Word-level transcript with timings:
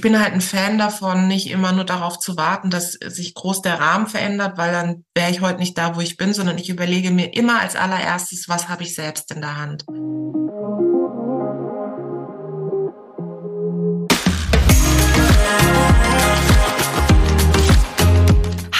ich 0.00 0.02
bin 0.02 0.18
halt 0.18 0.32
ein 0.32 0.40
Fan 0.40 0.78
davon, 0.78 1.28
nicht 1.28 1.50
immer 1.50 1.72
nur 1.72 1.84
darauf 1.84 2.18
zu 2.18 2.38
warten, 2.38 2.70
dass 2.70 2.92
sich 2.92 3.34
groß 3.34 3.60
der 3.60 3.80
Rahmen 3.80 4.06
verändert, 4.06 4.56
weil 4.56 4.72
dann 4.72 5.04
wäre 5.14 5.30
ich 5.30 5.42
heute 5.42 5.58
nicht 5.58 5.76
da, 5.76 5.94
wo 5.94 6.00
ich 6.00 6.16
bin, 6.16 6.32
sondern 6.32 6.56
ich 6.56 6.70
überlege 6.70 7.10
mir 7.10 7.34
immer 7.34 7.60
als 7.60 7.76
allererstes, 7.76 8.48
was 8.48 8.70
habe 8.70 8.82
ich 8.82 8.94
selbst 8.94 9.30
in 9.30 9.42
der 9.42 9.58
Hand. 9.58 9.84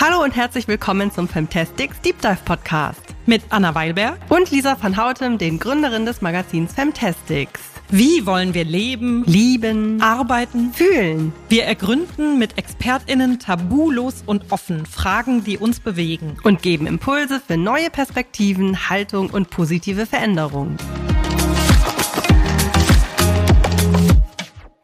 Hallo 0.01 0.25
und 0.25 0.35
herzlich 0.35 0.69
willkommen 0.69 1.13
zum 1.13 1.29
Femtastics 1.29 2.01
Deep 2.01 2.19
Dive 2.23 2.39
Podcast 2.47 3.03
mit 3.27 3.43
Anna 3.51 3.75
Weilberg 3.75 4.19
und 4.31 4.51
Lisa 4.51 4.75
van 4.81 4.97
Hautem, 4.97 5.37
den 5.37 5.59
Gründerin 5.59 6.07
des 6.07 6.23
Magazins 6.23 6.73
Femtastics. 6.73 7.61
Wie 7.93 8.25
wollen 8.25 8.55
wir 8.55 8.65
leben, 8.65 9.25
lieben, 9.25 10.01
arbeiten, 10.01 10.73
fühlen? 10.73 11.33
Wir 11.49 11.65
ergründen 11.65 12.39
mit 12.39 12.57
ExpertInnen 12.57 13.41
tabulos 13.41 14.23
und 14.25 14.53
offen 14.53 14.87
Fragen, 14.87 15.43
die 15.43 15.59
uns 15.59 15.81
bewegen. 15.81 16.37
Und 16.45 16.63
geben 16.63 16.87
Impulse 16.87 17.41
für 17.45 17.57
neue 17.57 17.91
Perspektiven, 17.91 18.89
Haltung 18.89 19.31
und 19.31 19.51
positive 19.51 20.07
Veränderungen. 20.07 20.77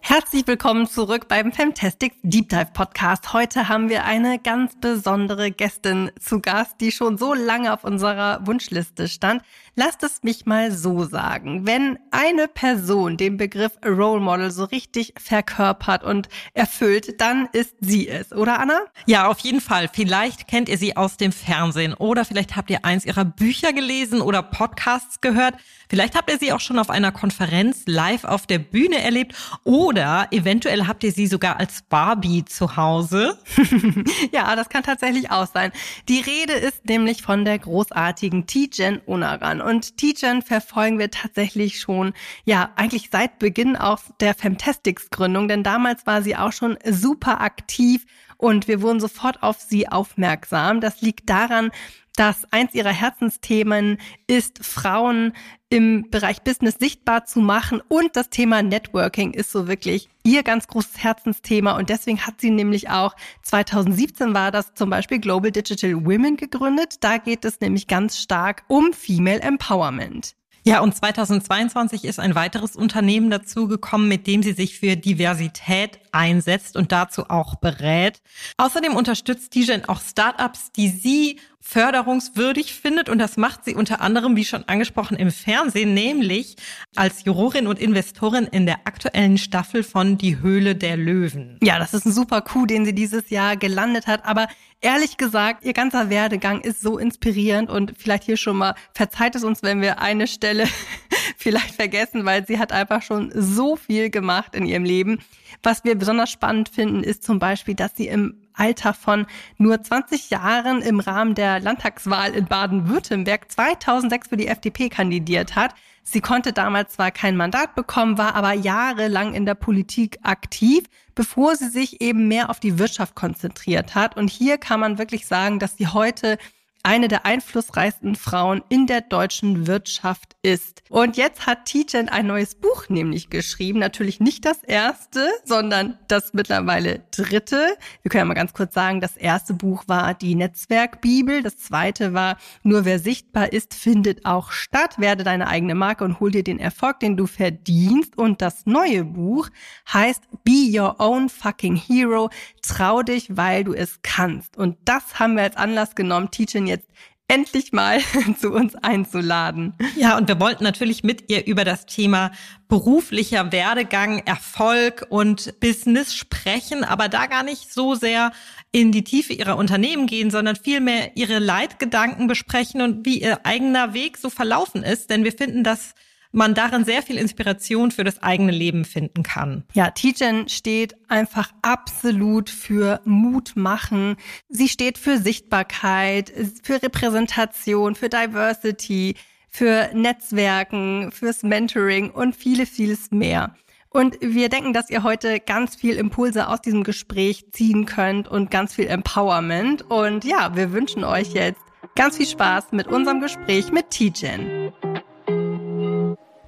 Herzlich 0.00 0.46
willkommen 0.46 0.88
zurück 0.88 1.28
beim 1.28 1.52
Fantastic 1.52 2.14
Deep 2.22 2.48
Dive 2.48 2.70
Podcast. 2.72 3.32
Heute 3.32 3.68
haben 3.68 3.88
wir 3.88 4.04
eine 4.04 4.38
ganz 4.38 4.74
besondere 4.80 5.50
Gästin 5.50 6.10
zu 6.18 6.40
Gast, 6.40 6.76
die 6.80 6.90
schon 6.90 7.18
so 7.18 7.34
lange 7.34 7.72
auf 7.72 7.84
unserer 7.84 8.44
Wunschliste 8.46 9.08
stand. 9.08 9.42
Lasst 9.78 10.02
es 10.04 10.22
mich 10.22 10.46
mal 10.46 10.72
so 10.72 11.04
sagen. 11.04 11.66
Wenn 11.66 11.98
eine 12.10 12.48
Person 12.48 13.18
den 13.18 13.36
Begriff 13.36 13.72
Role 13.84 14.22
Model 14.22 14.50
so 14.50 14.64
richtig 14.64 15.12
verkörpert 15.18 16.02
und 16.02 16.30
erfüllt, 16.54 17.20
dann 17.20 17.46
ist 17.52 17.74
sie 17.80 18.08
es, 18.08 18.32
oder 18.32 18.58
Anna? 18.58 18.80
Ja, 19.04 19.28
auf 19.28 19.40
jeden 19.40 19.60
Fall. 19.60 19.90
Vielleicht 19.92 20.48
kennt 20.48 20.70
ihr 20.70 20.78
sie 20.78 20.96
aus 20.96 21.18
dem 21.18 21.30
Fernsehen 21.30 21.92
oder 21.92 22.24
vielleicht 22.24 22.56
habt 22.56 22.70
ihr 22.70 22.86
eins 22.86 23.04
ihrer 23.04 23.26
Bücher 23.26 23.74
gelesen 23.74 24.22
oder 24.22 24.42
Podcasts 24.42 25.20
gehört. 25.20 25.56
Vielleicht 25.90 26.16
habt 26.16 26.30
ihr 26.30 26.38
sie 26.38 26.54
auch 26.54 26.60
schon 26.60 26.78
auf 26.78 26.88
einer 26.88 27.12
Konferenz 27.12 27.82
live 27.84 28.24
auf 28.24 28.46
der 28.46 28.58
Bühne 28.58 29.02
erlebt 29.02 29.34
oder 29.62 30.28
eventuell 30.30 30.86
habt 30.86 31.04
ihr 31.04 31.12
sie 31.12 31.26
sogar 31.26 31.60
als 31.60 31.82
Barbie 31.82 32.46
zu 32.46 32.78
Hause. 32.78 33.38
ja, 34.32 34.56
das 34.56 34.70
kann 34.70 34.84
tatsächlich 34.84 35.30
auch 35.30 35.46
sein. 35.46 35.70
Die 36.08 36.20
Rede 36.20 36.54
ist 36.54 36.86
nämlich 36.86 37.20
von 37.20 37.44
der 37.44 37.58
großartigen 37.58 38.46
Tijen 38.46 39.02
Onaran. 39.04 39.65
Und 39.66 39.96
Tijen 39.96 40.42
verfolgen 40.42 41.00
wir 41.00 41.10
tatsächlich 41.10 41.80
schon, 41.80 42.14
ja, 42.44 42.70
eigentlich 42.76 43.08
seit 43.10 43.40
Beginn 43.40 43.76
auch 43.76 43.98
der 44.20 44.34
Femtastics 44.34 45.10
Gründung, 45.10 45.48
denn 45.48 45.64
damals 45.64 46.06
war 46.06 46.22
sie 46.22 46.36
auch 46.36 46.52
schon 46.52 46.78
super 46.88 47.40
aktiv 47.40 48.06
und 48.36 48.68
wir 48.68 48.80
wurden 48.80 49.00
sofort 49.00 49.42
auf 49.42 49.60
sie 49.60 49.88
aufmerksam. 49.88 50.80
Das 50.80 51.00
liegt 51.00 51.28
daran, 51.28 51.72
dass 52.16 52.50
eins 52.50 52.74
ihrer 52.74 52.90
Herzensthemen 52.90 53.98
ist, 54.26 54.64
Frauen 54.64 55.32
im 55.68 56.08
Bereich 56.10 56.42
Business 56.42 56.76
sichtbar 56.78 57.24
zu 57.24 57.40
machen 57.40 57.82
und 57.88 58.16
das 58.16 58.30
Thema 58.30 58.62
Networking 58.62 59.32
ist 59.32 59.50
so 59.50 59.68
wirklich 59.68 60.08
ihr 60.22 60.42
ganz 60.42 60.68
großes 60.68 61.02
Herzensthema 61.02 61.76
und 61.76 61.88
deswegen 61.88 62.26
hat 62.26 62.40
sie 62.40 62.50
nämlich 62.50 62.88
auch 62.88 63.14
2017 63.42 64.32
war 64.32 64.50
das 64.50 64.74
zum 64.74 64.90
Beispiel 64.90 65.18
Global 65.18 65.50
Digital 65.50 66.04
Women 66.04 66.36
gegründet. 66.36 66.96
Da 67.00 67.18
geht 67.18 67.44
es 67.44 67.60
nämlich 67.60 67.86
ganz 67.86 68.18
stark 68.18 68.64
um 68.68 68.92
Female 68.92 69.40
Empowerment. 69.40 70.34
Ja, 70.64 70.80
und 70.80 70.96
2022 70.96 72.04
ist 72.04 72.18
ein 72.18 72.34
weiteres 72.34 72.74
Unternehmen 72.74 73.30
dazugekommen, 73.30 74.08
mit 74.08 74.26
dem 74.26 74.42
sie 74.42 74.52
sich 74.52 74.80
für 74.80 74.96
Diversität 74.96 76.00
einsetzt 76.16 76.76
und 76.76 76.90
dazu 76.90 77.28
auch 77.28 77.56
berät. 77.56 78.20
Außerdem 78.56 78.96
unterstützt 78.96 79.54
Dijen 79.54 79.84
auch 79.84 80.00
Startups, 80.00 80.72
die 80.72 80.88
sie 80.88 81.38
förderungswürdig 81.60 82.74
findet 82.74 83.08
und 83.08 83.18
das 83.18 83.36
macht 83.36 83.64
sie 83.64 83.74
unter 83.74 84.00
anderem, 84.00 84.36
wie 84.36 84.44
schon 84.44 84.62
angesprochen, 84.68 85.16
im 85.16 85.32
Fernsehen, 85.32 85.94
nämlich 85.94 86.54
als 86.94 87.24
Jurorin 87.24 87.66
und 87.66 87.80
Investorin 87.80 88.44
in 88.44 88.66
der 88.66 88.86
aktuellen 88.86 89.36
Staffel 89.36 89.82
von 89.82 90.16
Die 90.16 90.38
Höhle 90.38 90.76
der 90.76 90.96
Löwen. 90.96 91.58
Ja, 91.64 91.80
das 91.80 91.92
ist 91.92 92.06
ein 92.06 92.12
super 92.12 92.40
Coup, 92.40 92.68
den 92.68 92.84
sie 92.84 92.94
dieses 92.94 93.30
Jahr 93.30 93.56
gelandet 93.56 94.06
hat, 94.06 94.24
aber 94.24 94.46
ehrlich 94.80 95.16
gesagt, 95.16 95.64
ihr 95.64 95.72
ganzer 95.72 96.08
Werdegang 96.08 96.60
ist 96.60 96.80
so 96.80 96.98
inspirierend 96.98 97.68
und 97.68 97.94
vielleicht 97.98 98.22
hier 98.22 98.36
schon 98.36 98.58
mal 98.58 98.76
verzeiht 98.94 99.34
es 99.34 99.42
uns, 99.42 99.64
wenn 99.64 99.80
wir 99.80 100.00
eine 100.00 100.28
Stelle 100.28 100.68
vielleicht 101.36 101.74
vergessen, 101.74 102.24
weil 102.24 102.46
sie 102.46 102.60
hat 102.60 102.70
einfach 102.70 103.02
schon 103.02 103.32
so 103.34 103.74
viel 103.74 104.10
gemacht 104.10 104.54
in 104.54 104.66
ihrem 104.66 104.84
Leben. 104.84 105.18
Was 105.62 105.82
wir 105.84 105.96
besonders 106.06 106.30
spannend 106.30 106.68
finden, 106.68 107.02
ist 107.02 107.24
zum 107.24 107.40
Beispiel, 107.40 107.74
dass 107.74 107.96
sie 107.96 108.06
im 108.06 108.40
Alter 108.54 108.94
von 108.94 109.26
nur 109.58 109.82
20 109.82 110.30
Jahren 110.30 110.80
im 110.80 111.00
Rahmen 111.00 111.34
der 111.34 111.58
Landtagswahl 111.58 112.32
in 112.32 112.44
Baden-Württemberg 112.46 113.50
2006 113.50 114.28
für 114.28 114.36
die 114.36 114.46
FDP 114.46 114.88
kandidiert 114.88 115.56
hat. 115.56 115.74
Sie 116.04 116.20
konnte 116.20 116.52
damals 116.52 116.92
zwar 116.92 117.10
kein 117.10 117.36
Mandat 117.36 117.74
bekommen, 117.74 118.18
war 118.18 118.36
aber 118.36 118.52
jahrelang 118.52 119.34
in 119.34 119.46
der 119.46 119.56
Politik 119.56 120.20
aktiv, 120.22 120.84
bevor 121.16 121.56
sie 121.56 121.70
sich 121.70 122.00
eben 122.00 122.28
mehr 122.28 122.50
auf 122.50 122.60
die 122.60 122.78
Wirtschaft 122.78 123.16
konzentriert 123.16 123.96
hat. 123.96 124.16
Und 124.16 124.30
hier 124.30 124.58
kann 124.58 124.78
man 124.78 124.98
wirklich 124.98 125.26
sagen, 125.26 125.58
dass 125.58 125.76
sie 125.76 125.88
heute 125.88 126.38
eine 126.86 127.08
der 127.08 127.26
einflussreichsten 127.26 128.14
Frauen 128.14 128.62
in 128.68 128.86
der 128.86 129.00
deutschen 129.00 129.66
Wirtschaft 129.66 130.36
ist. 130.42 130.84
Und 130.88 131.16
jetzt 131.16 131.44
hat 131.44 131.64
Tijen 131.64 132.08
ein 132.08 132.28
neues 132.28 132.54
Buch 132.54 132.88
nämlich 132.88 133.28
geschrieben. 133.28 133.80
Natürlich 133.80 134.20
nicht 134.20 134.44
das 134.44 134.62
erste, 134.62 135.28
sondern 135.44 135.98
das 136.06 136.32
mittlerweile 136.32 137.02
dritte. 137.10 137.76
Wir 138.02 138.10
können 138.10 138.20
ja 138.20 138.24
mal 138.26 138.34
ganz 138.34 138.52
kurz 138.52 138.72
sagen, 138.72 139.00
das 139.00 139.16
erste 139.16 139.52
Buch 139.52 139.82
war 139.88 140.14
die 140.14 140.36
Netzwerkbibel. 140.36 141.42
Das 141.42 141.58
zweite 141.58 142.14
war 142.14 142.36
Nur 142.62 142.84
wer 142.84 143.00
sichtbar 143.00 143.52
ist, 143.52 143.74
findet 143.74 144.24
auch 144.24 144.52
statt. 144.52 145.00
Werde 145.00 145.24
deine 145.24 145.48
eigene 145.48 145.74
Marke 145.74 146.04
und 146.04 146.20
hol 146.20 146.30
dir 146.30 146.44
den 146.44 146.60
Erfolg, 146.60 147.00
den 147.00 147.16
du 147.16 147.26
verdienst. 147.26 148.16
Und 148.16 148.42
das 148.42 148.64
neue 148.64 149.04
Buch 149.04 149.48
heißt 149.92 150.22
Be 150.44 150.70
Your 150.72 151.00
Own 151.00 151.30
Fucking 151.30 151.74
Hero. 151.74 152.30
Trau 152.62 153.02
dich, 153.02 153.36
weil 153.36 153.64
du 153.64 153.74
es 153.74 154.02
kannst. 154.02 154.56
Und 154.56 154.76
das 154.84 155.18
haben 155.18 155.34
wir 155.34 155.42
als 155.42 155.56
Anlass 155.56 155.96
genommen, 155.96 156.30
Tijen 156.30 156.68
jetzt 156.68 156.75
jetzt 156.76 156.88
endlich 157.28 157.72
mal 157.72 158.00
zu 158.38 158.52
uns 158.52 158.74
einzuladen. 158.76 159.74
Ja, 159.96 160.16
und 160.16 160.28
wir 160.28 160.38
wollten 160.38 160.64
natürlich 160.64 161.02
mit 161.02 161.30
ihr 161.30 161.46
über 161.46 161.64
das 161.64 161.86
Thema 161.86 162.30
beruflicher 162.68 163.50
Werdegang, 163.52 164.20
Erfolg 164.20 165.06
und 165.08 165.58
Business 165.60 166.14
sprechen, 166.14 166.84
aber 166.84 167.08
da 167.08 167.26
gar 167.26 167.42
nicht 167.42 167.72
so 167.72 167.94
sehr 167.94 168.32
in 168.70 168.92
die 168.92 169.04
Tiefe 169.04 169.32
ihrer 169.32 169.56
Unternehmen 169.56 170.06
gehen, 170.06 170.30
sondern 170.30 170.56
vielmehr 170.56 171.16
ihre 171.16 171.38
Leitgedanken 171.38 172.26
besprechen 172.26 172.80
und 172.80 173.06
wie 173.06 173.20
ihr 173.20 173.44
eigener 173.44 173.92
Weg 173.94 174.18
so 174.18 174.30
verlaufen 174.30 174.82
ist. 174.82 175.10
Denn 175.10 175.24
wir 175.24 175.32
finden, 175.32 175.64
dass 175.64 175.94
man 176.36 176.54
darin 176.54 176.84
sehr 176.84 177.02
viel 177.02 177.16
Inspiration 177.16 177.90
für 177.90 178.04
das 178.04 178.22
eigene 178.22 178.52
Leben 178.52 178.84
finden 178.84 179.22
kann. 179.22 179.64
Ja, 179.72 179.90
Tijen 179.90 180.48
steht 180.48 180.94
einfach 181.08 181.50
absolut 181.62 182.50
für 182.50 183.00
Mut 183.04 183.52
machen. 183.56 184.16
Sie 184.48 184.68
steht 184.68 184.98
für 184.98 185.18
Sichtbarkeit, 185.18 186.32
für 186.62 186.82
Repräsentation, 186.82 187.94
für 187.94 188.08
Diversity, 188.10 189.16
für 189.48 189.90
Netzwerken, 189.94 191.10
fürs 191.10 191.42
Mentoring 191.42 192.10
und 192.10 192.36
viele, 192.36 192.66
vieles 192.66 193.10
mehr. 193.10 193.54
Und 193.88 194.18
wir 194.20 194.50
denken, 194.50 194.74
dass 194.74 194.90
ihr 194.90 195.02
heute 195.02 195.40
ganz 195.40 195.74
viel 195.74 195.96
Impulse 195.96 196.48
aus 196.48 196.60
diesem 196.60 196.84
Gespräch 196.84 197.50
ziehen 197.52 197.86
könnt 197.86 198.28
und 198.28 198.50
ganz 198.50 198.74
viel 198.74 198.88
Empowerment. 198.88 199.90
Und 199.90 200.26
ja, 200.26 200.54
wir 200.54 200.72
wünschen 200.72 201.02
euch 201.02 201.32
jetzt 201.32 201.62
ganz 201.94 202.18
viel 202.18 202.26
Spaß 202.26 202.72
mit 202.72 202.88
unserem 202.88 203.22
Gespräch 203.22 203.72
mit 203.72 203.88
Tijen. 203.88 204.72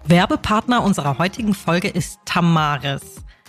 Werbepartner 0.09 0.83
unserer 0.83 1.19
heutigen 1.19 1.53
Folge 1.53 1.89
ist 1.89 2.21
Tamaris. 2.25 3.03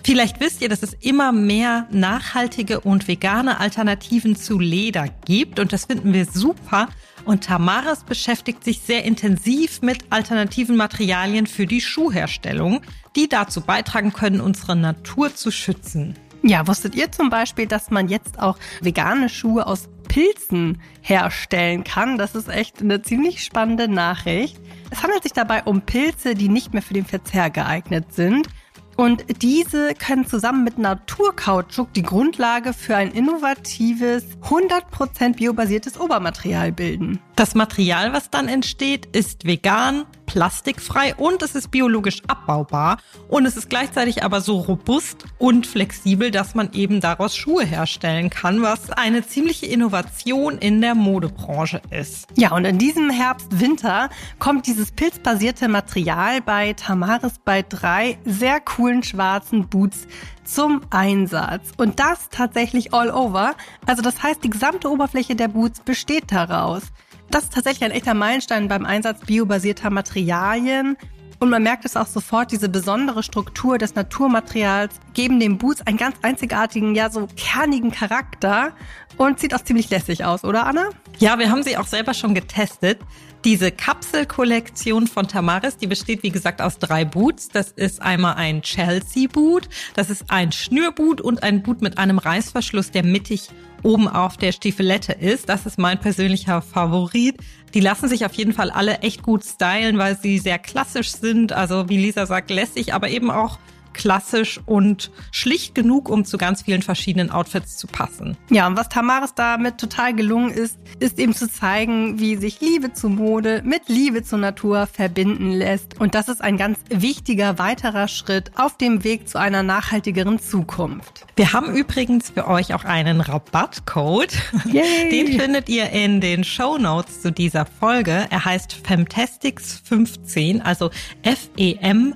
Vielleicht 0.04 0.42
wisst 0.42 0.62
ihr, 0.62 0.68
dass 0.68 0.84
es 0.84 0.94
immer 0.94 1.32
mehr 1.32 1.88
nachhaltige 1.90 2.82
und 2.82 3.08
vegane 3.08 3.62
Alternativen 3.62 4.36
zu 4.36 4.60
Leder 4.60 5.08
gibt 5.24 5.62
und 5.62 5.72
das 5.72 5.86
finden 5.86 6.12
wir 6.12 6.26
super. 6.26 6.90
Und 7.24 7.46
Tamaris 7.46 8.04
beschäftigt 8.04 8.66
sich 8.66 8.82
sehr 8.82 9.06
intensiv 9.06 9.82
mit 9.82 10.04
alternativen 10.10 10.76
Materialien 10.76 11.48
für 11.48 11.66
die 11.66 11.80
Schuhherstellung, 11.80 12.82
die 13.16 13.30
dazu 13.30 13.62
beitragen 13.62 14.12
können, 14.12 14.42
unsere 14.42 14.76
Natur 14.76 15.34
zu 15.34 15.52
schützen. 15.52 16.16
Ja, 16.42 16.68
wusstet 16.68 16.94
ihr 16.94 17.10
zum 17.12 17.30
Beispiel, 17.30 17.68
dass 17.68 17.90
man 17.90 18.10
jetzt 18.10 18.38
auch 18.38 18.58
vegane 18.82 19.30
Schuhe 19.30 19.66
aus 19.66 19.88
Pilzen 20.20 20.82
herstellen 21.02 21.86
kann? 21.86 22.18
Das 22.18 22.36
ist 22.36 22.50
echt 22.50 22.82
eine 22.82 23.02
ziemlich 23.02 23.42
spannende 23.42 23.88
Nachricht. 23.88 24.60
Es 24.90 25.02
handelt 25.02 25.24
sich 25.24 25.32
dabei 25.32 25.64
um 25.64 25.82
Pilze, 25.82 26.36
die 26.36 26.50
nicht 26.50 26.74
mehr 26.74 26.82
für 26.82 26.94
den 26.94 27.06
Verzehr 27.06 27.50
geeignet 27.50 28.14
sind. 28.14 28.50
Und 28.98 29.42
diese 29.42 29.94
können 29.94 30.28
zusammen 30.28 30.66
mit 30.66 30.78
Naturkautschuk 30.78 31.94
die 31.94 32.02
Grundlage 32.02 32.74
für 32.74 32.98
ein 32.98 33.12
innovatives, 33.12 34.26
100% 34.44 35.38
biobasiertes 35.38 35.98
Obermaterial 35.98 36.74
bilden. 36.74 37.22
Das 37.38 37.56
Material, 37.56 38.12
was 38.12 38.30
dann 38.30 38.50
entsteht, 38.50 39.06
ist 39.16 39.46
vegan, 39.46 40.04
plastikfrei 40.30 41.16
und 41.16 41.42
es 41.42 41.56
ist 41.56 41.72
biologisch 41.72 42.22
abbaubar 42.28 43.00
und 43.30 43.48
es 43.48 43.58
ist 43.58 43.68
gleichzeitig 43.68 44.24
aber 44.24 44.42
so 44.42 44.60
robust 44.60 45.26
und 45.40 45.66
flexibel, 45.66 46.30
dass 46.30 46.54
man 46.54 46.72
eben 46.74 47.02
daraus 47.02 47.36
Schuhe 47.36 47.66
herstellen 47.66 48.30
kann, 48.30 48.62
was 48.62 48.92
eine 48.92 49.26
ziemliche 49.26 49.66
Innovation 49.66 50.60
in 50.60 50.82
der 50.82 50.94
Modebranche 50.94 51.82
ist. 51.90 52.28
Ja, 52.38 52.52
und 52.52 52.66
in 52.66 52.78
diesem 52.78 53.10
Herbst, 53.10 53.60
Winter 53.60 54.12
kommt 54.38 54.68
dieses 54.68 54.92
pilzbasierte 54.92 55.68
Material 55.68 56.42
bei 56.42 56.74
Tamaris 56.74 57.40
bei 57.44 57.64
drei 57.64 58.20
sehr 58.24 58.60
coolen 58.60 59.02
schwarzen 59.02 59.68
Boots 59.68 60.06
zum 60.44 60.82
Einsatz. 60.92 61.72
Und 61.78 62.00
das 62.00 62.30
tatsächlich 62.30 62.94
all 62.94 63.10
over. 63.10 63.56
Also 63.88 64.04
das 64.04 64.22
heißt, 64.22 64.44
die 64.44 64.52
gesamte 64.52 64.92
Oberfläche 64.92 65.36
der 65.36 65.48
Boots 65.48 65.80
besteht 65.80 66.32
daraus. 66.32 66.84
Das 67.32 67.44
ist 67.44 67.54
tatsächlich 67.54 67.84
ein 67.84 67.92
echter 67.92 68.14
Meilenstein 68.14 68.68
beim 68.68 68.86
Einsatz 68.86 69.20
biobasierter 69.26 69.90
Materialien. 69.90 70.98
Und 71.40 71.50
man 71.50 71.64
merkt 71.64 71.86
es 71.86 71.96
auch 71.96 72.08
sofort, 72.08 72.52
diese 72.52 72.68
besondere 72.68 73.24
Struktur 73.24 73.78
des 73.78 73.96
Naturmaterials 73.96 74.96
geben 75.14 75.40
dem 75.40 75.58
Boots 75.58 75.82
einen 75.88 75.98
ganz 75.98 76.18
einzigartigen, 76.22 76.96
ja 76.96 77.10
so 77.10 77.28
kernigen 77.38 77.92
Charakter 77.92 78.74
und 79.16 79.40
sieht 79.40 79.54
auch 79.54 79.64
ziemlich 79.64 79.90
lässig 79.90 80.26
aus, 80.26 80.44
oder 80.44 80.66
Anna? 80.66 80.90
Ja, 81.18 81.40
wir 81.40 81.50
haben 81.50 81.64
sie 81.64 81.78
auch 81.78 81.88
selber 81.88 82.14
schon 82.14 82.36
getestet. 82.36 83.00
Diese 83.46 83.72
Kapselkollektion 83.72 85.08
von 85.08 85.30
Tamaris, 85.30 85.78
die 85.78 85.88
besteht 85.88 86.24
wie 86.24 86.30
gesagt 86.30 86.62
aus 86.62 86.78
drei 86.78 87.06
Boots. 87.06 87.48
Das 87.48 87.72
ist 87.72 88.02
einmal 88.02 88.36
ein 88.36 88.62
Chelsea 88.62 89.30
Boot, 89.32 89.70
das 89.96 90.10
ist 90.10 90.26
ein 90.28 90.52
Schnürboot 90.52 91.22
und 91.22 91.42
ein 91.42 91.64
Boot 91.64 91.82
mit 91.82 91.98
einem 91.98 92.18
Reißverschluss, 92.18 92.92
der 92.92 93.06
mittig 93.06 93.50
oben 93.82 94.10
auf 94.10 94.36
der 94.36 94.52
Stiefelette 94.52 95.14
ist. 95.14 95.48
Das 95.48 95.66
ist 95.66 95.80
mein 95.80 96.02
persönlicher 96.02 96.62
Favorit. 96.62 97.38
Die 97.74 97.80
lassen 97.80 98.08
sich 98.08 98.26
auf 98.26 98.34
jeden 98.34 98.54
Fall 98.54 98.72
alle 98.72 99.00
echt 99.00 99.24
gut 99.24 99.44
stylen, 99.44 99.98
weil 99.98 100.18
sie 100.18 100.40
sehr 100.40 100.60
klassisch 100.60 101.12
sind. 101.12 101.54
Also 101.54 101.90
wie 101.90 101.98
Lisa 101.98 102.26
sagt, 102.26 102.50
lässig, 102.50 102.94
aber 102.94 103.10
eben 103.10 103.32
auch 103.32 103.60
klassisch 104.00 104.62
und 104.66 105.12
schlicht 105.32 105.76
genug, 105.76 106.10
um 106.10 106.24
zu 106.24 106.38
ganz 106.38 106.62
vielen 106.62 106.82
verschiedenen 106.82 107.32
Outfits 107.32 107.76
zu 107.76 107.86
passen. 107.86 108.38
Ja, 108.50 108.66
und 108.66 108.78
was 108.78 108.88
Tamaris 108.88 109.34
damit 109.36 109.78
total 109.78 110.16
gelungen 110.16 110.52
ist, 110.52 110.78
ist 111.00 111.20
eben 111.20 111.36
zu 111.36 111.52
zeigen, 111.52 112.18
wie 112.18 112.38
sich 112.38 112.62
Liebe 112.62 112.94
zu 112.94 113.10
Mode 113.10 113.62
mit 113.66 113.90
Liebe 113.90 114.24
zur 114.24 114.40
Natur 114.40 114.88
verbinden 114.88 115.52
lässt. 115.52 116.00
Und 116.00 116.16
das 116.16 116.30
ist 116.30 116.42
ein 116.42 116.56
ganz 116.56 116.80
wichtiger 116.90 117.60
weiterer 117.60 118.08
Schritt 118.08 118.52
auf 118.56 118.78
dem 118.78 119.04
Weg 119.04 119.28
zu 119.28 119.38
einer 119.38 119.64
nachhaltigeren 119.64 120.40
Zukunft. 120.40 121.26
Wir 121.36 121.52
haben 121.52 121.76
übrigens 121.76 122.30
für 122.30 122.48
euch 122.48 122.74
auch 122.74 122.86
einen 122.86 123.20
Rabattcode. 123.20 124.32
Yay. 124.66 125.10
Den 125.10 125.40
findet 125.40 125.68
ihr 125.68 125.90
in 125.90 126.22
den 126.22 126.46
Show 126.46 126.78
Notes 126.78 127.22
zu 127.22 127.34
dieser 127.34 127.66
Folge. 127.66 128.28
Er 128.30 128.46
heißt 128.46 128.78
Femtastics15, 128.88 130.62
also 130.62 130.90
F-E-M 131.24 132.14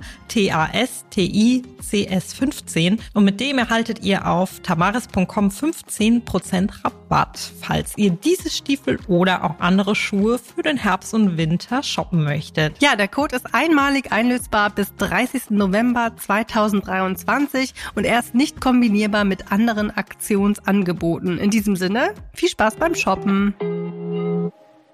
TASTICS15 1.74 3.00
und 3.14 3.24
mit 3.24 3.40
dem 3.40 3.58
erhaltet 3.58 4.04
ihr 4.04 4.28
auf 4.28 4.60
tamaris.com 4.62 5.50
15% 5.50 6.84
Rabatt, 6.84 7.40
falls 7.62 7.94
ihr 7.98 8.12
diese 8.12 8.50
Stiefel 8.50 9.00
oder 9.08 9.44
auch 9.44 9.60
andere 9.60 9.96
Schuhe 9.96 10.40
für 10.40 10.64
den 10.64 10.78
Herbst 10.78 11.14
und 11.14 11.38
Winter 11.38 11.84
shoppen 11.84 12.24
möchtet. 12.24 12.82
Ja, 12.82 12.96
der 12.96 13.08
Code 13.08 13.36
ist 13.36 13.54
einmalig 13.54 14.12
einlösbar 14.12 14.70
bis 14.70 14.96
30. 14.96 15.52
November 15.52 16.14
2023 16.16 17.74
und 17.96 18.06
er 18.06 18.20
ist 18.20 18.36
nicht 18.36 18.62
kombinierbar 18.62 19.26
mit 19.26 19.52
anderen 19.52 19.92
Aktionsangeboten. 19.92 21.38
In 21.38 21.50
diesem 21.50 21.76
Sinne, 21.76 22.14
viel 22.34 22.50
Spaß 22.50 22.76
beim 22.76 22.96
Shoppen. 22.96 23.54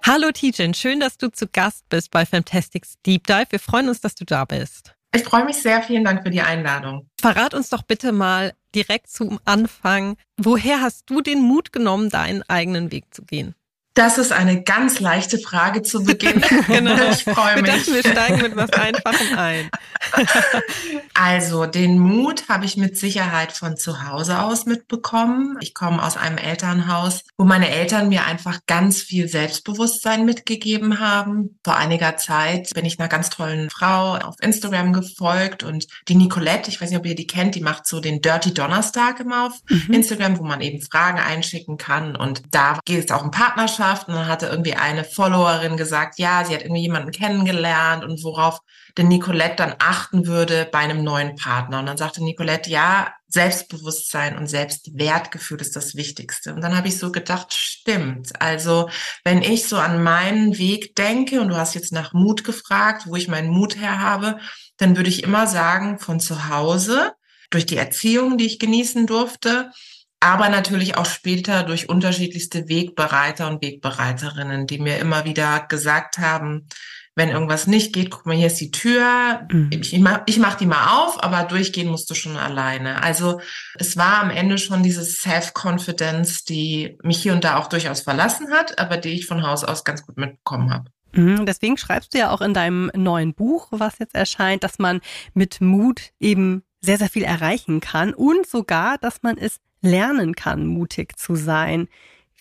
Hallo 0.02 0.32
Tijen, 0.32 0.74
schön, 0.74 1.00
dass 1.00 1.18
du 1.18 1.30
zu 1.30 1.48
Gast 1.48 1.88
bist 1.90 2.10
bei 2.12 2.26
Fantastics 2.26 2.96
Deep 3.06 3.28
Dive. 3.28 3.48
Wir 3.50 3.60
freuen 3.60 3.90
uns, 3.90 4.02
dass 4.02 4.16
du 4.16 4.26
da 4.26 4.46
bist. 4.46 4.96
Ich 5.14 5.24
freue 5.24 5.46
mich 5.46 5.58
sehr. 5.58 5.82
Vielen 5.82 6.04
Dank 6.04 6.24
für 6.24 6.30
die 6.30 6.42
Einladung. 6.42 7.10
Verrat 7.20 7.54
uns 7.54 7.70
doch 7.70 7.82
bitte 7.84 8.12
mal 8.12 8.54
direkt 8.76 9.10
zum 9.10 9.40
Anfang, 9.46 10.18
woher 10.38 10.82
hast 10.82 11.10
du 11.10 11.22
den 11.22 11.42
Mut 11.42 11.72
genommen, 11.72 12.10
deinen 12.10 12.44
eigenen 12.44 12.92
Weg 12.92 13.06
zu 13.12 13.24
gehen? 13.24 13.56
Das 14.00 14.18
ist 14.18 14.32
eine 14.32 14.64
ganz 14.64 15.02
leichte 15.02 15.40
Frage 15.40 15.82
zu 15.82 16.06
Beginn. 16.06 16.42
genau. 16.68 16.96
Ich 17.10 17.26
freue 17.26 17.62
mich. 17.62 17.88
Wir, 17.88 17.96
wir 17.96 18.12
steigen 18.12 18.42
mit 18.42 18.56
was 18.56 18.72
Einfachem 18.72 19.38
ein. 19.38 19.70
also, 21.14 21.66
den 21.66 22.00
Mut 22.00 22.48
habe 22.48 22.64
ich 22.64 22.78
mit 22.78 22.98
Sicherheit 22.98 23.52
von 23.52 23.76
zu 23.76 24.08
Hause 24.08 24.42
aus 24.42 24.66
mitbekommen. 24.66 25.58
Ich 25.60 25.74
komme 25.74 26.02
aus 26.02 26.16
einem 26.16 26.38
Elternhaus, 26.38 27.24
wo 27.38 27.44
meine 27.44 27.70
Eltern 27.70 28.08
mir 28.08 28.26
einfach 28.26 28.60
ganz 28.68 29.02
viel 29.02 29.28
Selbstbewusstsein 29.28 30.24
mitgegeben 30.24 31.00
haben. 31.02 31.60
Vor 31.66 31.76
einiger 31.76 32.16
Zeit 32.16 32.70
bin 32.74 32.86
ich 32.86 33.00
einer 33.00 33.10
ganz 33.10 33.30
tollen 33.30 33.70
Frau 33.70 34.16
auf 34.16 34.36
Instagram 34.40 34.94
gefolgt 34.94 35.64
und 35.64 35.88
die 36.08 36.16
Nicolette, 36.16 36.70
ich 36.70 36.80
weiß 36.80 36.90
nicht, 36.90 37.00
ob 37.00 37.06
ihr 37.06 37.16
die 37.16 37.28
kennt, 37.28 37.56
die 37.56 37.62
macht 37.62 37.86
so 37.86 38.00
den 38.00 38.22
Dirty 38.22 38.54
Donnerstag 38.54 39.20
immer 39.20 39.48
auf 39.48 39.54
mhm. 39.68 39.94
Instagram, 39.94 40.40
wo 40.40 40.44
man 40.44 40.62
eben 40.62 40.82
Fragen 40.82 41.20
einschicken 41.20 41.78
kann. 41.78 42.16
Und 42.16 42.44
da 42.52 42.80
geht 42.86 43.06
es 43.06 43.12
auch 43.12 43.24
um 43.24 43.32
Partnerschaft 43.32 43.89
Partnerschaft 43.90 44.08
und 44.08 44.16
dann 44.16 44.28
hatte 44.28 44.48
irgendwie 44.48 44.76
eine 44.76 45.04
Followerin 45.04 45.78
gesagt, 45.78 46.20
ja, 46.20 46.44
sie 46.46 46.54
hat 46.54 46.62
irgendwie 46.62 46.82
jemanden 46.82 47.12
kennengelernt 47.12 48.04
und 48.04 48.24
worauf 48.24 48.60
denn 48.98 49.08
Nicolette 49.08 49.56
dann 49.58 49.76
achten 49.80 50.26
würde 50.26 50.68
bei 50.72 50.80
einem 50.80 51.04
neuen 51.04 51.36
Partner. 51.36 51.80
Und 51.80 51.86
dann 51.86 51.98
sagte 51.98 52.24
Nicolette, 52.24 52.70
ja, 52.70 53.14
Selbstbewusstsein 53.28 54.38
und 54.38 54.48
Selbstwertgefühl 54.48 55.62
ist 55.62 55.76
das 55.76 55.96
Wichtigste. 55.96 56.54
Und 56.54 56.62
dann 56.62 56.76
habe 56.76 56.88
ich 56.88 56.98
so 56.98 57.12
gedacht, 57.12 57.54
stimmt. 57.54 58.42
Also 58.42 58.90
wenn 59.24 59.44
ich 59.44 59.68
so 59.68 59.78
an 59.78 60.02
meinen 60.02 60.58
Weg 60.58 60.96
denke 60.96 61.40
und 61.40 61.50
du 61.50 61.56
hast 61.56 61.76
jetzt 61.76 61.94
nach 61.94 62.14
Mut 62.14 62.44
gefragt, 62.44 63.04
wo 63.06 63.16
ich 63.16 63.28
meinen 63.28 63.50
Mut 63.50 63.80
her 63.80 64.00
habe, 64.00 64.40
dann 64.78 64.98
würde 64.98 65.10
ich 65.10 65.24
immer 65.24 65.46
sagen, 65.46 66.00
von 66.00 66.20
zu 66.20 66.50
Hause, 66.50 67.14
durch 67.52 67.66
die 67.66 67.78
Erziehung, 67.78 68.38
die 68.38 68.46
ich 68.46 68.60
genießen 68.60 69.08
durfte, 69.08 69.72
aber 70.20 70.50
natürlich 70.50 70.98
auch 70.98 71.06
später 71.06 71.64
durch 71.64 71.90
unterschiedlichste 71.90 72.68
Wegbereiter 72.68 73.48
und 73.48 73.62
Wegbereiterinnen, 73.62 74.68
die 74.68 74.80
mir 74.80 74.98
immer 74.98 75.26
wieder 75.26 75.66
gesagt 75.68 76.18
haben, 76.18 76.68
wenn 77.16 77.30
irgendwas 77.30 77.68
nicht 77.68 77.92
geht, 77.94 78.12
guck 78.12 78.26
mal, 78.26 78.36
hier 78.36 78.48
ist 78.48 78.62
die 78.62 78.72
Tür, 78.72 79.46
mhm. 79.52 79.70
ich, 79.72 79.98
mach, 80.00 80.22
ich 80.26 80.40
mach 80.40 80.56
die 80.56 80.66
mal 80.66 81.02
auf, 81.02 81.22
aber 81.22 81.44
durchgehen 81.44 81.90
musst 81.90 82.10
du 82.10 82.16
schon 82.16 82.38
alleine. 82.38 83.04
Also 83.04 83.42
es 83.76 83.98
war 83.98 84.22
am 84.22 84.30
Ende 84.30 84.58
schon 84.58 84.84
diese 84.84 85.04
Self-Confidence, 85.04 86.46
die 86.46 86.98
mich 87.04 87.22
hier 87.22 87.34
und 87.34 87.44
da 87.44 87.58
auch 87.58 87.68
durchaus 87.68 88.02
verlassen 88.02 88.52
hat, 88.52 88.80
aber 88.80 88.98
die 88.98 89.10
ich 89.10 89.26
von 89.26 89.46
Haus 89.46 89.64
aus 89.66 89.84
ganz 89.84 90.06
gut 90.06 90.18
mitbekommen 90.18 90.72
habe. 90.72 90.92
Mhm, 91.12 91.46
deswegen 91.46 91.78
schreibst 91.78 92.14
du 92.14 92.20
ja 92.20 92.32
auch 92.32 92.42
in 92.42 92.54
deinem 92.54 92.92
neuen 92.96 93.34
Buch, 93.34 93.68
was 93.72 94.00
jetzt 94.00 94.16
erscheint, 94.16 94.64
dass 94.64 94.80
man 94.80 95.02
mit 95.34 95.60
Mut 95.60 96.12
eben 96.20 96.64
sehr, 96.82 96.98
sehr 96.98 97.10
viel 97.10 97.24
erreichen 97.24 97.82
kann 97.82 98.14
und 98.14 98.48
sogar, 98.48 98.98
dass 98.98 99.24
man 99.24 99.38
es 99.38 99.60
lernen 99.82 100.36
kann, 100.36 100.66
mutig 100.66 101.18
zu 101.18 101.36
sein. 101.36 101.88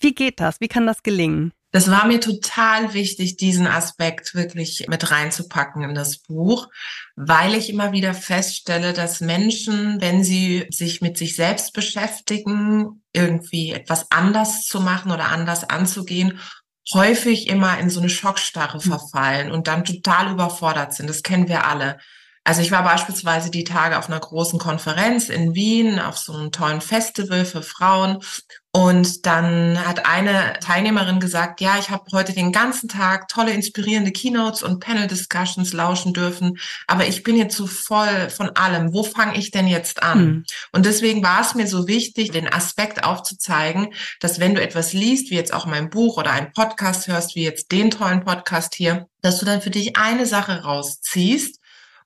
Wie 0.01 0.15
geht 0.15 0.41
das? 0.41 0.61
Wie 0.61 0.69
kann 0.69 0.87
das 0.87 1.03
gelingen? 1.03 1.53
Das 1.71 1.91
war 1.91 2.07
mir 2.07 2.19
total 2.19 2.95
wichtig, 2.95 3.37
diesen 3.37 3.67
Aspekt 3.67 4.35
wirklich 4.35 4.87
mit 4.89 5.11
reinzupacken 5.11 5.83
in 5.83 5.95
das 5.95 6.19
Buch, 6.19 6.69
weil 7.15 7.55
ich 7.55 7.69
immer 7.69 7.93
wieder 7.93 8.15
feststelle, 8.15 8.95
dass 8.95 9.21
Menschen, 9.21 10.01
wenn 10.01 10.25
sie 10.25 10.67
sich 10.71 11.03
mit 11.03 11.19
sich 11.19 11.37
selbst 11.37 11.75
beschäftigen, 11.75 13.03
irgendwie 13.13 13.73
etwas 13.73 14.11
anders 14.11 14.63
zu 14.63 14.81
machen 14.81 15.13
oder 15.13 15.27
anders 15.27 15.69
anzugehen, 15.69 16.41
häufig 16.95 17.49
immer 17.49 17.79
in 17.79 17.91
so 17.91 18.01
eine 18.01 18.09
Schockstarre 18.09 18.83
hm. 18.83 18.91
verfallen 18.91 19.53
und 19.53 19.69
dann 19.69 19.85
total 19.85 20.33
überfordert 20.33 20.95
sind. 20.95 21.11
Das 21.11 21.23
kennen 21.23 21.49
wir 21.49 21.67
alle. 21.67 21.99
Also 22.49 22.63
ich 22.63 22.71
war 22.71 22.83
beispielsweise 22.83 23.51
die 23.51 23.65
Tage 23.65 23.99
auf 23.99 24.09
einer 24.09 24.21
großen 24.21 24.59
Konferenz 24.59 25.29
in 25.29 25.55
Wien, 25.55 26.01
auf 26.01 26.17
so 26.17 26.33
einem 26.33 26.51
tollen 26.51 26.81
Festival 26.81 27.45
für 27.45 27.63
Frauen. 27.63 28.21
Und 28.73 29.27
dann 29.27 29.79
hat 29.87 30.07
eine 30.07 30.55
Teilnehmerin 30.61 31.21
gesagt, 31.21 31.61
ja, 31.61 31.77
ich 31.79 31.91
habe 31.91 32.05
heute 32.11 32.33
den 32.33 32.51
ganzen 32.51 32.89
Tag 32.89 33.29
tolle, 33.29 33.53
inspirierende 33.53 34.13
Keynotes 34.13 34.63
und 34.63 34.81
Panel-Discussions 34.81 35.75
lauschen 35.75 36.15
dürfen, 36.15 36.59
aber 36.87 37.07
ich 37.07 37.23
bin 37.23 37.37
jetzt 37.37 37.55
so 37.55 37.67
voll 37.67 38.31
von 38.31 38.49
allem. 38.57 38.95
Wo 38.95 39.03
fange 39.03 39.37
ich 39.37 39.51
denn 39.51 39.69
jetzt 39.69 40.03
an? 40.03 40.25
Mhm. 40.25 40.45
Und 40.73 40.87
deswegen 40.87 41.23
war 41.23 41.43
es 41.43 41.55
mir 41.55 41.67
so 41.67 41.87
wichtig, 41.87 42.31
den 42.31 42.51
Aspekt 42.51 43.05
aufzuzeigen, 43.05 43.93
dass 44.21 44.41
wenn 44.41 44.55
du 44.55 44.63
etwas 44.63 44.95
liest, 44.95 45.31
wie 45.31 45.37
jetzt 45.37 45.53
auch 45.53 45.67
mein 45.67 45.91
Buch 45.91 46.17
oder 46.17 46.31
einen 46.31 46.53
Podcast 46.53 47.09
hörst, 47.09 47.37
wie 47.37 47.45
jetzt 47.45 47.73
den 47.73 47.91
tollen 47.91 48.25
Podcast 48.25 48.75
hier, 48.75 49.07
dass 49.21 49.39
du 49.39 49.45
dann 49.45 49.61
für 49.61 49.71
dich 49.71 49.99
eine 49.99 50.25
Sache 50.25 50.63
rausziehst, 50.63 51.58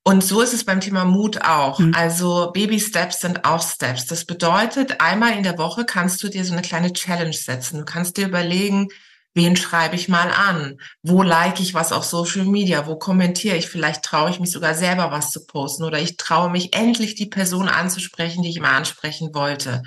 und 0.05 0.25
so 0.25 0.41
ist 0.41 0.53
es 0.53 0.65
beim 0.65 0.81
Thema 0.81 1.05
Mut 1.05 1.43
auch. 1.43 1.79
Mhm. 1.79 1.95
Also 1.95 2.51
Baby 2.53 2.81
Steps 2.81 3.21
sind 3.21 3.45
auch 3.45 3.63
Steps. 3.63 4.07
Das 4.07 4.25
bedeutet, 4.25 5.01
einmal 5.01 5.37
in 5.37 5.45
der 5.45 5.59
Woche 5.59 5.85
kannst 5.85 6.23
du 6.23 6.29
dir 6.29 6.45
so 6.45 6.53
eine 6.53 6.63
kleine 6.63 6.93
Challenge 6.93 7.33
setzen. 7.33 7.79
Du 7.79 7.85
kannst 7.85 8.17
dir 8.17 8.27
überlegen, 8.27 8.89
wen 9.35 9.55
schreibe 9.55 9.95
ich 9.95 10.09
mal 10.09 10.31
an? 10.31 10.79
Wo 11.03 11.23
like 11.23 11.61
ich 11.61 11.75
was 11.75 11.93
auf 11.93 12.05
Social 12.05 12.45
Media? 12.45 12.87
Wo 12.89 12.97
kommentiere 12.97 13.57
ich? 13.57 13.69
Vielleicht 13.69 14.03
traue 14.03 14.31
ich 14.31 14.41
mich 14.41 14.51
sogar 14.51 14.75
selber 14.75 15.13
was 15.13 15.31
zu 15.31 15.47
posten 15.47 15.85
oder 15.85 16.01
ich 16.01 16.17
traue 16.17 16.51
mich 16.51 16.75
endlich 16.75 17.15
die 17.15 17.27
Person 17.27 17.69
anzusprechen, 17.69 18.43
die 18.43 18.51
ich 18.51 18.57
immer 18.57 18.73
ansprechen 18.73 19.33
wollte. 19.35 19.83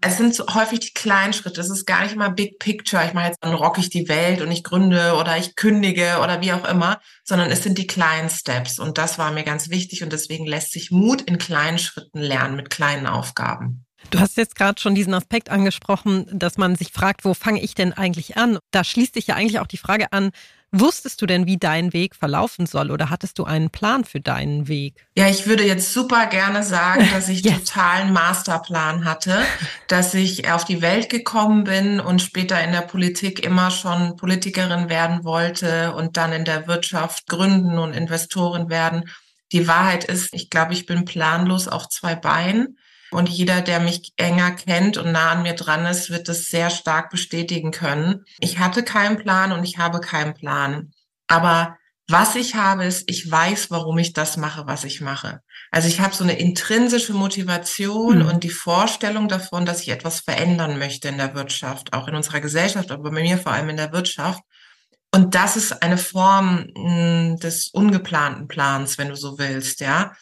Es 0.00 0.16
sind 0.16 0.34
so 0.34 0.46
häufig 0.54 0.80
die 0.80 0.92
kleinen 0.92 1.32
Schritte. 1.32 1.60
Es 1.60 1.70
ist 1.70 1.86
gar 1.86 2.02
nicht 2.02 2.14
immer 2.14 2.30
Big 2.30 2.58
Picture. 2.58 3.04
Ich 3.04 3.14
mache 3.14 3.28
jetzt 3.28 3.38
dann 3.40 3.54
rock 3.54 3.78
ich 3.78 3.90
die 3.90 4.08
Welt 4.08 4.40
und 4.40 4.52
ich 4.52 4.62
gründe 4.62 5.14
oder 5.18 5.36
ich 5.36 5.56
kündige 5.56 6.20
oder 6.22 6.40
wie 6.40 6.52
auch 6.52 6.64
immer, 6.64 7.00
sondern 7.24 7.50
es 7.50 7.62
sind 7.62 7.78
die 7.78 7.86
kleinen 7.86 8.30
Steps. 8.30 8.78
Und 8.78 8.96
das 8.96 9.18
war 9.18 9.32
mir 9.32 9.42
ganz 9.42 9.70
wichtig 9.70 10.02
und 10.04 10.12
deswegen 10.12 10.46
lässt 10.46 10.72
sich 10.72 10.90
Mut 10.90 11.22
in 11.22 11.38
kleinen 11.38 11.78
Schritten 11.78 12.20
lernen 12.20 12.54
mit 12.54 12.70
kleinen 12.70 13.06
Aufgaben. 13.06 13.84
Du 14.10 14.20
hast 14.20 14.36
jetzt 14.36 14.54
gerade 14.54 14.80
schon 14.80 14.94
diesen 14.94 15.12
Aspekt 15.12 15.50
angesprochen, 15.50 16.26
dass 16.32 16.56
man 16.56 16.76
sich 16.76 16.92
fragt, 16.92 17.24
wo 17.24 17.34
fange 17.34 17.60
ich 17.60 17.74
denn 17.74 17.92
eigentlich 17.92 18.36
an? 18.36 18.58
Da 18.70 18.84
schließt 18.84 19.14
sich 19.14 19.26
ja 19.26 19.34
eigentlich 19.34 19.58
auch 19.58 19.66
die 19.66 19.76
Frage 19.76 20.12
an, 20.12 20.30
Wusstest 20.70 21.22
du 21.22 21.26
denn, 21.26 21.46
wie 21.46 21.56
dein 21.56 21.94
Weg 21.94 22.14
verlaufen 22.14 22.66
soll 22.66 22.90
oder 22.90 23.08
hattest 23.08 23.38
du 23.38 23.44
einen 23.44 23.70
Plan 23.70 24.04
für 24.04 24.20
deinen 24.20 24.68
Weg? 24.68 25.06
Ja, 25.16 25.26
ich 25.26 25.46
würde 25.46 25.64
jetzt 25.64 25.94
super 25.94 26.26
gerne 26.26 26.62
sagen, 26.62 27.08
dass 27.12 27.30
ich 27.30 27.40
yes. 27.44 27.64
totalen 27.64 28.12
Masterplan 28.12 29.06
hatte, 29.06 29.42
dass 29.86 30.12
ich 30.12 30.50
auf 30.50 30.66
die 30.66 30.82
Welt 30.82 31.08
gekommen 31.08 31.64
bin 31.64 32.00
und 32.00 32.20
später 32.20 32.62
in 32.62 32.72
der 32.72 32.82
Politik 32.82 33.42
immer 33.42 33.70
schon 33.70 34.16
Politikerin 34.16 34.90
werden 34.90 35.24
wollte 35.24 35.94
und 35.94 36.18
dann 36.18 36.32
in 36.32 36.44
der 36.44 36.66
Wirtschaft 36.66 37.26
gründen 37.28 37.78
und 37.78 37.94
Investorin 37.94 38.68
werden. 38.68 39.04
Die 39.52 39.66
Wahrheit 39.66 40.04
ist, 40.04 40.34
ich 40.34 40.50
glaube, 40.50 40.74
ich 40.74 40.84
bin 40.84 41.06
planlos 41.06 41.68
auf 41.68 41.88
zwei 41.88 42.14
Beinen. 42.14 42.76
Und 43.10 43.28
jeder, 43.28 43.62
der 43.62 43.80
mich 43.80 44.12
enger 44.16 44.50
kennt 44.50 44.98
und 44.98 45.12
nah 45.12 45.32
an 45.32 45.42
mir 45.42 45.54
dran 45.54 45.86
ist, 45.86 46.10
wird 46.10 46.28
es 46.28 46.48
sehr 46.48 46.70
stark 46.70 47.10
bestätigen 47.10 47.70
können. 47.70 48.24
Ich 48.38 48.58
hatte 48.58 48.82
keinen 48.82 49.16
Plan 49.16 49.52
und 49.52 49.64
ich 49.64 49.78
habe 49.78 50.00
keinen 50.00 50.34
Plan. 50.34 50.92
Aber 51.26 51.78
was 52.06 52.36
ich 52.36 52.54
habe, 52.54 52.84
ist, 52.84 53.10
ich 53.10 53.30
weiß, 53.30 53.70
warum 53.70 53.98
ich 53.98 54.12
das 54.14 54.36
mache, 54.36 54.66
was 54.66 54.84
ich 54.84 55.00
mache. 55.00 55.42
Also 55.70 55.88
ich 55.88 56.00
habe 56.00 56.14
so 56.14 56.24
eine 56.24 56.38
intrinsische 56.38 57.12
Motivation 57.12 58.20
mhm. 58.20 58.26
und 58.26 58.44
die 58.44 58.50
Vorstellung 58.50 59.28
davon, 59.28 59.66
dass 59.66 59.82
ich 59.82 59.90
etwas 59.90 60.20
verändern 60.20 60.78
möchte 60.78 61.08
in 61.08 61.18
der 61.18 61.34
Wirtschaft, 61.34 61.92
auch 61.92 62.08
in 62.08 62.14
unserer 62.14 62.40
Gesellschaft, 62.40 62.90
aber 62.90 63.10
bei 63.10 63.22
mir 63.22 63.36
vor 63.36 63.52
allem 63.52 63.68
in 63.68 63.76
der 63.76 63.92
Wirtschaft. 63.92 64.42
Und 65.14 65.34
das 65.34 65.56
ist 65.56 65.82
eine 65.82 65.98
Form 65.98 66.66
mh, 66.74 66.74
hm, 66.76 67.36
des 67.40 67.68
ungeplanten 67.68 68.48
Plans, 68.48 68.96
wenn 68.98 69.08
du 69.08 69.16
so 69.16 69.38
willst, 69.38 69.80
ja 69.80 70.12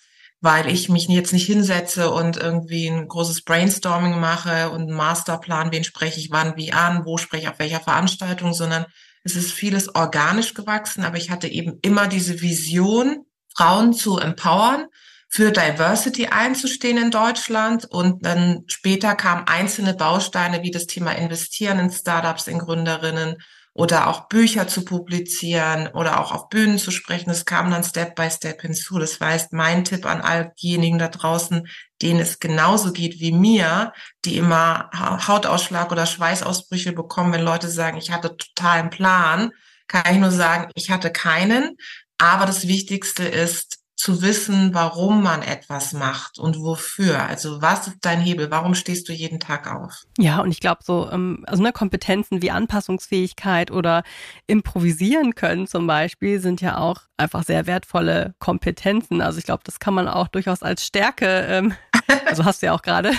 weil 0.47 0.69
ich 0.71 0.89
mich 0.89 1.09
jetzt 1.09 1.33
nicht 1.33 1.47
hinsetze 1.47 2.09
und 2.13 2.37
irgendwie 2.37 2.87
ein 2.87 3.09
großes 3.09 3.43
Brainstorming 3.43 4.21
mache 4.21 4.71
und 4.71 4.83
einen 4.83 4.93
Masterplan, 4.93 5.73
wen 5.73 5.83
spreche 5.83 6.21
ich 6.21 6.31
wann 6.31 6.57
wie 6.57 6.73
an, 6.73 7.05
wo 7.05 7.17
spreche 7.17 7.43
ich 7.43 7.49
auf 7.49 7.59
welcher 7.59 7.81
Veranstaltung, 7.81 8.55
sondern 8.55 8.87
es 9.25 9.35
ist 9.35 9.51
vieles 9.51 9.97
organisch 9.97 10.55
gewachsen, 10.55 11.03
aber 11.03 11.17
ich 11.17 11.31
hatte 11.31 11.49
eben 11.49 11.81
immer 11.83 12.07
diese 12.07 12.41
Vision, 12.43 13.27
Frauen 13.57 13.93
zu 13.93 14.19
empowern, 14.19 14.87
für 15.29 15.51
Diversity 15.51 16.29
einzustehen 16.29 16.99
in 16.99 17.11
Deutschland. 17.11 17.85
Und 17.85 18.25
dann 18.25 18.63
später 18.69 19.17
kamen 19.17 19.49
einzelne 19.49 19.95
Bausteine 19.95 20.63
wie 20.63 20.71
das 20.71 20.87
Thema 20.87 21.11
Investieren 21.11 21.81
in 21.81 21.91
Startups, 21.91 22.47
in 22.47 22.61
Gründerinnen 22.61 23.39
oder 23.77 24.07
auch 24.09 24.27
Bücher 24.29 24.69
zu 24.69 24.87
publizieren 24.87 25.89
oder 25.89 26.19
auch 26.21 26.33
auf 26.33 26.49
Bühnen 26.49 26.79
zu 26.79 26.91
sprechen. 26.91 27.29
Das 27.29 27.45
kam 27.45 27.71
dann 27.71 27.85
Step 27.85 28.15
by 28.15 28.31
Step 28.31 28.63
hinzu. 28.63 28.99
Das 28.99 29.21
heißt, 29.21 29.53
mein 29.53 29.85
Tipp 29.85 30.07
an 30.07 30.23
all 30.23 30.55
diejenigen 30.63 30.99
da 30.99 31.09
draußen, 31.09 31.69
denen 32.01 32.21
es 32.21 32.39
genauso 32.39 32.93
geht 32.93 33.21
wie 33.21 33.33
mir, 33.33 33.93
die 34.25 34.39
immer 34.39 34.89
Hautausschlag 35.29 35.93
oder 35.93 36.07
Schweißausbrüche 36.07 36.93
bekommen, 36.93 37.35
wenn 37.35 37.43
Leute 37.43 37.69
sagen, 37.69 37.99
ich 37.99 38.11
hatte 38.11 38.39
totalen 38.39 38.89
Plan, 38.89 39.51
kann 39.89 40.15
ich 40.15 40.21
nur 40.21 40.31
sagen, 40.31 40.71
ich 40.75 40.91
hatte 40.91 41.13
keinen. 41.13 41.77
Aber 42.17 42.47
das 42.47 42.67
Wichtigste 42.67 43.25
ist, 43.25 43.76
zu 43.97 44.21
wissen, 44.21 44.75
warum 44.75 45.23
man 45.23 45.41
etwas 45.41 45.95
macht 45.95 46.39
und 46.39 46.61
wofür. 46.61 47.27
Also 47.27 47.63
was 47.63 47.89
ist 47.89 47.97
dein 48.03 48.21
Hebel? 48.21 48.51
Warum 48.51 48.75
stehst 48.75 49.09
du 49.09 49.13
jeden 49.13 49.41
Tag 49.41 49.75
auf? 49.75 50.05
Ja, 50.19 50.41
und 50.41 50.51
ich 50.51 50.61
glaube 50.61 50.83
so, 50.85 51.09
ähm, 51.11 51.45
also 51.47 51.63
ne, 51.63 51.73
Kompetenzen 51.73 52.43
wie 52.43 52.51
Anpassungsfähigkeit 52.51 53.71
oder 53.71 54.03
improvisieren 54.47 55.35
können 55.35 55.67
zum 55.67 55.87
Beispiel 55.87 56.41
sind 56.41 56.61
ja 56.61 56.77
auch 56.77 57.01
einfach 57.17 57.43
sehr 57.43 57.67
wertvolle 57.67 58.35
Kompetenzen. 58.39 59.23
Also 59.23 59.39
ich 59.39 59.45
glaube, 59.45 59.63
das 59.65 59.81
kann 59.81 59.95
man 59.95 60.09
auch 60.09 60.29
durchaus 60.29 60.63
als 60.63 60.85
Stärke, 60.85 61.47
ähm, 61.49 61.75
also 62.27 62.45
hast 62.45 62.61
du 62.61 62.67
ja 62.67 62.75
auch 62.75 62.83
gerade 62.83 63.13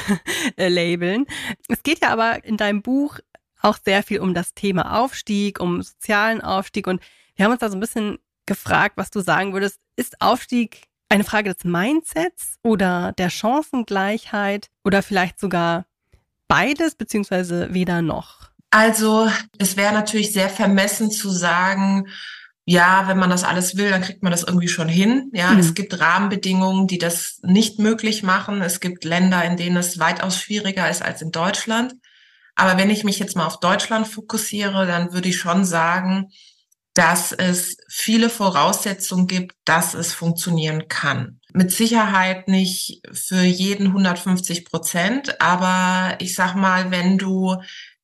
äh, 0.58 0.70
labeln. 0.70 1.26
Es 1.70 1.82
geht 1.82 2.02
ja 2.02 2.10
aber 2.10 2.46
in 2.46 2.56
deinem 2.56 2.84
Buch 2.84 3.18
auch 3.62 3.80
sehr 3.84 4.04
viel 4.04 4.20
um 4.20 4.36
das 4.36 4.54
Thema 4.54 5.00
Aufstieg, 5.00 5.60
um 5.60 5.82
sozialen 5.82 6.42
Aufstieg 6.42 6.86
und 6.86 7.02
wir 7.36 7.46
haben 7.46 7.52
uns 7.52 7.62
da 7.62 7.70
so 7.70 7.78
ein 7.78 7.80
bisschen 7.80 8.20
gefragt, 8.48 8.98
was 8.98 9.12
du 9.12 9.20
sagen 9.20 9.54
würdest. 9.54 9.80
Ist 9.96 10.22
Aufstieg 10.22 10.88
eine 11.10 11.24
Frage 11.24 11.54
des 11.54 11.64
Mindsets 11.64 12.56
oder 12.64 13.14
der 13.18 13.30
Chancengleichheit 13.30 14.70
oder 14.84 15.04
vielleicht 15.04 15.40
sogar 15.40 15.86
beides, 16.48 16.96
beziehungsweise 16.96 17.74
weder 17.74 18.02
noch? 18.02 18.50
Also, 18.72 19.30
es 19.58 19.78
wäre 19.78 19.94
natürlich 19.94 20.34
sehr 20.34 20.50
vermessen 20.50 21.12
zu 21.12 21.30
sagen, 21.30 22.08
ja, 22.70 23.08
wenn 23.08 23.18
man 23.18 23.30
das 23.30 23.46
alles 23.46 23.78
will, 23.78 23.90
dann 23.90 24.02
kriegt 24.02 24.24
man 24.24 24.32
das 24.32 24.44
irgendwie 24.44 24.68
schon 24.68 24.90
hin. 24.90 25.32
Ja, 25.34 25.52
mhm. 25.52 25.60
es 25.60 25.74
gibt 25.74 25.98
Rahmenbedingungen, 26.02 26.86
die 26.86 26.98
das 26.98 27.40
nicht 27.44 27.80
möglich 27.80 28.24
machen. 28.24 28.62
Es 28.62 28.82
gibt 28.82 29.06
Länder, 29.06 29.42
in 29.46 29.56
denen 29.56 29.78
es 29.78 30.00
weitaus 30.00 30.38
schwieriger 30.38 30.90
ist 30.90 31.02
als 31.02 31.22
in 31.22 31.32
Deutschland. 31.32 31.94
Aber 32.56 32.78
wenn 32.78 32.90
ich 32.90 33.06
mich 33.06 33.20
jetzt 33.20 33.38
mal 33.38 33.46
auf 33.46 33.62
Deutschland 33.62 34.06
fokussiere, 34.06 34.86
dann 34.86 35.14
würde 35.14 35.30
ich 35.30 35.38
schon 35.38 35.64
sagen, 35.64 36.28
dass 36.98 37.32
es 37.32 37.78
viele 37.88 38.28
Voraussetzungen 38.28 39.28
gibt, 39.28 39.54
dass 39.66 39.94
es 39.94 40.14
funktionieren 40.14 40.88
kann. 40.88 41.40
Mit 41.54 41.72
Sicherheit 41.72 42.48
nicht 42.48 43.02
für 43.14 43.44
jeden 43.44 43.88
150 43.88 44.66
Prozent, 44.66 45.40
aber 45.40 46.16
ich 46.20 46.34
sag 46.34 46.56
mal, 46.56 46.90
wenn 46.90 47.20
du 47.20 47.56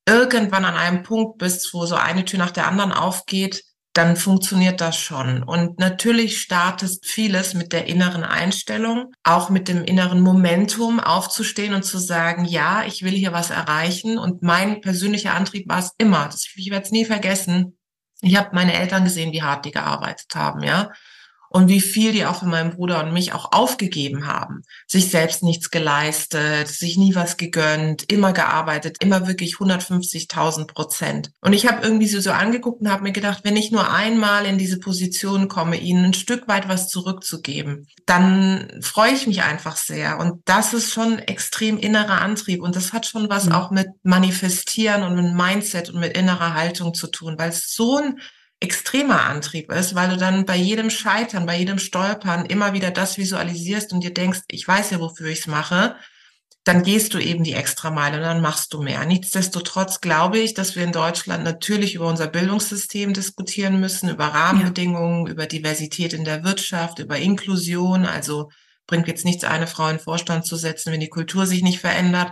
irgendwann 0.08 0.64
an 0.64 0.76
einem 0.76 1.02
Punkt 1.02 1.40
bist, 1.40 1.74
wo 1.74 1.88
so 1.88 1.96
eine 1.96 2.24
Tür 2.24 2.38
nach 2.38 2.52
der 2.52 2.68
anderen 2.68 2.92
aufgeht, 2.92 3.64
dann 3.94 4.16
funktioniert 4.16 4.80
das 4.80 4.96
schon. 4.96 5.42
Und 5.42 5.80
natürlich 5.80 6.40
startet 6.40 7.04
vieles 7.04 7.56
mit 7.56 7.74
der 7.74 7.88
inneren 7.88 8.24
Einstellung, 8.24 9.12
auch 9.24 9.50
mit 9.50 9.70
dem 9.70 9.84
inneren 9.84 10.22
Momentum 10.22 11.00
aufzustehen 11.00 11.74
und 11.74 11.84
zu 11.84 11.98
sagen, 11.98 12.46
ja, 12.46 12.84
ich 12.86 13.02
will 13.02 13.14
hier 13.14 13.34
was 13.34 13.50
erreichen. 13.50 14.20
Und 14.20 14.44
mein 14.44 14.82
persönlicher 14.82 15.34
Antrieb 15.34 15.68
war 15.68 15.80
es 15.80 15.94
immer, 15.98 16.30
ich 16.56 16.70
werde 16.70 16.86
es 16.86 16.92
nie 16.92 17.06
vergessen, 17.06 17.78
ich 18.24 18.38
habe 18.38 18.50
meine 18.53 18.74
Eltern 18.74 19.03
gesehen, 19.03 19.32
wie 19.32 19.44
hart 19.44 19.65
die 19.65 19.72
gearbeitet 19.72 20.34
haben, 20.36 20.63
ja 20.63 20.92
und 21.54 21.70
wie 21.70 21.82
viel 21.82 22.12
die 22.12 22.26
auch 22.26 22.40
für 22.40 22.48
meinen 22.48 22.72
Bruder 22.72 23.04
und 23.04 23.14
mich 23.14 23.32
auch 23.34 23.52
aufgegeben 23.52 24.26
haben. 24.26 24.64
Sich 24.88 25.12
selbst 25.12 25.44
nichts 25.44 25.70
geleistet, 25.70 26.68
sich 26.68 26.98
nie 26.98 27.14
was 27.14 27.38
gegönnt, 27.38 28.12
immer 28.12 28.34
gearbeitet, 28.34 28.98
immer 29.04 29.28
wirklich 29.28 29.58
150.000 29.58 30.66
Prozent. 30.66 31.30
Und 31.42 31.54
ich 31.54 31.68
habe 31.68 31.84
irgendwie 31.84 32.08
so, 32.08 32.20
so 32.20 32.32
angeguckt 32.32 32.82
und 32.82 32.90
habe 32.90 33.04
mir 33.04 33.12
gedacht, 33.12 33.42
wenn 33.44 33.56
ich 33.56 33.72
nur 33.72 33.94
einmal 33.94 34.48
in 34.48 34.58
diese 34.58 34.80
Position 34.80 35.48
komme, 35.48 35.78
ihnen 35.78 36.06
ein 36.06 36.14
Stück 36.16 36.48
weit 36.48 36.68
was 36.68 36.90
zurückzugeben, 36.90 37.88
dann 38.08 38.80
freue 38.82 39.12
ich 39.12 39.28
mich 39.28 39.44
einfach 39.44 39.78
sehr. 39.78 40.18
Und 40.20 40.42
das 40.46 40.74
ist 40.74 40.92
schon 40.92 41.20
extrem 41.20 41.78
innerer 41.78 42.20
Antrieb. 42.20 42.64
Und 42.64 42.76
das 42.76 42.94
hat 42.94 43.06
schon 43.06 43.30
was 43.30 43.46
mhm. 43.46 43.52
auch 43.52 43.70
mit 43.70 43.90
Manifestieren 44.02 45.04
und 45.04 45.16
mit 45.16 45.36
Mindset 45.36 45.92
und 45.92 46.00
mit 46.00 46.18
innerer 46.18 46.56
Haltung 46.56 46.96
zu 46.96 47.06
tun, 47.06 47.36
weil 47.38 47.50
es 47.50 47.72
so 47.76 47.98
ein 47.98 48.20
extremer 48.60 49.24
Antrieb 49.24 49.72
ist, 49.72 49.96
weil 49.96 50.10
du 50.10 50.18
dann 50.18 50.46
bei 50.46 50.56
jedem 50.56 50.90
Scheitern, 50.90 51.46
bei 51.46 51.58
jedem 51.58 51.80
Stolpern 51.80 52.46
immer 52.46 52.74
wieder 52.74 52.92
das 52.92 53.18
visualisierst 53.18 53.92
und 53.92 54.04
dir 54.04 54.14
denkst, 54.14 54.42
ich 54.48 54.68
weiß 54.68 54.92
ja, 54.92 55.00
wofür 55.00 55.28
ich 55.28 55.40
es 55.40 55.48
mache, 55.48 55.96
dann 56.64 56.84
gehst 56.84 57.14
du 57.14 57.20
eben 57.20 57.44
die 57.44 57.54
extra 57.54 57.92
Meile 57.92 58.18
und 58.18 58.24
dann 58.24 58.42
machst 58.42 58.74
du 58.74 58.82
mehr. 58.82 59.06
Nichtsdestotrotz 59.06 60.00
glaube 60.00 60.40
ich, 60.40 60.54
dass 60.54 60.78
wir 60.78 60.84
in 60.84 60.94
Deutschland 60.94 61.44
natürlich 61.44 61.96
über 61.96 62.08
unser 62.08 62.28
Bildungssystem 62.28 63.14
diskutieren 63.14 63.82
müssen, 63.82 64.10
über 64.10 64.28
Rahmenbedingungen, 64.28 65.26
ja. 65.26 65.34
über 65.34 65.46
Diversität 65.46 66.14
in 66.14 66.24
der 66.24 66.46
Wirtschaft, 66.46 67.00
über 67.00 67.18
Inklusion. 67.18 68.06
Also 68.06 68.50
bringt 68.88 69.08
jetzt 69.08 69.26
nichts, 69.26 69.44
eine 69.44 69.68
Frau 69.68 69.90
in 69.90 70.00
Vorstand 70.00 70.46
zu 70.46 70.56
setzen, 70.56 70.94
wenn 70.94 71.02
die 71.02 71.10
Kultur 71.10 71.46
sich 71.46 71.64
nicht 71.64 71.80
verändert. 71.80 72.32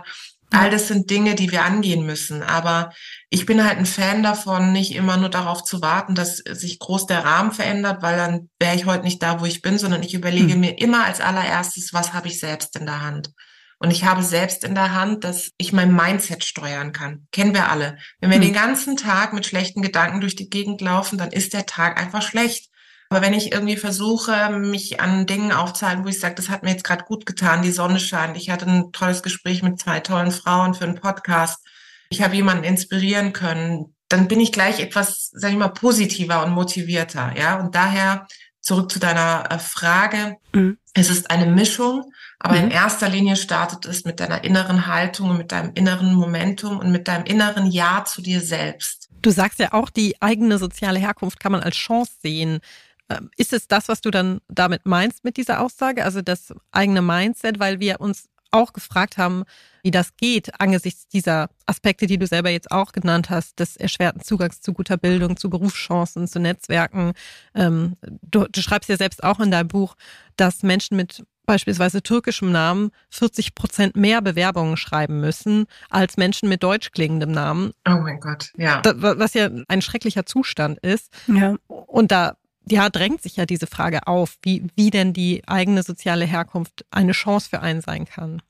All 0.52 0.70
das 0.70 0.88
sind 0.88 1.10
Dinge, 1.10 1.34
die 1.34 1.50
wir 1.50 1.64
angehen 1.64 2.04
müssen. 2.04 2.42
Aber 2.42 2.92
ich 3.30 3.46
bin 3.46 3.64
halt 3.64 3.78
ein 3.78 3.86
Fan 3.86 4.22
davon, 4.22 4.72
nicht 4.72 4.94
immer 4.94 5.16
nur 5.16 5.30
darauf 5.30 5.64
zu 5.64 5.80
warten, 5.80 6.14
dass 6.14 6.36
sich 6.36 6.78
groß 6.78 7.06
der 7.06 7.24
Rahmen 7.24 7.52
verändert, 7.52 8.02
weil 8.02 8.16
dann 8.16 8.50
wäre 8.58 8.76
ich 8.76 8.86
heute 8.86 9.04
nicht 9.04 9.22
da, 9.22 9.40
wo 9.40 9.46
ich 9.46 9.62
bin, 9.62 9.78
sondern 9.78 10.02
ich 10.02 10.14
überlege 10.14 10.52
hm. 10.52 10.60
mir 10.60 10.78
immer 10.78 11.04
als 11.04 11.20
allererstes, 11.20 11.92
was 11.92 12.12
habe 12.12 12.28
ich 12.28 12.38
selbst 12.38 12.76
in 12.76 12.86
der 12.86 13.02
Hand. 13.02 13.30
Und 13.78 13.90
ich 13.90 14.04
habe 14.04 14.22
selbst 14.22 14.62
in 14.62 14.76
der 14.76 14.94
Hand, 14.94 15.24
dass 15.24 15.50
ich 15.58 15.72
mein 15.72 15.92
Mindset 15.92 16.44
steuern 16.44 16.92
kann. 16.92 17.26
Kennen 17.32 17.52
wir 17.52 17.68
alle. 17.68 17.98
Wenn 18.20 18.30
wir 18.30 18.36
hm. 18.36 18.44
den 18.44 18.52
ganzen 18.52 18.96
Tag 18.96 19.32
mit 19.32 19.46
schlechten 19.46 19.82
Gedanken 19.82 20.20
durch 20.20 20.36
die 20.36 20.50
Gegend 20.50 20.80
laufen, 20.80 21.18
dann 21.18 21.32
ist 21.32 21.52
der 21.52 21.66
Tag 21.66 22.00
einfach 22.00 22.22
schlecht. 22.22 22.71
Aber 23.12 23.20
wenn 23.20 23.34
ich 23.34 23.52
irgendwie 23.52 23.76
versuche, 23.76 24.48
mich 24.48 25.02
an 25.02 25.26
Dingen 25.26 25.52
aufzuhalten, 25.52 26.02
wo 26.02 26.08
ich 26.08 26.18
sage, 26.18 26.34
das 26.34 26.48
hat 26.48 26.62
mir 26.62 26.70
jetzt 26.70 26.82
gerade 26.82 27.04
gut 27.04 27.26
getan, 27.26 27.60
die 27.60 27.70
Sonne 27.70 28.00
scheint, 28.00 28.38
ich 28.38 28.48
hatte 28.48 28.64
ein 28.64 28.90
tolles 28.92 29.22
Gespräch 29.22 29.62
mit 29.62 29.78
zwei 29.78 30.00
tollen 30.00 30.30
Frauen 30.30 30.72
für 30.72 30.84
einen 30.84 30.94
Podcast, 30.94 31.62
ich 32.08 32.22
habe 32.22 32.36
jemanden 32.36 32.64
inspirieren 32.64 33.34
können, 33.34 33.94
dann 34.08 34.28
bin 34.28 34.40
ich 34.40 34.50
gleich 34.50 34.80
etwas, 34.80 35.28
sag 35.34 35.50
ich 35.50 35.58
mal, 35.58 35.68
positiver 35.68 36.42
und 36.42 36.52
motivierter. 36.52 37.34
Ja, 37.36 37.60
und 37.60 37.74
daher 37.74 38.26
zurück 38.62 38.90
zu 38.90 38.98
deiner 38.98 39.44
äh, 39.50 39.58
Frage. 39.58 40.38
Mhm. 40.54 40.78
Es 40.94 41.10
ist 41.10 41.30
eine 41.30 41.44
Mischung, 41.44 42.10
aber 42.38 42.54
mhm. 42.54 42.64
in 42.64 42.70
erster 42.70 43.10
Linie 43.10 43.36
startet 43.36 43.84
es 43.84 44.06
mit 44.06 44.20
deiner 44.20 44.42
inneren 44.42 44.86
Haltung 44.86 45.28
und 45.28 45.36
mit 45.36 45.52
deinem 45.52 45.72
inneren 45.74 46.14
Momentum 46.14 46.78
und 46.78 46.90
mit 46.90 47.08
deinem 47.08 47.26
inneren 47.26 47.66
Ja 47.66 48.06
zu 48.06 48.22
dir 48.22 48.40
selbst. 48.40 49.10
Du 49.20 49.30
sagst 49.30 49.58
ja 49.58 49.74
auch, 49.74 49.90
die 49.90 50.20
eigene 50.22 50.56
soziale 50.56 50.98
Herkunft 50.98 51.38
kann 51.40 51.52
man 51.52 51.62
als 51.62 51.76
Chance 51.76 52.12
sehen. 52.22 52.60
Ähm, 53.08 53.30
ist 53.36 53.52
es 53.52 53.68
das, 53.68 53.88
was 53.88 54.00
du 54.00 54.10
dann 54.10 54.40
damit 54.48 54.86
meinst 54.86 55.24
mit 55.24 55.36
dieser 55.36 55.60
Aussage, 55.60 56.04
also 56.04 56.22
das 56.22 56.54
eigene 56.70 57.02
Mindset, 57.02 57.58
weil 57.58 57.80
wir 57.80 58.00
uns 58.00 58.28
auch 58.52 58.72
gefragt 58.72 59.16
haben, 59.16 59.44
wie 59.82 59.90
das 59.90 60.16
geht 60.16 60.60
angesichts 60.60 61.08
dieser 61.08 61.48
Aspekte, 61.66 62.06
die 62.06 62.18
du 62.18 62.26
selber 62.26 62.50
jetzt 62.50 62.70
auch 62.70 62.92
genannt 62.92 63.30
hast, 63.30 63.58
des 63.58 63.76
erschwerten 63.76 64.20
Zugangs 64.22 64.60
zu 64.60 64.72
guter 64.72 64.96
Bildung, 64.96 65.36
zu 65.36 65.50
Berufschancen, 65.50 66.28
zu 66.28 66.38
Netzwerken. 66.38 67.12
Ähm, 67.54 67.96
du, 68.02 68.46
du 68.46 68.60
schreibst 68.60 68.88
ja 68.88 68.96
selbst 68.96 69.24
auch 69.24 69.40
in 69.40 69.50
deinem 69.50 69.68
Buch, 69.68 69.96
dass 70.36 70.62
Menschen 70.62 70.96
mit 70.96 71.24
beispielsweise 71.44 72.02
türkischem 72.02 72.52
Namen 72.52 72.90
40 73.10 73.54
Prozent 73.54 73.96
mehr 73.96 74.22
Bewerbungen 74.22 74.76
schreiben 74.76 75.20
müssen 75.20 75.66
als 75.90 76.16
Menschen 76.16 76.48
mit 76.48 76.62
deutsch 76.62 76.92
klingendem 76.92 77.32
Namen. 77.32 77.72
Oh 77.88 77.98
mein 78.00 78.20
Gott, 78.20 78.52
ja. 78.56 78.80
Was 78.84 79.34
ja 79.34 79.50
ein 79.66 79.82
schrecklicher 79.82 80.24
Zustand 80.24 80.78
ist. 80.80 81.12
Ja. 81.26 81.56
Und 81.66 82.12
da 82.12 82.36
ja, 82.68 82.88
drängt 82.90 83.22
sich 83.22 83.36
ja 83.36 83.46
diese 83.46 83.66
Frage 83.66 84.06
auf, 84.06 84.36
wie, 84.42 84.66
wie 84.76 84.90
denn 84.90 85.12
die 85.12 85.42
eigene 85.46 85.82
soziale 85.82 86.24
Herkunft 86.24 86.84
eine 86.90 87.12
Chance 87.12 87.48
für 87.50 87.60
einen 87.60 87.80
sein 87.80 88.04
kann. 88.06 88.42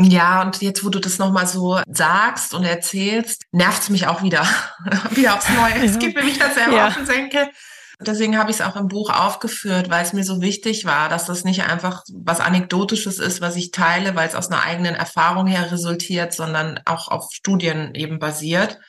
Ja, 0.00 0.42
und 0.42 0.60
jetzt, 0.60 0.84
wo 0.84 0.88
du 0.88 0.98
das 0.98 1.18
nochmal 1.18 1.46
so 1.46 1.80
sagst 1.88 2.52
und 2.52 2.64
erzählst, 2.64 3.44
nervt 3.52 3.82
es 3.82 3.90
mich 3.90 4.06
auch 4.06 4.22
wieder. 4.22 4.46
wieder 5.10 5.34
aufs 5.34 5.48
Neue. 5.50 5.84
Es 5.84 5.98
gibt 5.98 6.16
mir 6.16 6.24
mich 6.24 6.38
das 6.38 6.54
selber 6.54 6.76
ja. 6.76 6.88
auf 6.88 6.94
den 6.94 7.06
Senkel. 7.06 7.48
Deswegen 8.00 8.36
habe 8.36 8.50
ich 8.50 8.58
es 8.58 8.62
auch 8.62 8.74
im 8.74 8.88
Buch 8.88 9.08
aufgeführt, 9.08 9.88
weil 9.88 10.02
es 10.02 10.12
mir 10.12 10.24
so 10.24 10.40
wichtig 10.40 10.84
war, 10.84 11.08
dass 11.08 11.26
das 11.26 11.44
nicht 11.44 11.62
einfach 11.64 12.02
was 12.12 12.40
Anekdotisches 12.40 13.20
ist, 13.20 13.40
was 13.40 13.54
ich 13.54 13.70
teile, 13.70 14.16
weil 14.16 14.28
es 14.28 14.34
aus 14.34 14.50
einer 14.50 14.62
eigenen 14.62 14.96
Erfahrung 14.96 15.46
her 15.46 15.70
resultiert, 15.70 16.34
sondern 16.34 16.80
auch 16.86 17.06
auf 17.08 17.32
Studien 17.32 17.94
eben 17.94 18.18
basiert. 18.18 18.80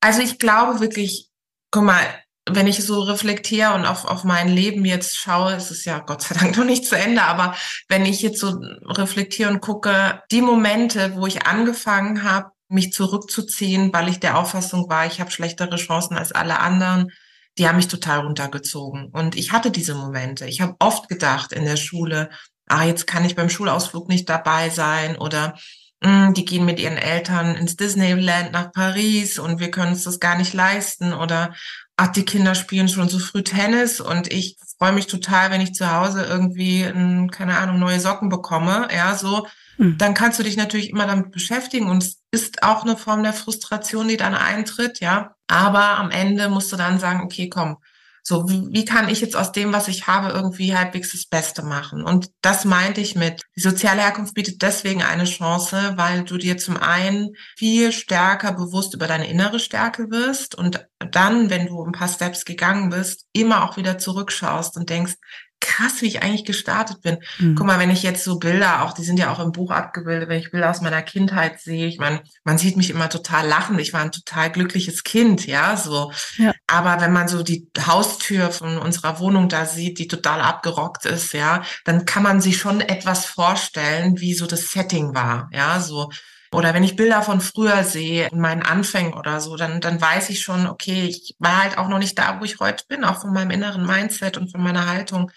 Also 0.00 0.22
ich 0.22 0.38
glaube 0.38 0.80
wirklich, 0.80 1.28
guck 1.70 1.84
mal, 1.84 2.04
wenn 2.50 2.66
ich 2.66 2.84
so 2.84 3.00
reflektiere 3.00 3.74
und 3.74 3.86
auf, 3.86 4.04
auf 4.04 4.24
mein 4.24 4.48
Leben 4.48 4.84
jetzt 4.84 5.16
schaue, 5.16 5.54
ist 5.54 5.70
es 5.70 5.84
ja 5.84 6.00
Gott 6.00 6.22
sei 6.22 6.34
Dank 6.34 6.56
noch 6.58 6.64
nicht 6.64 6.86
zu 6.86 6.96
Ende, 6.96 7.22
aber 7.22 7.54
wenn 7.88 8.04
ich 8.04 8.20
jetzt 8.22 8.40
so 8.40 8.60
reflektiere 8.86 9.50
und 9.50 9.60
gucke, 9.60 10.22
die 10.30 10.42
Momente, 10.42 11.14
wo 11.16 11.26
ich 11.26 11.46
angefangen 11.46 12.22
habe, 12.22 12.50
mich 12.68 12.92
zurückzuziehen, 12.92 13.92
weil 13.92 14.08
ich 14.08 14.20
der 14.20 14.38
Auffassung 14.38 14.88
war, 14.88 15.06
ich 15.06 15.20
habe 15.20 15.30
schlechtere 15.30 15.76
Chancen 15.76 16.16
als 16.16 16.32
alle 16.32 16.60
anderen, 16.60 17.10
die 17.56 17.68
haben 17.68 17.76
mich 17.76 17.88
total 17.88 18.20
runtergezogen. 18.20 19.10
Und 19.10 19.36
ich 19.36 19.52
hatte 19.52 19.70
diese 19.70 19.94
Momente. 19.94 20.46
Ich 20.46 20.60
habe 20.60 20.74
oft 20.80 21.08
gedacht 21.08 21.52
in 21.52 21.64
der 21.64 21.76
Schule, 21.76 22.30
ah, 22.66 22.84
jetzt 22.84 23.06
kann 23.06 23.24
ich 23.24 23.36
beim 23.36 23.48
Schulausflug 23.48 24.08
nicht 24.08 24.28
dabei 24.28 24.70
sein 24.70 25.16
oder 25.16 25.54
mh, 26.00 26.26
hm, 26.26 26.34
die 26.34 26.44
gehen 26.44 26.64
mit 26.64 26.80
ihren 26.80 26.96
Eltern 26.96 27.54
ins 27.54 27.76
Disneyland 27.76 28.52
nach 28.52 28.72
Paris 28.72 29.38
und 29.38 29.60
wir 29.60 29.70
können 29.70 29.92
uns 29.92 30.04
das 30.04 30.20
gar 30.20 30.36
nicht 30.36 30.52
leisten 30.52 31.12
oder 31.12 31.54
ach, 31.96 32.08
die 32.08 32.24
Kinder 32.24 32.54
spielen 32.54 32.88
schon 32.88 33.08
so 33.08 33.18
früh 33.18 33.42
Tennis 33.42 34.00
und 34.00 34.32
ich 34.32 34.56
freue 34.78 34.92
mich 34.92 35.06
total, 35.06 35.50
wenn 35.50 35.60
ich 35.60 35.74
zu 35.74 35.90
Hause 35.90 36.24
irgendwie, 36.24 36.82
ein, 36.82 37.30
keine 37.30 37.58
Ahnung, 37.58 37.78
neue 37.78 38.00
Socken 38.00 38.28
bekomme, 38.28 38.88
ja, 38.94 39.14
so. 39.14 39.46
Mhm. 39.78 39.98
Dann 39.98 40.14
kannst 40.14 40.38
du 40.38 40.42
dich 40.42 40.56
natürlich 40.56 40.90
immer 40.90 41.06
damit 41.06 41.30
beschäftigen 41.30 41.88
und 41.88 42.02
es 42.02 42.22
ist 42.30 42.62
auch 42.62 42.82
eine 42.84 42.96
Form 42.96 43.22
der 43.22 43.32
Frustration, 43.32 44.08
die 44.08 44.16
dann 44.16 44.34
eintritt, 44.34 45.00
ja. 45.00 45.34
Aber 45.46 45.98
am 45.98 46.10
Ende 46.10 46.48
musst 46.48 46.72
du 46.72 46.76
dann 46.76 46.98
sagen, 46.98 47.20
okay, 47.22 47.48
komm, 47.48 47.78
so, 48.26 48.48
wie, 48.48 48.68
wie 48.70 48.86
kann 48.86 49.10
ich 49.10 49.20
jetzt 49.20 49.36
aus 49.36 49.52
dem, 49.52 49.74
was 49.74 49.86
ich 49.86 50.06
habe, 50.06 50.30
irgendwie 50.30 50.74
halbwegs 50.74 51.12
das 51.12 51.26
Beste 51.26 51.62
machen? 51.62 52.02
Und 52.02 52.30
das 52.40 52.64
meinte 52.64 53.02
ich 53.02 53.14
mit, 53.14 53.42
die 53.54 53.60
soziale 53.60 54.00
Herkunft 54.00 54.32
bietet 54.32 54.62
deswegen 54.62 55.02
eine 55.02 55.24
Chance, 55.24 55.92
weil 55.96 56.24
du 56.24 56.38
dir 56.38 56.56
zum 56.56 56.78
einen 56.78 57.34
viel 57.54 57.92
stärker 57.92 58.52
bewusst 58.52 58.94
über 58.94 59.06
deine 59.06 59.28
innere 59.28 59.58
Stärke 59.60 60.10
wirst 60.10 60.54
und 60.54 60.86
dann, 60.98 61.50
wenn 61.50 61.66
du 61.66 61.84
ein 61.84 61.92
paar 61.92 62.08
Steps 62.08 62.46
gegangen 62.46 62.88
bist, 62.88 63.26
immer 63.34 63.62
auch 63.62 63.76
wieder 63.76 63.98
zurückschaust 63.98 64.78
und 64.78 64.88
denkst, 64.88 65.16
krass, 65.60 66.02
wie 66.02 66.06
ich 66.06 66.22
eigentlich 66.22 66.44
gestartet 66.44 67.00
bin. 67.02 67.18
Mhm. 67.38 67.54
Guck 67.54 67.66
mal, 67.66 67.78
wenn 67.78 67.90
ich 67.90 68.02
jetzt 68.02 68.24
so 68.24 68.38
Bilder, 68.38 68.82
auch 68.82 68.92
die 68.92 69.04
sind 69.04 69.18
ja 69.18 69.32
auch 69.32 69.40
im 69.40 69.52
Buch 69.52 69.70
abgebildet, 69.70 70.28
wenn 70.28 70.38
ich 70.38 70.50
Bilder 70.50 70.70
aus 70.70 70.80
meiner 70.80 71.02
Kindheit 71.02 71.60
sehe, 71.60 71.86
ich 71.86 71.98
meine, 71.98 72.22
man 72.44 72.58
sieht 72.58 72.76
mich 72.76 72.90
immer 72.90 73.08
total 73.08 73.46
lachen. 73.46 73.78
Ich 73.78 73.92
war 73.92 74.00
ein 74.00 74.12
total 74.12 74.50
glückliches 74.50 75.02
Kind, 75.04 75.46
ja, 75.46 75.76
so. 75.76 76.12
Ja. 76.36 76.52
Aber 76.66 77.00
wenn 77.00 77.12
man 77.12 77.28
so 77.28 77.42
die 77.42 77.68
Haustür 77.86 78.50
von 78.50 78.78
unserer 78.78 79.18
Wohnung 79.18 79.48
da 79.48 79.66
sieht, 79.66 79.98
die 79.98 80.08
total 80.08 80.40
abgerockt 80.40 81.06
ist, 81.06 81.32
ja, 81.32 81.62
dann 81.84 82.04
kann 82.04 82.22
man 82.22 82.40
sich 82.40 82.58
schon 82.58 82.80
etwas 82.80 83.26
vorstellen, 83.26 84.20
wie 84.20 84.34
so 84.34 84.46
das 84.46 84.70
Setting 84.70 85.14
war, 85.14 85.48
ja, 85.52 85.80
so. 85.80 86.10
Oder 86.54 86.72
wenn 86.72 86.84
ich 86.84 86.96
Bilder 86.96 87.22
von 87.22 87.40
früher 87.40 87.84
sehe, 87.84 88.28
in 88.28 88.40
meinen 88.40 88.62
Anfängen 88.62 89.14
oder 89.14 89.40
so, 89.40 89.56
dann, 89.56 89.80
dann 89.80 90.00
weiß 90.00 90.30
ich 90.30 90.42
schon, 90.42 90.66
okay, 90.66 91.04
ich 91.04 91.36
war 91.38 91.62
halt 91.62 91.78
auch 91.78 91.88
noch 91.88 91.98
nicht 91.98 92.18
da, 92.18 92.40
wo 92.40 92.44
ich 92.44 92.60
heute 92.60 92.84
bin, 92.88 93.04
auch 93.04 93.20
von 93.20 93.32
meinem 93.32 93.50
inneren 93.50 93.84
Mindset 93.84 94.36
und 94.38 94.50
von 94.50 94.62
meiner 94.62 94.86
Haltung. 94.86 95.30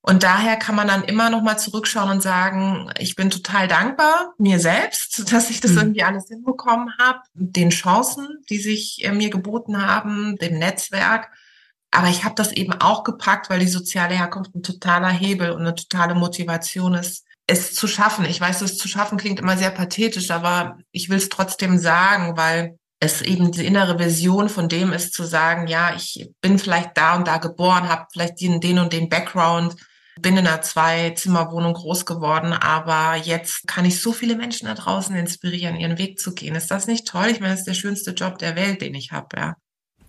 Und 0.00 0.22
daher 0.22 0.56
kann 0.56 0.74
man 0.74 0.86
dann 0.86 1.04
immer 1.04 1.30
noch 1.30 1.40
mal 1.40 1.56
zurückschauen 1.56 2.10
und 2.10 2.22
sagen, 2.22 2.90
ich 2.98 3.14
bin 3.14 3.30
total 3.30 3.68
dankbar 3.68 4.34
mir 4.36 4.60
selbst, 4.60 5.24
dass 5.32 5.48
ich 5.48 5.60
das 5.60 5.72
mhm. 5.72 5.78
irgendwie 5.78 6.02
alles 6.02 6.28
hinbekommen 6.28 6.92
habe, 6.98 7.20
den 7.32 7.70
Chancen, 7.70 8.26
die 8.50 8.58
sich 8.58 9.02
äh, 9.04 9.12
mir 9.12 9.30
geboten 9.30 9.86
haben, 9.86 10.36
dem 10.36 10.58
Netzwerk. 10.58 11.30
Aber 11.90 12.08
ich 12.08 12.24
habe 12.24 12.34
das 12.34 12.52
eben 12.52 12.72
auch 12.72 13.04
gepackt, 13.04 13.48
weil 13.48 13.60
die 13.60 13.68
soziale 13.68 14.14
Herkunft 14.14 14.54
ein 14.54 14.62
totaler 14.62 15.08
Hebel 15.08 15.52
und 15.52 15.60
eine 15.60 15.74
totale 15.76 16.14
Motivation 16.14 16.94
ist, 16.94 17.24
es 17.46 17.74
zu 17.74 17.86
schaffen. 17.86 18.24
Ich 18.24 18.40
weiß, 18.40 18.62
es 18.62 18.78
zu 18.78 18.88
schaffen 18.88 19.18
klingt 19.18 19.38
immer 19.38 19.56
sehr 19.56 19.70
pathetisch, 19.70 20.30
aber 20.30 20.78
ich 20.92 21.08
will 21.08 21.18
es 21.18 21.28
trotzdem 21.28 21.78
sagen, 21.78 22.36
weil 22.36 22.78
es 23.00 23.20
eben 23.22 23.52
die 23.52 23.66
innere 23.66 23.98
Vision 23.98 24.48
von 24.48 24.68
dem 24.68 24.92
ist, 24.92 25.12
zu 25.12 25.24
sagen, 25.24 25.66
ja, 25.66 25.94
ich 25.94 26.30
bin 26.40 26.58
vielleicht 26.58 26.96
da 26.96 27.16
und 27.16 27.28
da 27.28 27.36
geboren, 27.38 27.88
habe 27.88 28.06
vielleicht 28.12 28.40
den, 28.40 28.60
den 28.60 28.78
und 28.78 28.92
den 28.92 29.08
Background, 29.08 29.76
bin 30.20 30.36
in 30.36 30.46
einer 30.46 30.62
Zwei-Zimmer-Wohnung 30.62 31.74
groß 31.74 32.06
geworden, 32.06 32.52
aber 32.52 33.16
jetzt 33.16 33.66
kann 33.66 33.84
ich 33.84 34.00
so 34.00 34.12
viele 34.12 34.36
Menschen 34.36 34.68
da 34.68 34.74
draußen 34.74 35.14
inspirieren, 35.16 35.76
ihren 35.76 35.98
Weg 35.98 36.18
zu 36.18 36.34
gehen. 36.34 36.54
Ist 36.54 36.70
das 36.70 36.86
nicht 36.86 37.06
toll? 37.06 37.26
Ich 37.26 37.40
meine, 37.40 37.52
das 37.52 37.60
ist 37.60 37.68
der 37.68 37.74
schönste 37.74 38.12
Job 38.12 38.38
der 38.38 38.56
Welt, 38.56 38.80
den 38.80 38.94
ich 38.94 39.12
habe, 39.12 39.36
ja. 39.36 39.56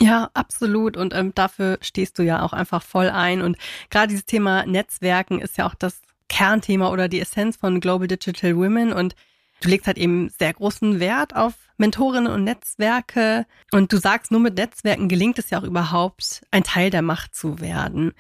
Ja, 0.02 0.30
absolut. 0.34 0.98
Und 0.98 1.14
ähm, 1.14 1.34
dafür 1.34 1.78
stehst 1.82 2.20
du 2.20 2.24
ja 2.24 2.42
auch 2.42 2.52
einfach 2.52 2.84
voll 2.84 3.10
ein. 3.10 3.42
Und 3.42 3.58
gerade 3.90 4.10
dieses 4.10 4.26
Thema 4.26 4.66
Netzwerken 4.66 5.40
ist 5.40 5.58
ja 5.58 5.66
auch 5.66 5.76
das 5.76 6.02
Kernthema 6.30 6.90
oder 6.90 7.08
die 7.08 7.20
Essenz 7.20 7.58
von 7.58 7.80
Global 7.80 8.08
Digital 8.08 8.56
Women. 8.56 8.94
Und 8.94 9.16
du 9.62 9.70
legst 9.70 9.88
halt 9.88 9.98
eben 9.98 10.30
sehr 10.30 10.54
großen 10.54 11.00
Wert 11.00 11.36
auf 11.36 11.54
Mentorinnen 11.78 12.32
und 12.32 12.44
Netzwerke. 12.44 13.46
Und 13.72 13.92
du 13.92 13.98
sagst, 13.98 14.32
nur 14.32 14.42
mit 14.42 14.56
Netzwerken 14.56 15.10
gelingt 15.10 15.40
es 15.40 15.50
ja 15.50 15.60
auch 15.60 15.64
überhaupt, 15.64 16.46
ein 16.52 16.64
Teil 16.64 16.90
der 16.90 17.02
Macht 17.02 17.36
zu 17.36 17.60
werden. 17.60 18.14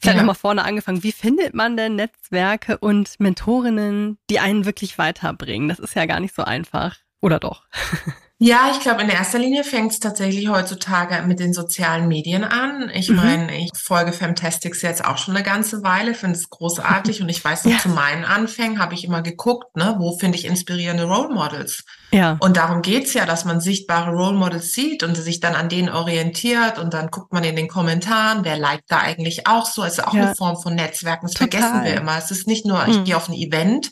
Vielleicht 0.00 0.16
ja. 0.16 0.22
nochmal 0.22 0.34
vorne 0.34 0.64
angefangen. 0.64 1.02
Wie 1.02 1.12
findet 1.12 1.54
man 1.54 1.76
denn 1.76 1.96
Netzwerke 1.96 2.78
und 2.78 3.18
Mentorinnen, 3.18 4.18
die 4.30 4.38
einen 4.38 4.64
wirklich 4.64 4.98
weiterbringen? 4.98 5.68
Das 5.68 5.78
ist 5.78 5.94
ja 5.94 6.06
gar 6.06 6.20
nicht 6.20 6.34
so 6.34 6.42
einfach. 6.42 6.96
Oder 7.20 7.40
doch? 7.40 7.64
Ja, 8.40 8.70
ich 8.70 8.78
glaube, 8.78 9.02
in 9.02 9.08
erster 9.08 9.40
Linie 9.40 9.64
fängt 9.64 9.90
es 9.90 9.98
tatsächlich 9.98 10.48
heutzutage 10.48 11.26
mit 11.26 11.40
den 11.40 11.52
sozialen 11.52 12.06
Medien 12.06 12.44
an. 12.44 12.88
Ich 12.94 13.08
mhm. 13.08 13.16
meine, 13.16 13.58
ich 13.58 13.70
folge 13.74 14.12
Femtastics 14.12 14.80
jetzt 14.82 15.04
auch 15.04 15.18
schon 15.18 15.34
eine 15.34 15.44
ganze 15.44 15.82
Weile, 15.82 16.14
finde 16.14 16.36
es 16.36 16.48
großartig 16.48 17.20
und 17.22 17.28
ich 17.30 17.44
weiß 17.44 17.64
noch, 17.64 17.72
ja. 17.72 17.78
zu 17.78 17.88
meinen 17.88 18.24
Anfängen 18.24 18.78
habe 18.78 18.94
ich 18.94 19.04
immer 19.04 19.22
geguckt, 19.22 19.76
ne, 19.76 19.96
wo 19.98 20.16
finde 20.16 20.38
ich 20.38 20.44
inspirierende 20.44 21.04
Role 21.04 21.34
Models. 21.34 21.84
Ja. 22.12 22.36
Und 22.38 22.56
darum 22.56 22.82
geht's 22.82 23.12
ja, 23.12 23.26
dass 23.26 23.44
man 23.44 23.60
sichtbare 23.60 24.12
Role 24.12 24.38
Models 24.38 24.72
sieht 24.72 25.02
und 25.02 25.16
sich 25.16 25.40
dann 25.40 25.56
an 25.56 25.68
denen 25.68 25.88
orientiert 25.88 26.78
und 26.78 26.94
dann 26.94 27.10
guckt 27.10 27.32
man 27.32 27.42
in 27.42 27.56
den 27.56 27.66
Kommentaren, 27.66 28.44
wer 28.44 28.56
liked 28.56 28.84
da 28.86 29.00
eigentlich 29.00 29.48
auch 29.48 29.66
so. 29.66 29.82
Es 29.82 29.94
ist 29.94 30.06
auch 30.06 30.14
ja. 30.14 30.26
eine 30.26 30.34
Form 30.36 30.56
von 30.56 30.76
Netzwerken. 30.76 31.26
Das 31.26 31.34
Total. 31.34 31.60
vergessen 31.60 31.84
wir 31.84 32.00
immer. 32.00 32.16
Es 32.16 32.30
ist 32.30 32.46
nicht 32.46 32.64
nur, 32.66 32.86
ich 32.86 32.98
mhm. 32.98 33.04
gehe 33.04 33.16
auf 33.16 33.28
ein 33.28 33.34
Event, 33.34 33.90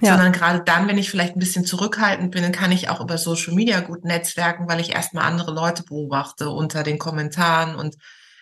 ja. 0.00 0.12
sondern 0.12 0.32
gerade 0.32 0.62
dann, 0.64 0.88
wenn 0.88 0.98
ich 0.98 1.10
vielleicht 1.10 1.36
ein 1.36 1.40
bisschen 1.40 1.64
zurückhaltend 1.64 2.30
bin, 2.30 2.50
kann 2.52 2.72
ich 2.72 2.88
auch 2.88 3.00
über 3.00 3.18
Social 3.18 3.54
Media 3.54 3.80
gut 3.80 4.04
netzwerken, 4.04 4.68
weil 4.68 4.80
ich 4.80 4.92
erstmal 4.92 5.24
andere 5.24 5.52
Leute 5.52 5.82
beobachte 5.82 6.50
unter 6.50 6.82
den 6.82 6.98
Kommentaren 6.98 7.74
und 7.74 7.96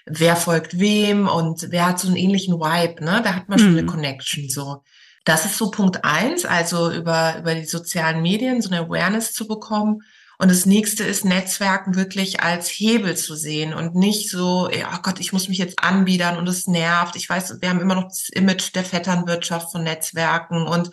wer 0.06 0.36
folgt 0.36 0.78
wem 0.78 1.28
und 1.28 1.70
wer 1.70 1.86
hat 1.86 1.98
so 1.98 2.08
einen 2.08 2.16
ähnlichen 2.16 2.54
Vibe, 2.54 3.04
ne? 3.04 3.22
Da 3.24 3.34
hat 3.34 3.48
man 3.48 3.58
schon 3.58 3.72
mhm. 3.72 3.78
eine 3.78 3.86
Connection 3.86 4.48
so. 4.50 4.82
Das 5.24 5.46
ist 5.46 5.56
so 5.56 5.70
Punkt 5.70 6.04
eins, 6.04 6.44
also 6.44 6.92
über, 6.92 7.38
über 7.38 7.54
die 7.54 7.64
sozialen 7.64 8.20
Medien 8.20 8.60
so 8.60 8.68
eine 8.70 8.84
Awareness 8.84 9.32
zu 9.32 9.46
bekommen. 9.46 10.02
Und 10.36 10.50
das 10.50 10.66
nächste 10.66 11.04
ist, 11.04 11.24
Netzwerken 11.24 11.94
wirklich 11.94 12.40
als 12.40 12.68
Hebel 12.68 13.16
zu 13.16 13.34
sehen 13.34 13.72
und 13.72 13.94
nicht 13.94 14.28
so, 14.28 14.68
ja 14.68 14.90
oh 14.94 14.98
Gott, 15.02 15.20
ich 15.20 15.32
muss 15.32 15.48
mich 15.48 15.58
jetzt 15.58 15.78
anbiedern 15.82 16.36
und 16.36 16.48
es 16.48 16.66
nervt. 16.66 17.16
Ich 17.16 17.30
weiß, 17.30 17.62
wir 17.62 17.70
haben 17.70 17.80
immer 17.80 17.94
noch 17.94 18.08
das 18.08 18.28
Image 18.30 18.74
der 18.74 18.84
Vetternwirtschaft 18.84 19.72
von 19.72 19.84
Netzwerken 19.84 20.66
und 20.66 20.90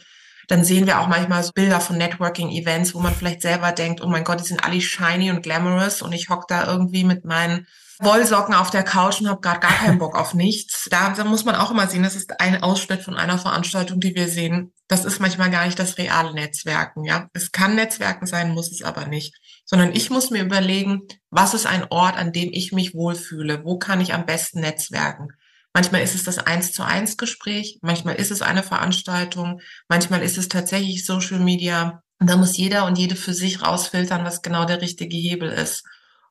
dann 0.52 0.66
sehen 0.66 0.86
wir 0.86 1.00
auch 1.00 1.08
manchmal 1.08 1.42
so 1.46 1.54
Bilder 1.54 1.80
von 1.80 1.98
Networking-Events, 1.98 2.94
wo 2.94 3.00
man 3.00 3.16
vielleicht 3.16 3.42
selber 3.42 3.72
denkt, 3.72 4.02
oh 4.02 4.08
mein 4.08 4.26
Gott, 4.26 4.42
die 4.42 4.46
sind 4.46 4.66
alle 4.66 4.82
shiny 4.82 5.32
und 5.32 5.44
glamorous 5.44 6.02
und 6.02 6.12
ich 6.12 6.28
hock 6.28 6.46
da 6.50 6.70
irgendwie 6.70 7.06
mit 7.06 7.24
meinen 7.24 7.68
Wollsocken 8.00 8.54
auf 8.54 8.70
der 8.70 8.84
Couch 8.84 9.22
und 9.22 9.30
habe 9.30 9.40
gerade 9.40 9.62
gar 9.62 9.72
keinen 9.72 9.98
Bock 9.98 10.20
auf 10.20 10.34
nichts. 10.34 10.90
Da, 10.92 11.12
da 11.12 11.24
muss 11.24 11.46
man 11.46 11.56
auch 11.56 11.72
immer 11.72 11.88
sehen, 11.88 12.04
das 12.04 12.18
ist 12.18 12.38
ein 12.42 12.62
Ausschnitt 12.62 13.02
von 13.02 13.16
einer 13.16 13.38
Veranstaltung, 13.38 14.02
die 14.02 14.14
wir 14.14 14.28
sehen. 14.28 14.74
Das 14.90 15.06
ist 15.06 15.22
manchmal 15.22 15.52
gar 15.52 15.66
nicht 15.66 15.80
das 15.80 15.98
reale 15.98 16.34
Netzwerken. 16.34 17.06
Ja, 17.06 17.30
es 17.32 17.54
kann 17.54 17.76
Netzwerken 17.76 18.26
sein, 18.26 18.52
muss 18.52 18.74
es 18.74 18.82
aber 18.82 19.06
nicht. 19.06 19.34
Sondern 19.64 19.94
ich 19.94 20.10
muss 20.10 20.32
mir 20.32 20.44
überlegen, 20.44 21.04
was 21.30 21.54
ist 21.54 21.66
ein 21.66 21.86
Ort, 21.92 22.18
an 22.18 22.34
dem 22.34 22.50
ich 22.52 22.74
mich 22.74 22.94
wohlfühle? 22.94 23.64
Wo 23.64 23.78
kann 23.78 24.02
ich 24.02 24.14
am 24.14 24.26
besten 24.26 24.60
netzwerken? 24.60 25.30
Manchmal 25.74 26.02
ist 26.02 26.16
es 26.16 26.24
das 26.24 26.38
eins 26.38 26.74
zu 26.74 26.84
eins 26.84 27.16
Gespräch, 27.18 27.80
manchmal 27.82 28.16
ist 28.16 28.32
es 28.32 28.42
eine 28.42 28.62
Veranstaltung, 28.62 29.62
manchmal 29.88 30.22
ist 30.22 30.38
es 30.38 30.50
tatsächlich 30.50 31.06
Social 31.06 31.40
Media. 31.40 32.04
Und 32.20 32.30
da 32.30 32.36
muss 32.36 32.58
jeder 32.58 32.86
und 32.86 32.98
jede 32.98 33.16
für 33.16 33.34
sich 33.34 33.62
rausfiltern, 33.62 34.26
was 34.26 34.42
genau 34.42 34.66
der 34.66 34.82
richtige 34.82 35.16
Hebel 35.16 35.50
ist. 35.50 35.84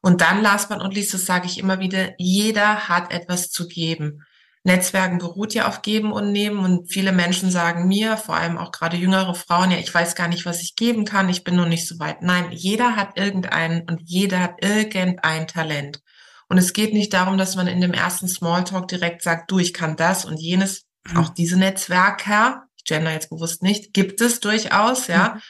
Und 0.02 0.20
dann, 0.20 0.42
last 0.42 0.68
but 0.68 0.78
not 0.78 0.94
least, 0.94 1.14
das 1.14 1.26
sage 1.26 1.46
ich 1.46 1.58
immer 1.58 1.80
wieder, 1.80 2.12
jeder 2.18 2.88
hat 2.88 3.12
etwas 3.12 3.50
zu 3.50 3.66
geben. 3.66 4.24
Netzwerken 4.62 5.18
beruht 5.18 5.54
ja 5.54 5.66
auf 5.66 5.80
Geben 5.80 6.12
und 6.12 6.32
Nehmen 6.32 6.58
und 6.58 6.92
viele 6.92 7.12
Menschen 7.12 7.50
sagen 7.50 7.88
mir, 7.88 8.18
vor 8.18 8.36
allem 8.36 8.58
auch 8.58 8.72
gerade 8.72 8.98
jüngere 8.98 9.34
Frauen, 9.34 9.70
ja, 9.70 9.78
ich 9.78 9.92
weiß 9.92 10.14
gar 10.14 10.28
nicht, 10.28 10.44
was 10.44 10.60
ich 10.60 10.76
geben 10.76 11.06
kann, 11.06 11.30
ich 11.30 11.44
bin 11.44 11.56
noch 11.56 11.68
nicht 11.68 11.88
so 11.88 11.98
weit. 11.98 12.20
Nein, 12.20 12.52
jeder 12.52 12.94
hat 12.94 13.18
irgendein 13.18 13.88
und 13.88 14.02
jeder 14.04 14.40
hat 14.40 14.62
irgendein 14.62 15.46
Talent. 15.46 16.02
Und 16.50 16.58
es 16.58 16.72
geht 16.72 16.92
nicht 16.92 17.14
darum, 17.14 17.38
dass 17.38 17.54
man 17.54 17.68
in 17.68 17.80
dem 17.80 17.92
ersten 17.92 18.26
Smalltalk 18.26 18.88
direkt 18.88 19.22
sagt, 19.22 19.50
du, 19.52 19.60
ich 19.60 19.72
kann 19.72 19.94
das 19.94 20.24
und 20.24 20.40
jenes. 20.40 20.84
Mhm. 21.08 21.18
Auch 21.18 21.28
diese 21.28 21.56
Netzwerker, 21.56 22.64
ich 22.76 22.84
gender 22.84 23.12
jetzt 23.12 23.30
bewusst 23.30 23.62
nicht, 23.62 23.94
gibt 23.94 24.20
es 24.20 24.40
durchaus, 24.40 25.06
ja. 25.06 25.34
Mhm. 25.34 25.40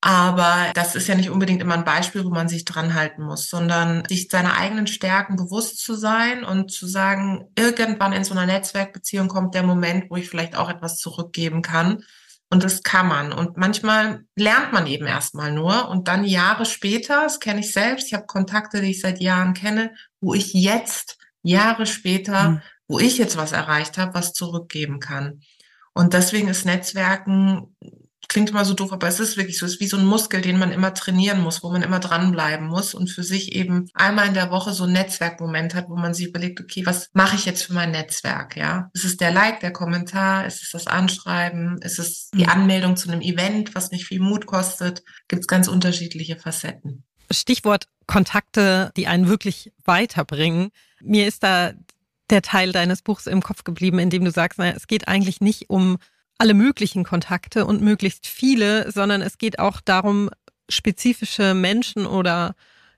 Aber 0.00 0.70
das 0.74 0.94
ist 0.94 1.08
ja 1.08 1.14
nicht 1.14 1.30
unbedingt 1.30 1.60
immer 1.60 1.74
ein 1.74 1.84
Beispiel, 1.84 2.24
wo 2.24 2.28
man 2.28 2.48
sich 2.48 2.64
dran 2.64 2.94
halten 2.94 3.22
muss, 3.22 3.48
sondern 3.48 4.04
sich 4.06 4.28
seiner 4.30 4.56
eigenen 4.56 4.86
Stärken 4.86 5.34
bewusst 5.36 5.78
zu 5.78 5.94
sein 5.94 6.44
und 6.44 6.70
zu 6.70 6.86
sagen, 6.86 7.50
irgendwann 7.58 8.12
in 8.12 8.22
so 8.22 8.34
einer 8.34 8.46
Netzwerkbeziehung 8.46 9.28
kommt 9.28 9.54
der 9.54 9.62
Moment, 9.62 10.10
wo 10.10 10.16
ich 10.16 10.28
vielleicht 10.28 10.56
auch 10.56 10.68
etwas 10.68 10.98
zurückgeben 10.98 11.62
kann. 11.62 12.04
Und 12.50 12.62
das 12.62 12.82
kann 12.82 13.08
man. 13.08 13.32
Und 13.32 13.56
manchmal 13.56 14.26
lernt 14.36 14.72
man 14.72 14.86
eben 14.86 15.06
erstmal 15.06 15.50
nur 15.50 15.88
und 15.88 16.06
dann 16.06 16.24
Jahre 16.24 16.66
später, 16.66 17.22
das 17.22 17.40
kenne 17.40 17.60
ich 17.60 17.72
selbst, 17.72 18.06
ich 18.06 18.14
habe 18.14 18.26
Kontakte, 18.26 18.80
die 18.80 18.90
ich 18.90 19.00
seit 19.00 19.20
Jahren 19.20 19.54
kenne, 19.54 19.92
wo 20.24 20.34
ich 20.34 20.52
jetzt, 20.52 21.18
Jahre 21.42 21.86
später, 21.86 22.50
mhm. 22.50 22.62
wo 22.88 22.98
ich 22.98 23.18
jetzt 23.18 23.36
was 23.36 23.52
erreicht 23.52 23.98
habe, 23.98 24.14
was 24.14 24.32
zurückgeben 24.32 24.98
kann. 25.00 25.40
Und 25.92 26.14
deswegen 26.14 26.48
ist 26.48 26.64
Netzwerken 26.64 27.76
klingt 28.28 28.50
immer 28.50 28.64
so 28.64 28.74
doof, 28.74 28.92
aber 28.92 29.06
es 29.06 29.20
ist 29.20 29.36
wirklich 29.36 29.58
so, 29.58 29.66
es 29.66 29.74
ist 29.74 29.80
wie 29.80 29.86
so 29.86 29.96
ein 29.96 30.06
Muskel, 30.06 30.40
den 30.40 30.58
man 30.58 30.72
immer 30.72 30.92
trainieren 30.92 31.40
muss, 31.40 31.62
wo 31.62 31.70
man 31.70 31.82
immer 31.82 32.00
dranbleiben 32.00 32.66
muss 32.66 32.92
und 32.92 33.08
für 33.08 33.22
sich 33.22 33.54
eben 33.54 33.88
einmal 33.94 34.26
in 34.26 34.34
der 34.34 34.50
Woche 34.50 34.72
so 34.72 34.84
ein 34.84 34.92
Netzwerkmoment 34.92 35.74
hat, 35.74 35.88
wo 35.88 35.96
man 35.96 36.14
sich 36.14 36.28
überlegt, 36.28 36.60
okay, 36.60 36.84
was 36.84 37.10
mache 37.12 37.36
ich 37.36 37.44
jetzt 37.44 37.62
für 37.62 37.74
mein 37.74 37.92
Netzwerk, 37.92 38.56
ja? 38.56 38.90
Ist 38.92 39.04
es 39.04 39.16
der 39.16 39.30
Like, 39.30 39.60
der 39.60 39.72
Kommentar, 39.72 40.46
ist 40.46 40.62
es 40.62 40.70
das 40.70 40.88
Anschreiben, 40.88 41.78
ist 41.82 41.98
es 41.98 42.30
die 42.34 42.44
mhm. 42.44 42.48
Anmeldung 42.48 42.96
zu 42.96 43.08
einem 43.08 43.20
Event, 43.20 43.74
was 43.74 43.90
nicht 43.90 44.06
viel 44.06 44.20
Mut 44.20 44.46
kostet? 44.46 45.04
Gibt 45.28 45.42
es 45.42 45.46
ganz 45.46 45.68
unterschiedliche 45.68 46.36
Facetten. 46.36 47.04
Stichwort 47.30 47.88
Kontakte, 48.06 48.92
die 48.96 49.06
einen 49.06 49.28
wirklich 49.28 49.72
weiterbringen. 49.84 50.70
Mir 51.00 51.26
ist 51.26 51.42
da 51.42 51.72
der 52.30 52.42
Teil 52.42 52.72
deines 52.72 53.02
Buchs 53.02 53.26
im 53.26 53.42
Kopf 53.42 53.64
geblieben, 53.64 53.98
in 53.98 54.10
dem 54.10 54.24
du 54.24 54.30
sagst, 54.30 54.58
naja, 54.58 54.74
es 54.76 54.86
geht 54.86 55.08
eigentlich 55.08 55.40
nicht 55.40 55.70
um 55.70 55.98
alle 56.38 56.54
möglichen 56.54 57.04
Kontakte 57.04 57.66
und 57.66 57.80
möglichst 57.80 58.26
viele, 58.26 58.90
sondern 58.90 59.22
es 59.22 59.38
geht 59.38 59.58
auch 59.58 59.80
darum, 59.80 60.30
spezifische 60.68 61.54
Menschen 61.54 62.06
oder 62.06 62.54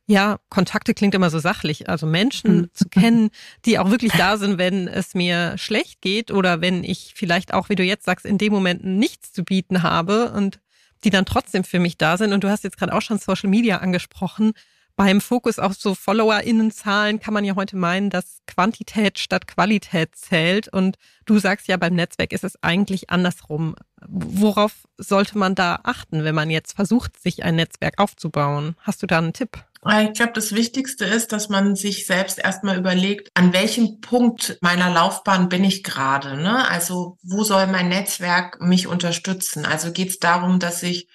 ja, 0.08 0.38
Kontakte 0.50 0.94
klingt 0.94 1.16
immer 1.16 1.30
so 1.30 1.40
sachlich, 1.40 1.88
also 1.88 2.06
Menschen 2.06 2.56
mhm. 2.56 2.70
zu 2.72 2.88
kennen, 2.88 3.30
die 3.64 3.78
auch 3.78 3.90
wirklich 3.90 4.12
da 4.12 4.36
sind, 4.36 4.56
wenn 4.56 4.86
es 4.86 5.14
mir 5.14 5.58
schlecht 5.58 6.00
geht 6.00 6.30
oder 6.30 6.60
wenn 6.60 6.84
ich 6.84 7.12
vielleicht 7.16 7.52
auch, 7.52 7.68
wie 7.68 7.74
du 7.74 7.82
jetzt 7.82 8.04
sagst, 8.04 8.24
in 8.24 8.38
dem 8.38 8.52
Moment 8.52 8.84
nichts 8.84 9.32
zu 9.32 9.42
bieten 9.42 9.82
habe 9.82 10.30
und 10.30 10.60
die 11.04 11.10
dann 11.10 11.26
trotzdem 11.26 11.64
für 11.64 11.78
mich 11.78 11.98
da 11.98 12.16
sind. 12.16 12.32
Und 12.32 12.44
du 12.44 12.50
hast 12.50 12.64
jetzt 12.64 12.78
gerade 12.78 12.94
auch 12.94 13.02
schon 13.02 13.18
Social 13.18 13.50
Media 13.50 13.78
angesprochen 13.78 14.52
beim 14.96 15.20
Fokus 15.20 15.58
auf 15.58 15.74
so 15.74 15.94
FollowerInnenzahlen 15.94 17.20
kann 17.20 17.34
man 17.34 17.44
ja 17.44 17.54
heute 17.54 17.76
meinen, 17.76 18.08
dass 18.08 18.40
Quantität 18.46 19.18
statt 19.18 19.46
Qualität 19.46 20.16
zählt. 20.16 20.68
Und 20.68 20.96
du 21.26 21.38
sagst 21.38 21.68
ja, 21.68 21.76
beim 21.76 21.94
Netzwerk 21.94 22.32
ist 22.32 22.44
es 22.44 22.62
eigentlich 22.62 23.10
andersrum. 23.10 23.76
Worauf 24.08 24.88
sollte 24.96 25.36
man 25.36 25.54
da 25.54 25.80
achten, 25.82 26.24
wenn 26.24 26.34
man 26.34 26.50
jetzt 26.50 26.74
versucht, 26.74 27.20
sich 27.20 27.44
ein 27.44 27.56
Netzwerk 27.56 27.98
aufzubauen? 27.98 28.74
Hast 28.80 29.02
du 29.02 29.06
da 29.06 29.18
einen 29.18 29.34
Tipp? 29.34 29.62
Ich 29.84 30.14
glaube, 30.14 30.32
das 30.34 30.52
Wichtigste 30.52 31.04
ist, 31.04 31.32
dass 31.32 31.48
man 31.48 31.76
sich 31.76 32.06
selbst 32.06 32.38
erstmal 32.38 32.78
überlegt, 32.78 33.30
an 33.34 33.52
welchem 33.52 34.00
Punkt 34.00 34.58
meiner 34.60 34.90
Laufbahn 34.90 35.48
bin 35.48 35.62
ich 35.64 35.84
gerade. 35.84 36.36
Ne? 36.36 36.68
Also 36.68 37.18
wo 37.22 37.44
soll 37.44 37.66
mein 37.66 37.88
Netzwerk 37.88 38.60
mich 38.60 38.86
unterstützen? 38.88 39.64
Also 39.64 39.92
geht 39.92 40.08
es 40.08 40.18
darum, 40.18 40.58
dass 40.58 40.82
ich 40.82 41.08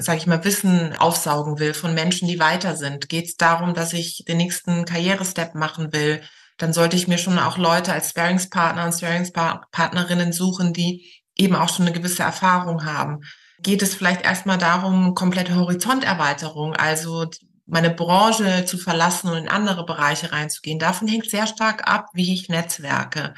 sage 0.00 0.18
ich 0.18 0.26
mal, 0.26 0.44
Wissen 0.44 0.94
aufsaugen 0.96 1.58
will 1.58 1.74
von 1.74 1.94
Menschen, 1.94 2.26
die 2.26 2.40
weiter 2.40 2.76
sind, 2.76 3.08
geht 3.08 3.26
es 3.26 3.36
darum, 3.36 3.74
dass 3.74 3.92
ich 3.92 4.24
den 4.26 4.38
nächsten 4.38 4.84
Karrierestep 4.84 5.54
machen 5.54 5.92
will, 5.92 6.20
dann 6.58 6.72
sollte 6.72 6.96
ich 6.96 7.08
mir 7.08 7.18
schon 7.18 7.38
auch 7.38 7.58
Leute 7.58 7.92
als 7.92 8.10
Sparingspartner 8.10 8.84
und 8.84 8.92
Sparingspartnerinnen 8.92 10.32
suchen, 10.32 10.72
die 10.72 11.10
eben 11.36 11.56
auch 11.56 11.68
schon 11.68 11.86
eine 11.86 11.94
gewisse 11.94 12.22
Erfahrung 12.22 12.84
haben. 12.84 13.20
Geht 13.60 13.82
es 13.82 13.94
vielleicht 13.94 14.22
erstmal 14.22 14.58
darum, 14.58 15.14
komplette 15.14 15.54
Horizonterweiterung, 15.54 16.74
also 16.74 17.26
meine 17.66 17.90
Branche 17.90 18.64
zu 18.66 18.78
verlassen 18.78 19.28
und 19.30 19.38
in 19.38 19.48
andere 19.48 19.86
Bereiche 19.86 20.32
reinzugehen. 20.32 20.78
Davon 20.78 21.08
hängt 21.08 21.30
sehr 21.30 21.46
stark 21.46 21.88
ab, 21.88 22.08
wie 22.12 22.34
ich 22.34 22.48
netzwerke. 22.48 23.34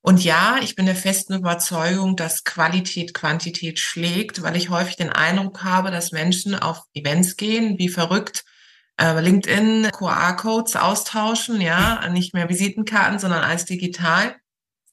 Und 0.00 0.24
ja, 0.24 0.58
ich 0.62 0.74
bin 0.74 0.86
der 0.86 0.94
festen 0.94 1.34
Überzeugung, 1.34 2.16
dass 2.16 2.44
Qualität 2.44 3.14
Quantität 3.14 3.78
schlägt, 3.78 4.42
weil 4.42 4.56
ich 4.56 4.70
häufig 4.70 4.96
den 4.96 5.10
Eindruck 5.10 5.64
habe, 5.64 5.90
dass 5.90 6.12
Menschen 6.12 6.54
auf 6.54 6.82
Events 6.94 7.36
gehen, 7.36 7.78
wie 7.78 7.88
verrückt, 7.88 8.44
äh, 9.00 9.20
LinkedIn 9.20 9.90
QR-Codes 9.92 10.76
austauschen, 10.76 11.60
ja, 11.60 12.08
nicht 12.10 12.34
mehr 12.34 12.48
Visitenkarten, 12.48 13.18
sondern 13.18 13.42
als 13.42 13.64
digital. 13.64 14.36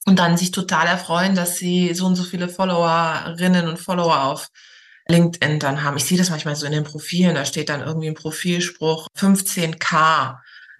Und 0.04 0.20
dann 0.20 0.36
sich 0.36 0.52
total 0.52 0.86
erfreuen, 0.86 1.34
dass 1.34 1.56
sie 1.56 1.92
so 1.94 2.06
und 2.06 2.14
so 2.14 2.22
viele 2.22 2.48
Followerinnen 2.48 3.66
und 3.66 3.78
Follower 3.78 4.24
auf 4.24 4.48
LinkedIn 5.08 5.60
dann 5.60 5.82
haben. 5.82 5.96
Ich 5.96 6.04
sehe 6.04 6.18
das 6.18 6.30
manchmal 6.30 6.56
so 6.56 6.66
in 6.66 6.72
den 6.72 6.84
Profilen, 6.84 7.34
da 7.34 7.44
steht 7.44 7.68
dann 7.68 7.80
irgendwie 7.80 8.08
ein 8.08 8.14
Profilspruch 8.14 9.08
15k. 9.16 10.38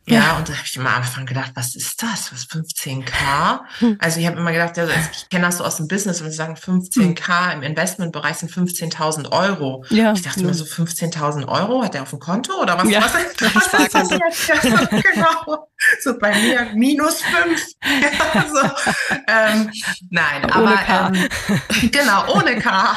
Ja, 0.08 0.36
und 0.36 0.48
da 0.48 0.52
habe 0.52 0.62
ich 0.64 0.76
immer 0.76 0.90
am 0.90 0.96
Anfang 1.02 1.26
gedacht, 1.26 1.50
was 1.54 1.74
ist 1.74 2.00
das? 2.00 2.32
Was 2.32 2.46
15k? 2.46 3.60
Hm. 3.80 3.96
Also 3.98 4.20
ich 4.20 4.26
habe 4.26 4.38
immer 4.38 4.52
gedacht, 4.52 4.78
also 4.78 4.92
ich 4.92 5.28
kenne 5.28 5.46
das 5.46 5.58
so 5.58 5.64
aus 5.64 5.78
dem 5.78 5.88
Business 5.88 6.20
und 6.20 6.30
sie 6.30 6.36
sagen 6.36 6.54
15k 6.54 7.52
im 7.54 7.62
Investmentbereich 7.62 8.36
sind 8.36 8.52
15.000 8.52 9.32
Euro. 9.32 9.84
Ja, 9.90 10.12
ich 10.12 10.22
dachte 10.22 10.40
ja. 10.40 10.44
immer 10.44 10.54
so 10.54 10.64
15.000 10.64 11.48
Euro 11.48 11.82
hat 11.82 11.94
der 11.94 12.02
auf 12.02 12.10
dem 12.10 12.20
Konto 12.20 12.52
oder 12.62 12.78
was? 12.78 12.88
Ja, 12.88 13.00
was, 13.02 13.14
ist, 13.14 13.72
was 13.72 13.82
ist 13.82 13.94
das 13.94 14.10
jetzt? 14.10 14.64
Ja, 14.64 14.84
genau. 15.12 15.68
So 16.00 16.16
bei 16.18 16.34
mir 16.40 16.70
minus 16.74 17.22
fünf. 17.22 17.60
Ja, 17.96 18.44
so. 18.48 18.90
ähm, 19.28 19.70
nein, 20.10 20.44
ohne 20.44 20.54
aber 20.54 20.76
K. 20.76 21.08
Ähm, 21.08 21.90
genau 21.90 22.34
ohne 22.34 22.58
K. 22.58 22.96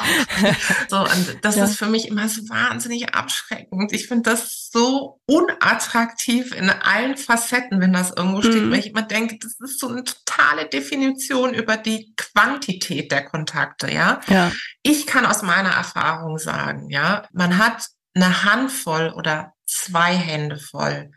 So 0.88 1.00
und 1.00 1.38
das 1.42 1.58
ist 1.58 1.78
für 1.78 1.86
mich 1.88 2.08
immer 2.08 2.28
so 2.28 2.42
wahnsinnig 2.50 3.14
abschreckend. 3.14 3.92
Ich 3.94 4.08
finde 4.08 4.32
das 4.32 4.69
so 4.72 5.20
unattraktiv 5.26 6.54
in 6.54 6.70
allen 6.70 7.18
Facetten, 7.18 7.82
wenn 7.82 7.94
das 7.94 8.12
irgendwo 8.16 8.42
steht, 8.42 8.64
mhm. 8.64 8.72
weil 8.72 8.80
ich 8.80 8.88
immer 8.88 9.02
denke, 9.02 9.38
das 9.40 9.60
ist 9.60 9.80
so 9.80 9.88
eine 9.88 10.04
totale 10.04 10.68
Definition 10.68 11.54
über 11.54 11.78
die 11.78 12.14
Quantität 12.16 13.12
der 13.12 13.26
Kontakte, 13.26 13.92
ja? 13.92 14.22
ja. 14.28 14.52
Ich 14.84 15.08
kann 15.08 15.26
aus 15.26 15.42
meiner 15.42 15.72
Erfahrung 15.72 16.38
sagen, 16.38 16.90
ja, 16.90 17.28
man 17.32 17.58
hat 17.58 17.88
eine 18.14 18.44
Handvoll 18.44 19.14
oder 19.16 19.54
zwei 19.66 20.14
Hände 20.14 20.58
voll 20.58 21.12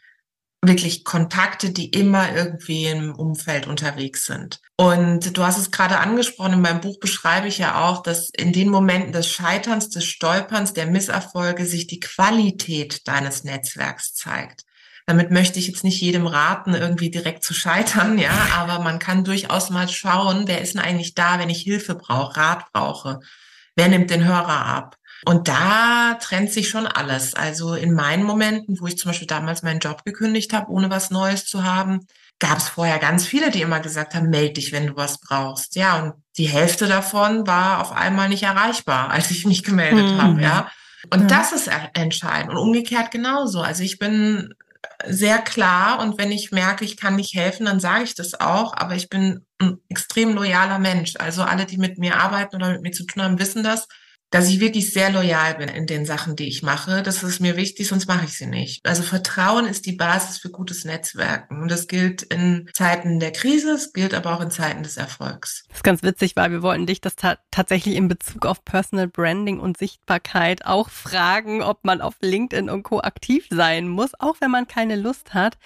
wirklich 0.64 1.04
Kontakte, 1.04 1.70
die 1.70 1.88
immer 1.88 2.34
irgendwie 2.34 2.86
im 2.86 3.14
Umfeld 3.14 3.66
unterwegs 3.66 4.26
sind. 4.26 4.60
Und 4.82 5.38
du 5.38 5.44
hast 5.44 5.58
es 5.58 5.70
gerade 5.70 6.00
angesprochen, 6.00 6.54
in 6.54 6.60
meinem 6.60 6.80
Buch 6.80 6.98
beschreibe 6.98 7.46
ich 7.46 7.58
ja 7.58 7.84
auch, 7.84 8.02
dass 8.02 8.30
in 8.30 8.52
den 8.52 8.68
Momenten 8.68 9.12
des 9.12 9.28
Scheiterns, 9.28 9.90
des 9.90 10.04
Stolperns, 10.04 10.72
der 10.72 10.86
Misserfolge 10.86 11.66
sich 11.66 11.86
die 11.86 12.00
Qualität 12.00 13.06
deines 13.06 13.44
Netzwerks 13.44 14.12
zeigt. 14.12 14.64
Damit 15.06 15.30
möchte 15.30 15.60
ich 15.60 15.68
jetzt 15.68 15.84
nicht 15.84 16.00
jedem 16.00 16.26
raten, 16.26 16.74
irgendwie 16.74 17.12
direkt 17.12 17.44
zu 17.44 17.54
scheitern, 17.54 18.18
ja, 18.18 18.32
aber 18.56 18.82
man 18.82 18.98
kann 18.98 19.22
durchaus 19.22 19.70
mal 19.70 19.88
schauen, 19.88 20.48
wer 20.48 20.60
ist 20.60 20.74
denn 20.74 20.82
eigentlich 20.82 21.14
da, 21.14 21.38
wenn 21.38 21.48
ich 21.48 21.62
Hilfe 21.62 21.94
brauche, 21.94 22.36
Rat 22.36 22.72
brauche? 22.72 23.20
Wer 23.76 23.86
nimmt 23.86 24.10
den 24.10 24.24
Hörer 24.24 24.66
ab? 24.66 24.96
Und 25.24 25.46
da 25.46 26.18
trennt 26.20 26.50
sich 26.50 26.68
schon 26.68 26.88
alles. 26.88 27.34
Also 27.34 27.74
in 27.74 27.94
meinen 27.94 28.24
Momenten, 28.24 28.80
wo 28.80 28.88
ich 28.88 28.98
zum 28.98 29.10
Beispiel 29.10 29.28
damals 29.28 29.62
meinen 29.62 29.78
Job 29.78 30.04
gekündigt 30.04 30.52
habe, 30.52 30.72
ohne 30.72 30.90
was 30.90 31.12
Neues 31.12 31.44
zu 31.44 31.62
haben, 31.62 32.00
gab 32.42 32.58
es 32.58 32.68
vorher 32.68 32.98
ganz 32.98 33.24
viele, 33.24 33.52
die 33.52 33.62
immer 33.62 33.78
gesagt 33.78 34.14
haben, 34.14 34.28
melde 34.28 34.54
dich, 34.54 34.72
wenn 34.72 34.88
du 34.88 34.96
was 34.96 35.18
brauchst. 35.18 35.76
Ja, 35.76 36.02
und 36.02 36.14
die 36.36 36.48
Hälfte 36.48 36.88
davon 36.88 37.46
war 37.46 37.80
auf 37.80 37.92
einmal 37.92 38.28
nicht 38.28 38.42
erreichbar, 38.42 39.10
als 39.12 39.30
ich 39.30 39.46
mich 39.46 39.62
gemeldet 39.62 40.10
mhm. 40.12 40.22
habe, 40.22 40.42
ja. 40.42 40.70
Und 41.10 41.22
ja. 41.22 41.26
das 41.28 41.52
ist 41.52 41.70
entscheidend. 41.94 42.50
Und 42.50 42.58
umgekehrt 42.58 43.12
genauso. 43.12 43.60
Also 43.60 43.84
ich 43.84 43.98
bin 43.98 44.54
sehr 45.06 45.38
klar 45.38 46.00
und 46.00 46.18
wenn 46.18 46.32
ich 46.32 46.50
merke, 46.50 46.84
ich 46.84 46.96
kann 46.96 47.16
nicht 47.16 47.34
helfen, 47.34 47.66
dann 47.66 47.80
sage 47.80 48.04
ich 48.04 48.14
das 48.14 48.40
auch. 48.40 48.74
Aber 48.76 48.96
ich 48.96 49.08
bin 49.08 49.46
ein 49.60 49.78
extrem 49.88 50.34
loyaler 50.34 50.80
Mensch. 50.80 51.14
Also 51.18 51.42
alle, 51.42 51.64
die 51.64 51.78
mit 51.78 51.98
mir 51.98 52.16
arbeiten 52.20 52.56
oder 52.56 52.72
mit 52.72 52.82
mir 52.82 52.92
zu 52.92 53.04
tun 53.04 53.22
haben, 53.22 53.38
wissen 53.38 53.62
das 53.62 53.86
dass 54.32 54.48
ich 54.48 54.60
wirklich 54.60 54.92
sehr 54.92 55.10
loyal 55.10 55.54
bin 55.56 55.68
in 55.68 55.86
den 55.86 56.06
Sachen, 56.06 56.36
die 56.36 56.48
ich 56.48 56.62
mache. 56.62 57.02
Das 57.02 57.22
ist 57.22 57.40
mir 57.40 57.56
wichtig, 57.56 57.86
sonst 57.86 58.08
mache 58.08 58.24
ich 58.24 58.36
sie 58.36 58.46
nicht. 58.46 58.84
Also 58.84 59.02
Vertrauen 59.02 59.66
ist 59.66 59.86
die 59.86 59.92
Basis 59.92 60.38
für 60.38 60.50
gutes 60.50 60.84
Netzwerken. 60.84 61.62
Und 61.62 61.70
das 61.70 61.86
gilt 61.86 62.22
in 62.22 62.68
Zeiten 62.72 63.20
der 63.20 63.32
Krise, 63.32 63.72
es 63.72 63.92
gilt 63.92 64.14
aber 64.14 64.34
auch 64.34 64.40
in 64.40 64.50
Zeiten 64.50 64.82
des 64.82 64.96
Erfolgs. 64.96 65.64
Das 65.68 65.78
ist 65.78 65.84
ganz 65.84 66.02
witzig, 66.02 66.34
weil 66.34 66.50
wir 66.50 66.62
wollten 66.62 66.86
dich 66.86 67.00
das 67.00 67.14
ta 67.14 67.36
tatsächlich 67.50 67.94
in 67.94 68.08
Bezug 68.08 68.46
auf 68.46 68.64
Personal 68.64 69.06
Branding 69.06 69.60
und 69.60 69.76
Sichtbarkeit 69.76 70.64
auch 70.64 70.88
fragen, 70.88 71.62
ob 71.62 71.84
man 71.84 72.00
auf 72.00 72.14
LinkedIn 72.22 72.70
und 72.70 72.82
Co. 72.84 73.00
aktiv 73.00 73.46
sein 73.50 73.86
muss, 73.86 74.12
auch 74.18 74.36
wenn 74.40 74.50
man 74.50 74.66
keine 74.66 74.96
Lust 74.96 75.34
hat. 75.34 75.58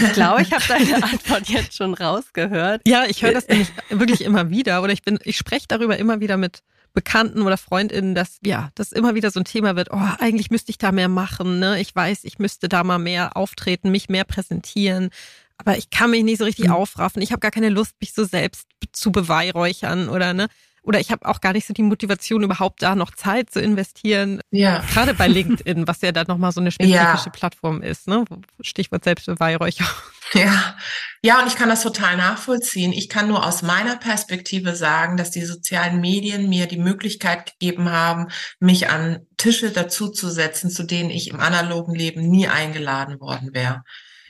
Ich 0.00 0.12
glaube, 0.12 0.42
ich 0.42 0.52
habe 0.52 0.64
deine 0.68 0.94
Antwort 1.02 1.48
jetzt 1.48 1.76
schon 1.76 1.94
rausgehört. 1.94 2.82
Ja, 2.86 3.04
ich 3.06 3.22
höre 3.22 3.32
das 3.32 3.48
nämlich 3.48 3.72
wirklich 3.90 4.22
immer 4.22 4.50
wieder 4.50 4.82
oder 4.82 4.92
ich 4.92 5.02
bin, 5.02 5.18
ich 5.24 5.36
spreche 5.36 5.66
darüber 5.66 5.96
immer 5.96 6.20
wieder 6.20 6.36
mit 6.36 6.62
Bekannten 6.94 7.42
oder 7.42 7.56
Freundinnen, 7.56 8.14
dass 8.14 8.38
ja, 8.42 8.70
das 8.76 8.92
immer 8.92 9.14
wieder 9.14 9.30
so 9.30 9.40
ein 9.40 9.44
Thema 9.44 9.76
wird. 9.76 9.90
Oh, 9.92 10.08
eigentlich 10.18 10.50
müsste 10.50 10.70
ich 10.70 10.78
da 10.78 10.92
mehr 10.92 11.08
machen. 11.08 11.58
Ne? 11.58 11.80
Ich 11.80 11.94
weiß, 11.94 12.24
ich 12.24 12.38
müsste 12.38 12.68
da 12.68 12.84
mal 12.84 12.98
mehr 12.98 13.36
auftreten, 13.36 13.90
mich 13.90 14.08
mehr 14.08 14.24
präsentieren. 14.24 15.10
Aber 15.58 15.76
ich 15.76 15.90
kann 15.90 16.10
mich 16.10 16.24
nicht 16.24 16.38
so 16.38 16.44
richtig 16.44 16.66
mhm. 16.66 16.74
aufraffen. 16.74 17.20
Ich 17.20 17.32
habe 17.32 17.40
gar 17.40 17.50
keine 17.50 17.68
Lust, 17.68 17.94
mich 18.00 18.14
so 18.14 18.24
selbst 18.24 18.68
zu 18.92 19.12
beweihräuchern 19.12 20.08
oder 20.08 20.32
ne 20.32 20.48
oder 20.84 21.00
ich 21.00 21.10
habe 21.10 21.26
auch 21.26 21.40
gar 21.40 21.52
nicht 21.52 21.66
so 21.66 21.74
die 21.74 21.82
Motivation, 21.82 22.42
überhaupt 22.42 22.82
da 22.82 22.94
noch 22.94 23.14
Zeit 23.14 23.50
zu 23.50 23.60
investieren. 23.60 24.40
Ja. 24.50 24.84
Gerade 24.92 25.14
bei 25.14 25.26
LinkedIn, 25.26 25.88
was 25.88 26.02
ja 26.02 26.12
dann 26.12 26.26
nochmal 26.28 26.52
so 26.52 26.60
eine 26.60 26.70
spezifische 26.70 27.26
ja. 27.26 27.32
Plattform 27.32 27.82
ist, 27.82 28.06
ne? 28.06 28.24
Stichwort 28.60 29.04
Selbstbeweihräucherung. 29.04 29.90
Ja. 30.32 30.76
Ja, 31.22 31.40
und 31.40 31.46
ich 31.46 31.56
kann 31.56 31.68
das 31.68 31.82
total 31.82 32.16
nachvollziehen. 32.16 32.92
Ich 32.92 33.08
kann 33.08 33.28
nur 33.28 33.46
aus 33.46 33.62
meiner 33.62 33.96
Perspektive 33.96 34.74
sagen, 34.74 35.16
dass 35.16 35.30
die 35.30 35.44
sozialen 35.44 36.00
Medien 36.00 36.48
mir 36.48 36.66
die 36.66 36.78
Möglichkeit 36.78 37.52
gegeben 37.52 37.90
haben, 37.90 38.28
mich 38.60 38.90
an 38.90 39.26
Tische 39.38 39.70
dazuzusetzen, 39.70 40.70
zu 40.70 40.82
denen 40.82 41.10
ich 41.10 41.28
im 41.28 41.40
analogen 41.40 41.94
Leben 41.94 42.28
nie 42.28 42.48
eingeladen 42.48 43.20
worden 43.20 43.54
wäre. 43.54 43.84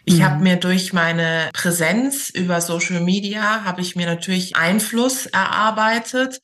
Ich 0.04 0.18
mhm. 0.18 0.24
habe 0.24 0.42
mir 0.42 0.56
durch 0.56 0.92
meine 0.92 1.50
Präsenz 1.52 2.28
über 2.30 2.60
Social 2.60 3.00
Media, 3.00 3.64
habe 3.64 3.80
ich 3.80 3.96
mir 3.96 4.06
natürlich 4.06 4.56
Einfluss 4.56 5.26
erarbeitet, 5.26 6.40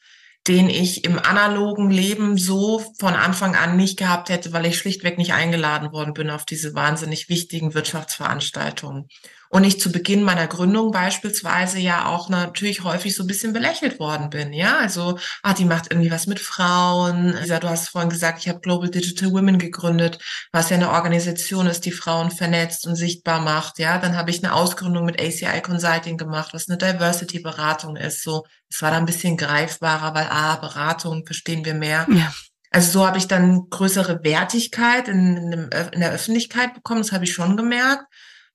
den 0.48 0.70
ich 0.70 1.04
im 1.04 1.18
analogen 1.18 1.90
Leben 1.90 2.38
so 2.38 2.82
von 2.98 3.14
Anfang 3.14 3.54
an 3.54 3.76
nicht 3.76 3.98
gehabt 3.98 4.30
hätte, 4.30 4.52
weil 4.52 4.66
ich 4.66 4.78
schlichtweg 4.78 5.18
nicht 5.18 5.34
eingeladen 5.34 5.92
worden 5.92 6.14
bin 6.14 6.30
auf 6.30 6.46
diese 6.46 6.74
wahnsinnig 6.74 7.28
wichtigen 7.28 7.74
Wirtschaftsveranstaltungen. 7.74 9.08
Und 9.52 9.64
ich 9.64 9.80
zu 9.80 9.90
Beginn 9.90 10.22
meiner 10.22 10.46
Gründung 10.46 10.92
beispielsweise 10.92 11.80
ja 11.80 12.06
auch 12.06 12.28
natürlich 12.28 12.84
häufig 12.84 13.16
so 13.16 13.24
ein 13.24 13.26
bisschen 13.26 13.52
belächelt 13.52 13.98
worden 13.98 14.30
bin. 14.30 14.52
Ja, 14.52 14.78
also, 14.78 15.18
ah, 15.42 15.54
die 15.54 15.64
macht 15.64 15.90
irgendwie 15.90 16.12
was 16.12 16.28
mit 16.28 16.38
Frauen. 16.38 17.36
Lisa, 17.36 17.58
du 17.58 17.68
hast 17.68 17.88
vorhin 17.88 18.10
gesagt, 18.10 18.38
ich 18.38 18.48
habe 18.48 18.60
Global 18.60 18.88
Digital 18.88 19.32
Women 19.32 19.58
gegründet, 19.58 20.20
was 20.52 20.70
ja 20.70 20.76
eine 20.76 20.90
Organisation 20.90 21.66
ist, 21.66 21.84
die 21.84 21.90
Frauen 21.90 22.30
vernetzt 22.30 22.86
und 22.86 22.94
sichtbar 22.94 23.40
macht. 23.40 23.80
Ja, 23.80 23.98
dann 23.98 24.16
habe 24.16 24.30
ich 24.30 24.44
eine 24.44 24.54
Ausgründung 24.54 25.04
mit 25.04 25.20
ACI 25.20 25.60
Consulting 25.62 26.16
gemacht, 26.16 26.54
was 26.54 26.68
eine 26.68 26.78
Diversity-Beratung 26.78 27.96
ist. 27.96 28.22
So, 28.22 28.44
es 28.70 28.80
war 28.80 28.92
da 28.92 28.98
ein 28.98 29.06
bisschen 29.06 29.36
greifbarer, 29.36 30.14
weil, 30.14 30.28
ah, 30.30 30.56
Beratung 30.56 31.26
verstehen 31.26 31.64
wir 31.64 31.74
mehr. 31.74 32.06
Ja. 32.08 32.32
Also 32.70 33.00
so 33.00 33.06
habe 33.06 33.18
ich 33.18 33.26
dann 33.26 33.68
größere 33.68 34.22
Wertigkeit 34.22 35.08
in, 35.08 35.68
in, 35.92 36.00
der 36.00 36.12
Öffentlichkeit 36.12 36.72
bekommen, 36.72 37.02
das 37.02 37.10
habe 37.10 37.24
ich 37.24 37.32
schon 37.32 37.56
gemerkt. 37.56 38.04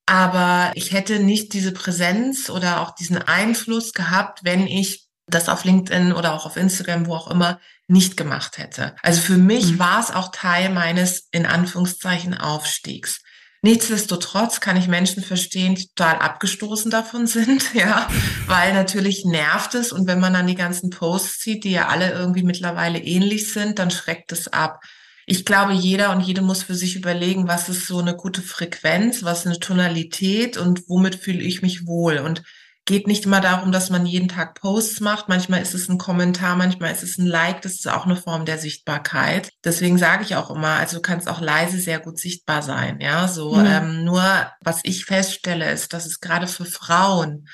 Aber 0.06 0.70
ich 0.74 0.92
hätte 0.92 1.18
nicht 1.18 1.52
diese 1.52 1.72
Präsenz 1.72 2.48
oder 2.48 2.80
auch 2.80 2.94
diesen 2.94 3.18
Einfluss 3.18 3.92
gehabt, 3.92 4.44
wenn 4.44 4.66
ich 4.68 5.06
das 5.26 5.48
auf 5.48 5.64
LinkedIn 5.64 6.12
oder 6.12 6.34
auch 6.34 6.46
auf 6.46 6.56
Instagram, 6.56 7.06
wo 7.06 7.14
auch 7.14 7.28
immer, 7.28 7.58
nicht 7.88 8.16
gemacht 8.16 8.58
hätte. 8.58 8.94
Also 9.02 9.20
für 9.20 9.36
mich 9.36 9.72
mhm. 9.72 9.78
war 9.78 10.00
es 10.00 10.12
auch 10.12 10.30
Teil 10.30 10.70
meines 10.70 11.28
in 11.32 11.46
Anführungszeichen 11.46 12.34
Aufstiegs. 12.34 13.20
Nichtsdestotrotz 13.62 14.60
kann 14.60 14.76
ich 14.76 14.86
Menschen 14.86 15.24
verstehen, 15.24 15.74
die 15.74 15.88
total 15.88 16.18
abgestoßen 16.18 16.90
davon 16.90 17.26
sind, 17.26 17.74
ja, 17.74 18.08
weil 18.46 18.72
natürlich 18.74 19.24
nervt 19.24 19.74
es 19.74 19.92
und 19.92 20.06
wenn 20.06 20.20
man 20.20 20.34
dann 20.34 20.46
die 20.46 20.54
ganzen 20.54 20.90
Posts 20.90 21.40
sieht, 21.40 21.64
die 21.64 21.72
ja 21.72 21.88
alle 21.88 22.12
irgendwie 22.12 22.44
mittlerweile 22.44 23.00
ähnlich 23.00 23.52
sind, 23.52 23.80
dann 23.80 23.90
schreckt 23.90 24.30
es 24.30 24.48
ab 24.48 24.80
ich 25.26 25.44
glaube, 25.44 25.72
jeder 25.72 26.12
und 26.12 26.20
jede 26.20 26.40
muss 26.40 26.62
für 26.62 26.76
sich 26.76 26.94
überlegen, 26.94 27.48
was 27.48 27.68
ist 27.68 27.86
so 27.86 27.98
eine 27.98 28.14
gute 28.14 28.42
Frequenz, 28.42 29.24
was 29.24 29.40
ist 29.40 29.46
eine 29.46 29.58
Tonalität 29.58 30.56
und 30.56 30.88
womit 30.88 31.16
fühle 31.16 31.42
ich 31.42 31.62
mich 31.62 31.86
wohl. 31.86 32.18
Und 32.18 32.42
geht 32.86 33.08
nicht 33.08 33.24
immer 33.26 33.40
darum, 33.40 33.72
dass 33.72 33.90
man 33.90 34.06
jeden 34.06 34.28
Tag 34.28 34.54
Posts 34.60 35.00
macht. 35.00 35.28
Manchmal 35.28 35.60
ist 35.60 35.74
es 35.74 35.88
ein 35.88 35.98
Kommentar, 35.98 36.54
manchmal 36.54 36.92
ist 36.92 37.02
es 37.02 37.18
ein 37.18 37.26
Like. 37.26 37.60
Das 37.62 37.72
ist 37.72 37.88
auch 37.88 38.06
eine 38.06 38.14
Form 38.14 38.44
der 38.44 38.58
Sichtbarkeit. 38.58 39.50
Deswegen 39.64 39.98
sage 39.98 40.22
ich 40.22 40.36
auch 40.36 40.50
immer, 40.50 40.68
also 40.68 40.98
du 40.98 41.02
kannst 41.02 41.28
auch 41.28 41.40
leise 41.40 41.80
sehr 41.80 41.98
gut 41.98 42.20
sichtbar 42.20 42.62
sein. 42.62 43.00
Ja, 43.00 43.26
so 43.26 43.56
mhm. 43.56 43.66
ähm, 43.66 44.04
nur 44.04 44.22
was 44.60 44.80
ich 44.84 45.04
feststelle, 45.04 45.72
ist, 45.72 45.92
dass 45.92 46.06
es 46.06 46.20
gerade 46.20 46.46
für 46.46 46.64
Frauen 46.64 47.48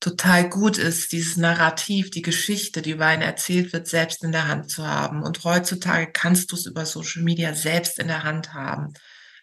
total 0.00 0.48
gut 0.48 0.78
ist, 0.78 1.12
dieses 1.12 1.36
Narrativ, 1.36 2.10
die 2.10 2.22
Geschichte, 2.22 2.82
die 2.82 2.92
über 2.92 3.06
einen 3.06 3.22
erzählt 3.22 3.72
wird, 3.72 3.88
selbst 3.88 4.22
in 4.22 4.32
der 4.32 4.48
Hand 4.48 4.70
zu 4.70 4.86
haben. 4.86 5.22
Und 5.22 5.44
heutzutage 5.44 6.10
kannst 6.12 6.52
du 6.52 6.56
es 6.56 6.66
über 6.66 6.86
Social 6.86 7.22
Media 7.22 7.54
selbst 7.54 7.98
in 7.98 8.08
der 8.08 8.22
Hand 8.22 8.54
haben. 8.54 8.94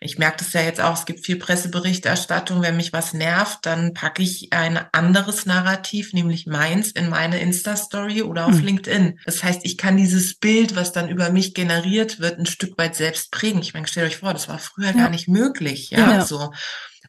Ich 0.02 0.18
merke 0.18 0.38
das 0.40 0.54
ja 0.54 0.62
jetzt 0.62 0.82
auch, 0.82 0.98
es 0.98 1.06
gibt 1.06 1.26
viel 1.26 1.38
Presseberichterstattung. 1.38 2.62
Wenn 2.62 2.78
mich 2.78 2.94
was 2.94 3.14
nervt, 3.14 3.60
dann 3.66 3.94
packe 3.94 4.22
ich 4.22 4.52
ein 4.52 4.80
anderes 4.92 5.46
Narrativ, 5.46 6.14
nämlich 6.14 6.46
meins, 6.46 6.92
in 6.92 7.10
meine 7.10 7.40
Insta-Story 7.40 8.22
oder 8.22 8.46
auf 8.46 8.58
hm. 8.58 8.66
LinkedIn. 8.66 9.20
Das 9.26 9.44
heißt, 9.44 9.62
ich 9.64 9.78
kann 9.78 9.98
dieses 9.98 10.36
Bild, 10.36 10.76
was 10.76 10.92
dann 10.92 11.10
über 11.10 11.32
mich 11.32 11.54
generiert 11.54 12.20
wird, 12.20 12.40
ein 12.40 12.46
Stück 12.46 12.78
weit 12.78 12.96
selbst 12.96 13.32
prägen. 13.32 13.62
Ich 13.62 13.74
meine, 13.74 13.88
stellt 13.88 14.08
euch 14.08 14.18
vor, 14.18 14.34
das 14.34 14.50
war 14.50 14.60
früher 14.60 14.88
ja. 14.88 14.94
gar 14.94 15.10
nicht 15.10 15.28
möglich. 15.28 15.90
Ja, 15.92 16.12
ja. 16.12 16.26
so. 16.26 16.52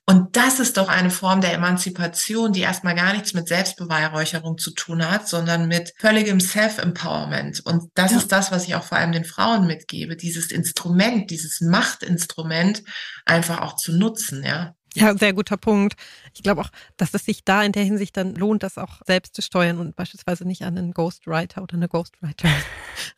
Und 0.08 0.36
das 0.36 0.60
ist 0.60 0.76
doch 0.76 0.88
eine 0.88 1.10
Form 1.10 1.40
der 1.40 1.52
Emanzipation, 1.52 2.52
die 2.52 2.60
erstmal 2.60 2.94
gar 2.94 3.12
nichts 3.12 3.34
mit 3.34 3.48
Selbstbeweihräucherung 3.48 4.56
zu 4.56 4.70
tun 4.70 5.04
hat, 5.10 5.26
sondern 5.28 5.66
mit 5.66 5.94
völligem 5.98 6.38
Self-Empowerment. 6.38 7.66
Und 7.66 7.90
das 7.94 8.12
ja. 8.12 8.18
ist 8.18 8.30
das, 8.30 8.52
was 8.52 8.68
ich 8.68 8.76
auch 8.76 8.84
vor 8.84 8.98
allem 8.98 9.10
den 9.10 9.24
Frauen 9.24 9.66
mitgebe, 9.66 10.14
dieses 10.14 10.52
Instrument, 10.52 11.30
dieses 11.32 11.60
Machtinstrument 11.60 12.84
einfach 13.24 13.62
auch 13.62 13.74
zu 13.74 13.92
nutzen, 13.92 14.44
ja. 14.44 14.76
Ja, 14.94 15.14
sehr 15.14 15.34
guter 15.34 15.58
Punkt. 15.58 15.94
Ich 16.34 16.42
glaube 16.42 16.62
auch, 16.62 16.70
dass 16.96 17.12
es 17.12 17.24
sich 17.24 17.44
da 17.44 17.62
in 17.62 17.72
der 17.72 17.82
Hinsicht 17.82 18.16
dann 18.16 18.34
lohnt, 18.34 18.62
das 18.62 18.78
auch 18.78 19.02
selbst 19.06 19.34
zu 19.34 19.42
steuern 19.42 19.78
und 19.78 19.94
beispielsweise 19.94 20.46
nicht 20.46 20.62
an 20.62 20.78
einen 20.78 20.92
Ghostwriter 20.92 21.62
oder 21.62 21.74
eine 21.74 21.88
Ghostwriter 21.88 22.48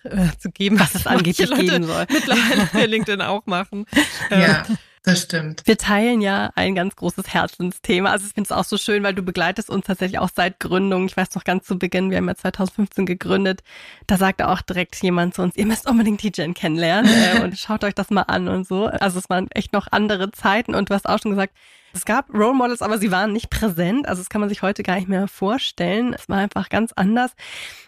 äh, 0.03 0.29
zu 0.38 0.51
geben, 0.51 0.81
was 0.81 0.96
es 0.96 1.07
angeblich 1.07 1.51
geben 1.51 1.85
soll. 1.85 2.07
Mittlerweile 2.11 2.87
LinkedIn 2.87 3.20
auch 3.20 3.46
machen. 3.46 3.85
Ja. 4.31 4.66
Das 5.05 5.23
stimmt. 5.23 5.63
Wir 5.65 5.79
teilen 5.79 6.21
ja 6.21 6.51
ein 6.55 6.75
ganz 6.75 6.97
großes 6.97 7.33
Herzensthema. 7.33 8.11
Also 8.11 8.27
ich 8.27 8.35
finde 8.35 8.49
es 8.49 8.53
auch 8.53 8.65
so 8.65 8.77
schön, 8.77 9.03
weil 9.03 9.15
du 9.15 9.23
begleitest 9.23 9.71
uns 9.71 9.87
tatsächlich 9.87 10.19
auch 10.19 10.31
seit 10.35 10.61
Gründung. 10.61 11.07
Ich 11.07 11.17
weiß 11.17 11.35
noch 11.35 11.45
ganz 11.45 11.67
zu 11.67 11.79
Beginn, 11.79 12.11
wir 12.11 12.19
haben 12.19 12.29
ja 12.29 12.35
2015 12.35 13.07
gegründet. 13.07 13.63
Da 14.07 14.17
sagte 14.17 14.49
auch 14.49 14.61
direkt 14.63 14.97
jemand 15.03 15.35
zu 15.35 15.43
uns, 15.43 15.57
ihr 15.57 15.67
müsst 15.67 15.89
unbedingt 15.89 16.23
die 16.23 16.33
Jen 16.35 16.55
kennenlernen 16.55 17.11
äh, 17.11 17.41
und 17.45 17.59
schaut 17.59 17.85
euch 17.85 17.95
das 17.95 18.11
mal 18.11 18.23
an 18.23 18.49
und 18.49 18.67
so. 18.67 18.87
Also 18.87 19.19
es 19.19 19.31
waren 19.31 19.51
echt 19.53 19.73
noch 19.73 19.89
andere 19.91 20.31
Zeiten 20.33 20.75
und 20.75 20.91
du 20.91 20.95
hast 20.95 21.09
auch 21.09 21.21
schon 21.21 21.33
gesagt, 21.33 21.55
es 21.95 22.05
gab 22.05 22.33
Role 22.33 22.55
Models, 22.55 22.83
aber 22.83 22.99
sie 22.99 23.11
waren 23.11 23.33
nicht 23.33 23.51
präsent. 23.51 24.07
Also 24.09 24.21
das 24.21 24.29
kann 24.29 24.41
man 24.41 24.49
sich 24.49 24.63
heute 24.63 24.83
gar 24.83 24.97
nicht 24.97 25.09
mehr 25.09 25.27
vorstellen. 25.27 26.13
Es 26.15 26.29
war 26.29 26.39
einfach 26.39 26.69
ganz 26.69 26.93
anders. 26.93 27.33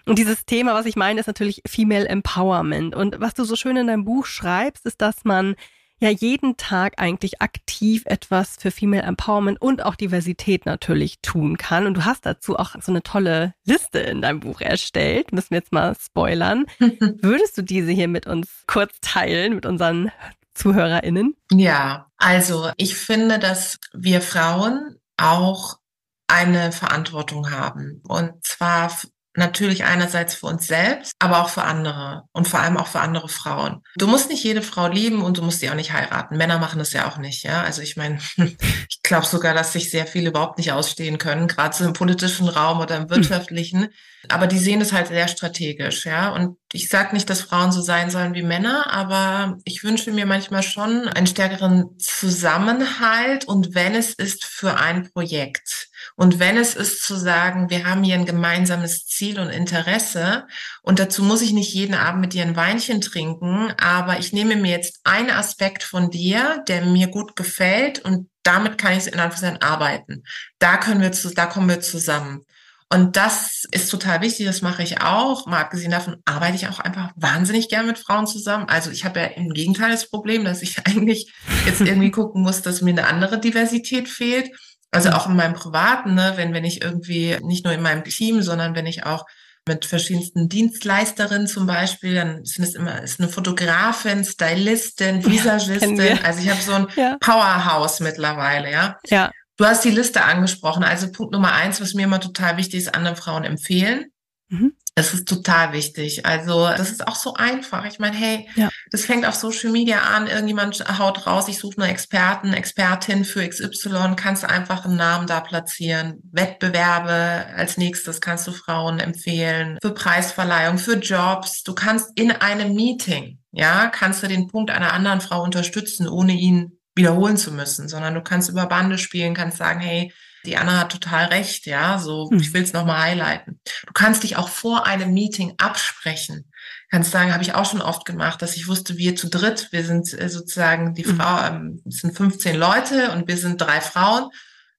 Und 0.07 0.19
dieses 0.19 0.47
Thema, 0.47 0.75
was 0.75 0.87
ich 0.87 0.97
meine, 0.97 1.21
ist 1.21 1.27
natürlich 1.27 1.63
Female 1.67 2.09
Empowerment. 2.09 2.95
Und 2.95 3.21
was 3.21 3.35
du 3.35 3.45
so 3.45 3.57
schön 3.57 3.77
in 3.77 3.87
deinem 3.87 4.05
Buch 4.05 4.27
schreibst, 4.27 4.87
ist, 4.87 5.03
dass 5.03 5.25
man 5.25 5.55
ja 6.01 6.11
jeden 6.11 6.57
Tag 6.57 6.95
eigentlich 6.97 7.41
aktiv 7.41 8.03
etwas 8.07 8.57
für 8.59 8.71
Female 8.71 9.03
Empowerment 9.03 9.61
und 9.61 9.85
auch 9.85 9.95
Diversität 9.95 10.67
natürlich 10.67 11.21
tun 11.21 11.57
kann. 11.59 11.87
Und 11.87 11.95
du 11.95 12.05
hast 12.05 12.27
dazu 12.27 12.57
auch 12.57 12.75
so 12.81 12.91
eine 12.91 13.03
tolle 13.03 13.55
Liste 13.65 13.99
in 13.99 14.23
deinem 14.23 14.41
Buch 14.41 14.61
erstellt. 14.61 15.33
Müssen 15.33 15.51
wir 15.51 15.59
jetzt 15.59 15.73
mal 15.73 15.95
spoilern. 16.01 16.67
Würdest 16.79 17.57
du 17.59 17.63
diese 17.63 17.93
hier 17.93 18.09
mit 18.09 18.27
uns 18.27 18.65
kurz 18.67 18.95
teilen, 19.01 19.55
mit 19.55 19.67
unseren 19.67 20.11
ZuhörerInnen? 20.55 21.37
Ja, 21.53 22.11
also 22.17 22.71
ich 22.77 22.97
finde, 22.97 23.39
dass 23.39 23.79
wir 23.93 24.21
Frauen 24.21 24.97
auch 25.17 25.79
eine 26.27 26.73
Verantwortung 26.73 27.51
haben. 27.51 28.03
Und 28.07 28.33
zwar 28.47 28.91
Natürlich 29.37 29.85
einerseits 29.85 30.35
für 30.35 30.47
uns 30.47 30.67
selbst, 30.67 31.13
aber 31.21 31.41
auch 31.41 31.51
für 31.51 31.63
andere 31.63 32.25
und 32.33 32.49
vor 32.49 32.59
allem 32.59 32.77
auch 32.77 32.89
für 32.89 32.99
andere 32.99 33.29
Frauen. 33.29 33.81
Du 33.95 34.09
musst 34.09 34.29
nicht 34.29 34.43
jede 34.43 34.61
Frau 34.61 34.89
lieben 34.89 35.23
und 35.23 35.39
du 35.39 35.43
musst 35.43 35.61
sie 35.61 35.71
auch 35.71 35.75
nicht 35.75 35.93
heiraten. 35.93 36.37
Männer 36.37 36.59
machen 36.59 36.81
das 36.81 36.93
ja 36.93 37.09
auch 37.09 37.17
nicht, 37.17 37.45
ja. 37.45 37.63
Also 37.63 37.81
ich 37.81 37.97
meine, 37.97 38.19
ich 38.37 39.03
glaube 39.05 39.27
sogar, 39.27 39.55
dass 39.55 39.73
sich 39.73 39.91
sehr 39.91 40.07
viele 40.07 40.31
überhaupt 40.31 40.59
nicht 40.59 40.73
ausstehen 40.73 41.19
können, 41.19 41.47
gerade 41.47 41.77
so 41.77 41.85
im 41.85 41.93
politischen 41.93 42.49
Raum 42.49 42.81
oder 42.81 42.97
im 42.97 43.09
wirtschaftlichen. 43.09 43.89
Aber 44.29 44.49
die 44.49 44.59
sehen 44.59 44.81
es 44.81 44.93
halt 44.93 45.07
sehr 45.07 45.29
strategisch, 45.29 46.07
ja. 46.07 46.31
Und 46.31 46.57
ich 46.73 46.89
sage 46.89 47.15
nicht, 47.15 47.31
dass 47.31 47.43
Frauen 47.43 47.71
so 47.71 47.83
sein 47.83 48.11
sollen 48.11 48.35
wie 48.35 48.43
Männer, 48.43 48.93
aber 48.93 49.59
ich 49.65 49.85
wünsche 49.85 50.11
mir 50.11 50.27
manchmal 50.27 50.65
schon 50.65 51.07
einen 51.07 51.29
stärkeren 51.29 51.99
Zusammenhalt 51.99 53.45
und 53.45 53.77
wenn 53.77 53.95
es 53.95 54.13
ist 54.15 54.45
für 54.45 54.77
ein 54.77 55.11
Projekt. 55.13 55.90
Und 56.21 56.39
wenn 56.39 56.59
es 56.59 56.75
ist 56.75 57.03
zu 57.03 57.17
sagen, 57.17 57.71
wir 57.71 57.87
haben 57.87 58.05
hier 58.05 58.15
ein 58.15 58.27
gemeinsames 58.27 59.07
Ziel 59.07 59.41
und 59.41 59.49
Interesse 59.49 60.47
und 60.83 60.99
dazu 60.99 61.23
muss 61.23 61.41
ich 61.41 61.55
nicht 61.55 61.73
jeden 61.73 61.95
Abend 61.95 62.21
mit 62.21 62.35
dir 62.35 62.43
ein 62.43 62.57
Weinchen 62.57 63.01
trinken, 63.01 63.73
aber 63.81 64.19
ich 64.19 64.35
nehme 64.35 64.57
mir 64.57 64.71
jetzt 64.71 65.01
einen 65.05 65.31
Aspekt 65.31 65.83
von 65.83 66.11
dir, 66.11 66.63
der 66.69 66.85
mir 66.85 67.07
gut 67.07 67.37
gefällt 67.37 68.01
und 68.01 68.29
damit 68.43 68.77
kann 68.77 68.99
ich 68.99 69.07
in 69.07 69.15
Anführungszeichen 69.15 69.63
arbeiten. 69.63 70.25
Da 70.59 70.77
können 70.77 71.01
wir 71.01 71.13
zu, 71.13 71.33
da 71.33 71.47
kommen 71.47 71.71
wir 71.71 71.81
zusammen. 71.81 72.45
Und 72.93 73.17
das 73.17 73.65
ist 73.71 73.89
total 73.89 74.21
wichtig, 74.21 74.45
das 74.45 74.61
mache 74.61 74.83
ich 74.83 75.01
auch. 75.01 75.47
Mal 75.47 75.61
abgesehen 75.61 75.93
davon 75.93 76.17
arbeite 76.27 76.57
ich 76.57 76.69
auch 76.69 76.81
einfach 76.81 77.13
wahnsinnig 77.17 77.71
gern 77.71 77.87
mit 77.87 77.99
Frauen 77.99 78.27
zusammen. 78.27 78.69
Also 78.69 78.91
ich 78.91 79.07
habe 79.07 79.21
ja 79.21 79.27
im 79.27 79.55
Gegenteil 79.55 79.91
das 79.91 80.11
Problem, 80.11 80.45
dass 80.45 80.61
ich 80.61 80.77
eigentlich 80.87 81.33
jetzt 81.65 81.81
irgendwie 81.81 82.11
gucken 82.11 82.43
muss, 82.43 82.61
dass 82.61 82.83
mir 82.83 82.91
eine 82.91 83.07
andere 83.07 83.41
Diversität 83.41 84.07
fehlt. 84.07 84.51
Also 84.91 85.11
auch 85.11 85.29
in 85.29 85.37
meinem 85.37 85.55
Privaten, 85.55 86.15
ne, 86.15 86.33
wenn, 86.37 86.53
wenn 86.53 86.65
ich 86.65 86.83
irgendwie 86.83 87.37
nicht 87.43 87.65
nur 87.65 87.73
in 87.73 87.83
meinem 87.83 88.05
Team, 88.05 88.43
sondern 88.43 88.75
wenn 88.75 88.87
ich 88.87 89.05
auch 89.05 89.25
mit 89.69 89.85
verschiedensten 89.85 90.49
Dienstleisterinnen 90.49 91.47
zum 91.47 91.67
Beispiel, 91.67 92.15
dann 92.15 92.45
sind 92.45 92.65
es 92.65 92.75
immer 92.75 93.03
ist 93.03 93.21
eine 93.21 93.29
Fotografin, 93.29 94.25
Stylistin, 94.25 95.25
Visagistin. 95.25 95.97
Ja, 96.01 96.17
also 96.25 96.41
ich 96.41 96.51
habe 96.51 96.61
so 96.61 96.73
ein 96.73 96.87
ja. 96.97 97.17
Powerhouse 97.21 98.01
mittlerweile, 98.01 98.71
ja. 98.71 98.99
Ja. 99.07 99.31
Du 99.57 99.67
hast 99.67 99.85
die 99.85 99.91
Liste 99.91 100.25
angesprochen. 100.25 100.83
Also 100.83 101.13
Punkt 101.13 101.33
Nummer 101.33 101.53
eins, 101.53 101.81
was 101.81 101.95
mir 101.95 102.05
immer 102.05 102.21
total 102.21 102.57
wichtig 102.57 102.81
ist, 102.81 102.95
anderen 102.95 103.17
Frauen 103.17 103.45
empfehlen. 103.45 104.07
Mhm. 104.49 104.73
Das 105.01 105.15
ist 105.15 105.27
total 105.27 105.73
wichtig. 105.73 106.27
Also 106.27 106.67
das 106.69 106.91
ist 106.91 107.09
auch 107.09 107.15
so 107.15 107.33
einfach. 107.33 107.87
Ich 107.87 107.99
meine, 107.99 108.15
hey, 108.15 108.47
ja. 108.55 108.69
das 108.91 109.07
fängt 109.07 109.27
auf 109.27 109.35
Social 109.35 109.71
Media 109.71 110.03
an, 110.03 110.27
irgendjemand 110.27 110.85
haut 110.99 111.27
raus, 111.27 111.49
ich 111.49 111.57
suche 111.57 111.81
eine 111.81 111.91
Experten, 111.91 112.53
Expertin 112.53 113.25
für 113.25 113.49
XY, 113.49 114.15
kannst 114.15 114.45
einfach 114.45 114.85
einen 114.85 114.97
Namen 114.97 115.27
da 115.27 115.41
platzieren. 115.41 116.21
Wettbewerbe 116.33 117.47
als 117.57 117.79
nächstes 117.79 118.21
kannst 118.21 118.47
du 118.47 118.53
Frauen 118.53 118.99
empfehlen, 118.99 119.79
für 119.81 119.95
Preisverleihung, 119.95 120.77
für 120.77 120.99
Jobs. 120.99 121.63
Du 121.63 121.75
kannst 121.75 122.11
in 122.17 122.31
einem 122.31 122.75
Meeting, 122.75 123.39
ja, 123.53 123.87
kannst 123.87 124.23
du 124.23 124.29
den 124.29 124.49
Punkt 124.49 124.71
einer 124.71 124.93
anderen 124.93 125.23
Frau 125.23 125.43
unterstützen, 125.43 126.09
ohne 126.09 126.35
ihn 126.35 126.79
wiederholen 126.95 127.39
zu 127.39 127.53
müssen, 127.53 127.89
sondern 127.89 128.13
du 128.13 128.21
kannst 128.21 128.51
über 128.51 128.67
Bande 128.67 128.99
spielen, 128.99 129.33
kannst 129.33 129.57
sagen, 129.57 129.81
hey, 129.81 130.13
die 130.45 130.57
Anna 130.57 130.81
hat 130.81 130.93
total 130.93 131.27
recht, 131.27 131.67
ja, 131.67 131.99
so, 131.99 132.31
hm. 132.31 132.39
ich 132.39 132.53
will 132.53 132.63
es 132.63 132.73
nochmal 132.73 133.01
highlighten. 133.01 133.61
Du 133.87 133.93
kannst 133.93 134.23
dich 134.23 134.37
auch 134.37 134.49
vor 134.49 134.87
einem 134.87 135.13
Meeting 135.13 135.55
absprechen. 135.59 136.51
Kannst 136.91 137.11
sagen, 137.11 137.33
habe 137.33 137.43
ich 137.43 137.55
auch 137.55 137.71
schon 137.71 137.83
oft 137.83 138.05
gemacht, 138.05 138.43
dass 138.43 138.57
ich 138.57 138.67
wusste, 138.67 138.97
wir 138.97 139.17
zu 139.17 139.29
dritt, 139.29 139.69
wir 139.71 139.85
sind 139.85 140.13
äh, 140.19 140.29
sozusagen 140.29 140.95
die 140.95 141.05
hm. 141.05 141.17
Frau, 141.17 141.47
ähm, 141.47 141.83
es 141.87 141.99
sind 141.99 142.17
15 142.17 142.57
Leute 142.57 143.13
und 143.13 143.29
wir 143.29 143.37
sind 143.37 143.61
drei 143.61 143.81
Frauen. 143.81 144.31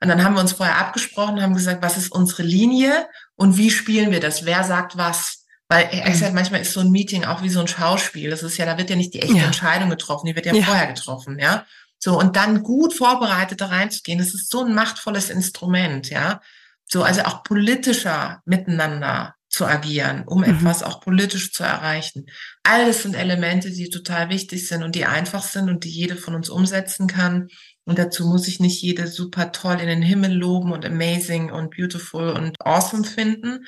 Und 0.04 0.08
dann 0.08 0.24
haben 0.24 0.34
wir 0.34 0.42
uns 0.42 0.54
vorher 0.54 0.80
abgesprochen, 0.80 1.42
haben 1.42 1.54
gesagt, 1.54 1.84
was 1.84 1.98
ist 1.98 2.12
unsere 2.12 2.42
Linie 2.42 3.08
und 3.36 3.58
wie 3.58 3.70
spielen 3.70 4.12
wir 4.12 4.20
das? 4.20 4.46
Wer 4.46 4.64
sagt 4.64 4.98
was? 4.98 5.46
Weil 5.70 5.90
ich 5.92 6.04
hm. 6.04 6.14
sag, 6.16 6.34
manchmal 6.34 6.62
ist 6.62 6.74
so 6.74 6.82
ein 6.82 6.92
Meeting 6.92 7.24
auch 7.24 7.44
wie 7.44 7.50
so 7.50 7.62
ein 7.62 7.68
Schauspiel. 7.68 8.30
Das 8.30 8.44
ist 8.44 8.58
ja, 8.58 8.66
da 8.66 8.78
wird 8.78 8.90
ja 8.90 8.96
nicht 8.96 9.14
die 9.14 9.22
echte 9.22 9.38
ja. 9.38 9.46
Entscheidung 9.46 9.90
getroffen, 9.90 10.26
die 10.26 10.36
wird 10.36 10.46
ja, 10.46 10.54
ja, 10.54 10.64
vorher 10.64 10.88
getroffen, 10.88 11.40
ja. 11.40 11.66
So, 12.04 12.18
und 12.18 12.36
dann 12.36 12.64
gut 12.64 12.96
vorbereitet 12.96 13.62
da 13.62 13.68
reinzugehen, 13.68 14.18
das 14.18 14.34
ist 14.34 14.50
so 14.50 14.66
ein 14.66 14.74
machtvolles 14.74 15.30
Instrument, 15.30 16.10
ja. 16.10 16.42
So, 16.86 17.04
also 17.04 17.22
auch 17.22 17.44
politischer 17.44 18.42
miteinander 18.46 19.36
zu 19.50 19.66
agieren, 19.66 20.24
um 20.26 20.40
mhm. 20.40 20.46
etwas 20.46 20.82
auch 20.82 21.02
politisch 21.02 21.54
zu 21.54 21.64
erreichen. 21.64 22.26
Alles 22.64 23.04
sind 23.04 23.14
Elemente, 23.14 23.70
die 23.70 23.90
total 23.90 24.30
wichtig 24.30 24.68
sind 24.68 24.82
und 24.82 24.96
die 24.96 25.06
einfach 25.06 25.44
sind 25.44 25.70
und 25.70 25.84
die 25.84 25.90
jede 25.90 26.16
von 26.16 26.34
uns 26.34 26.50
umsetzen 26.50 27.06
kann. 27.06 27.50
Und 27.84 28.00
dazu 28.00 28.26
muss 28.26 28.48
ich 28.48 28.60
nicht 28.60 28.82
jede 28.82 29.08
super 29.08 29.52
toll 29.52 29.80
in 29.80 29.88
den 29.88 30.02
Himmel 30.02 30.34
loben 30.34 30.72
und 30.72 30.86
amazing 30.86 31.52
und 31.52 31.76
beautiful 31.76 32.30
und 32.30 32.56
awesome 32.62 33.04
finden. 33.04 33.66